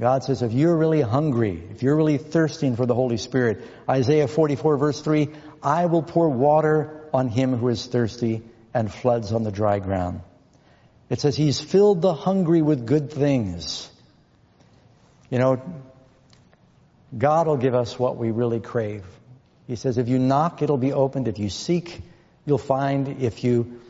God 0.00 0.24
says, 0.24 0.42
if 0.42 0.52
you're 0.52 0.76
really 0.76 1.02
hungry, 1.02 1.62
if 1.70 1.84
you're 1.84 1.94
really 1.94 2.18
thirsting 2.18 2.74
for 2.74 2.84
the 2.84 2.96
Holy 2.96 3.16
Spirit, 3.16 3.62
Isaiah 3.88 4.26
44 4.26 4.76
verse 4.76 5.00
3, 5.00 5.28
I 5.62 5.86
will 5.86 6.02
pour 6.02 6.28
water 6.28 7.00
on 7.14 7.28
him 7.28 7.56
who 7.56 7.68
is 7.68 7.86
thirsty 7.86 8.42
and 8.74 8.92
floods 8.92 9.32
on 9.32 9.44
the 9.44 9.52
dry 9.52 9.78
ground. 9.78 10.20
It 11.08 11.20
says 11.20 11.36
he's 11.36 11.60
filled 11.60 12.02
the 12.02 12.12
hungry 12.12 12.60
with 12.60 12.86
good 12.86 13.12
things. 13.12 13.88
You 15.30 15.38
know, 15.38 15.62
God 17.16 17.46
will 17.46 17.56
give 17.56 17.74
us 17.74 17.96
what 17.98 18.16
we 18.16 18.32
really 18.32 18.58
crave. 18.58 19.04
He 19.68 19.76
says 19.76 19.96
if 19.96 20.08
you 20.08 20.18
knock, 20.18 20.60
it'll 20.60 20.76
be 20.76 20.92
opened. 20.92 21.28
If 21.28 21.38
you 21.38 21.50
seek, 21.50 22.00
you'll 22.44 22.58
find. 22.58 23.22
If 23.22 23.44
you 23.44 23.80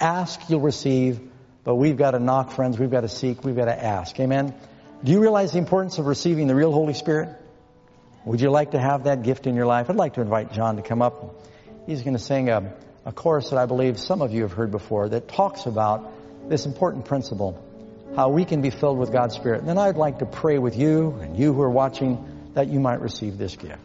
ask, 0.00 0.40
you'll 0.48 0.60
receive. 0.60 1.20
But 1.64 1.74
we've 1.74 1.98
got 1.98 2.12
to 2.12 2.18
knock, 2.18 2.52
friends. 2.52 2.78
We've 2.78 2.90
got 2.90 3.02
to 3.02 3.08
seek. 3.08 3.44
We've 3.44 3.56
got 3.56 3.66
to 3.66 3.84
ask. 3.84 4.18
Amen. 4.18 4.54
Do 5.04 5.12
you 5.12 5.20
realize 5.20 5.52
the 5.52 5.58
importance 5.58 5.98
of 5.98 6.06
receiving 6.06 6.46
the 6.46 6.54
real 6.54 6.72
Holy 6.72 6.94
Spirit? 6.94 7.28
Would 8.24 8.40
you 8.40 8.50
like 8.50 8.70
to 8.70 8.78
have 8.78 9.04
that 9.04 9.22
gift 9.22 9.46
in 9.46 9.54
your 9.54 9.66
life? 9.66 9.90
I'd 9.90 9.96
like 9.96 10.14
to 10.14 10.22
invite 10.22 10.52
John 10.52 10.76
to 10.76 10.82
come 10.82 11.02
up. 11.02 11.39
He's 11.86 12.02
going 12.02 12.16
to 12.16 12.22
sing 12.22 12.48
a, 12.48 12.72
a 13.04 13.12
chorus 13.12 13.50
that 13.50 13.58
I 13.58 13.66
believe 13.66 13.98
some 13.98 14.22
of 14.22 14.32
you 14.32 14.42
have 14.42 14.52
heard 14.52 14.70
before 14.70 15.08
that 15.08 15.28
talks 15.28 15.66
about 15.66 16.12
this 16.48 16.66
important 16.66 17.04
principle, 17.04 17.62
how 18.16 18.28
we 18.28 18.44
can 18.44 18.60
be 18.60 18.70
filled 18.70 18.98
with 18.98 19.12
God's 19.12 19.34
Spirit. 19.34 19.60
And 19.60 19.68
then 19.68 19.78
I'd 19.78 19.96
like 19.96 20.18
to 20.18 20.26
pray 20.26 20.58
with 20.58 20.76
you 20.76 21.18
and 21.20 21.36
you 21.36 21.52
who 21.52 21.62
are 21.62 21.70
watching 21.70 22.52
that 22.54 22.68
you 22.68 22.80
might 22.80 23.00
receive 23.00 23.38
this 23.38 23.56
gift. 23.56 23.80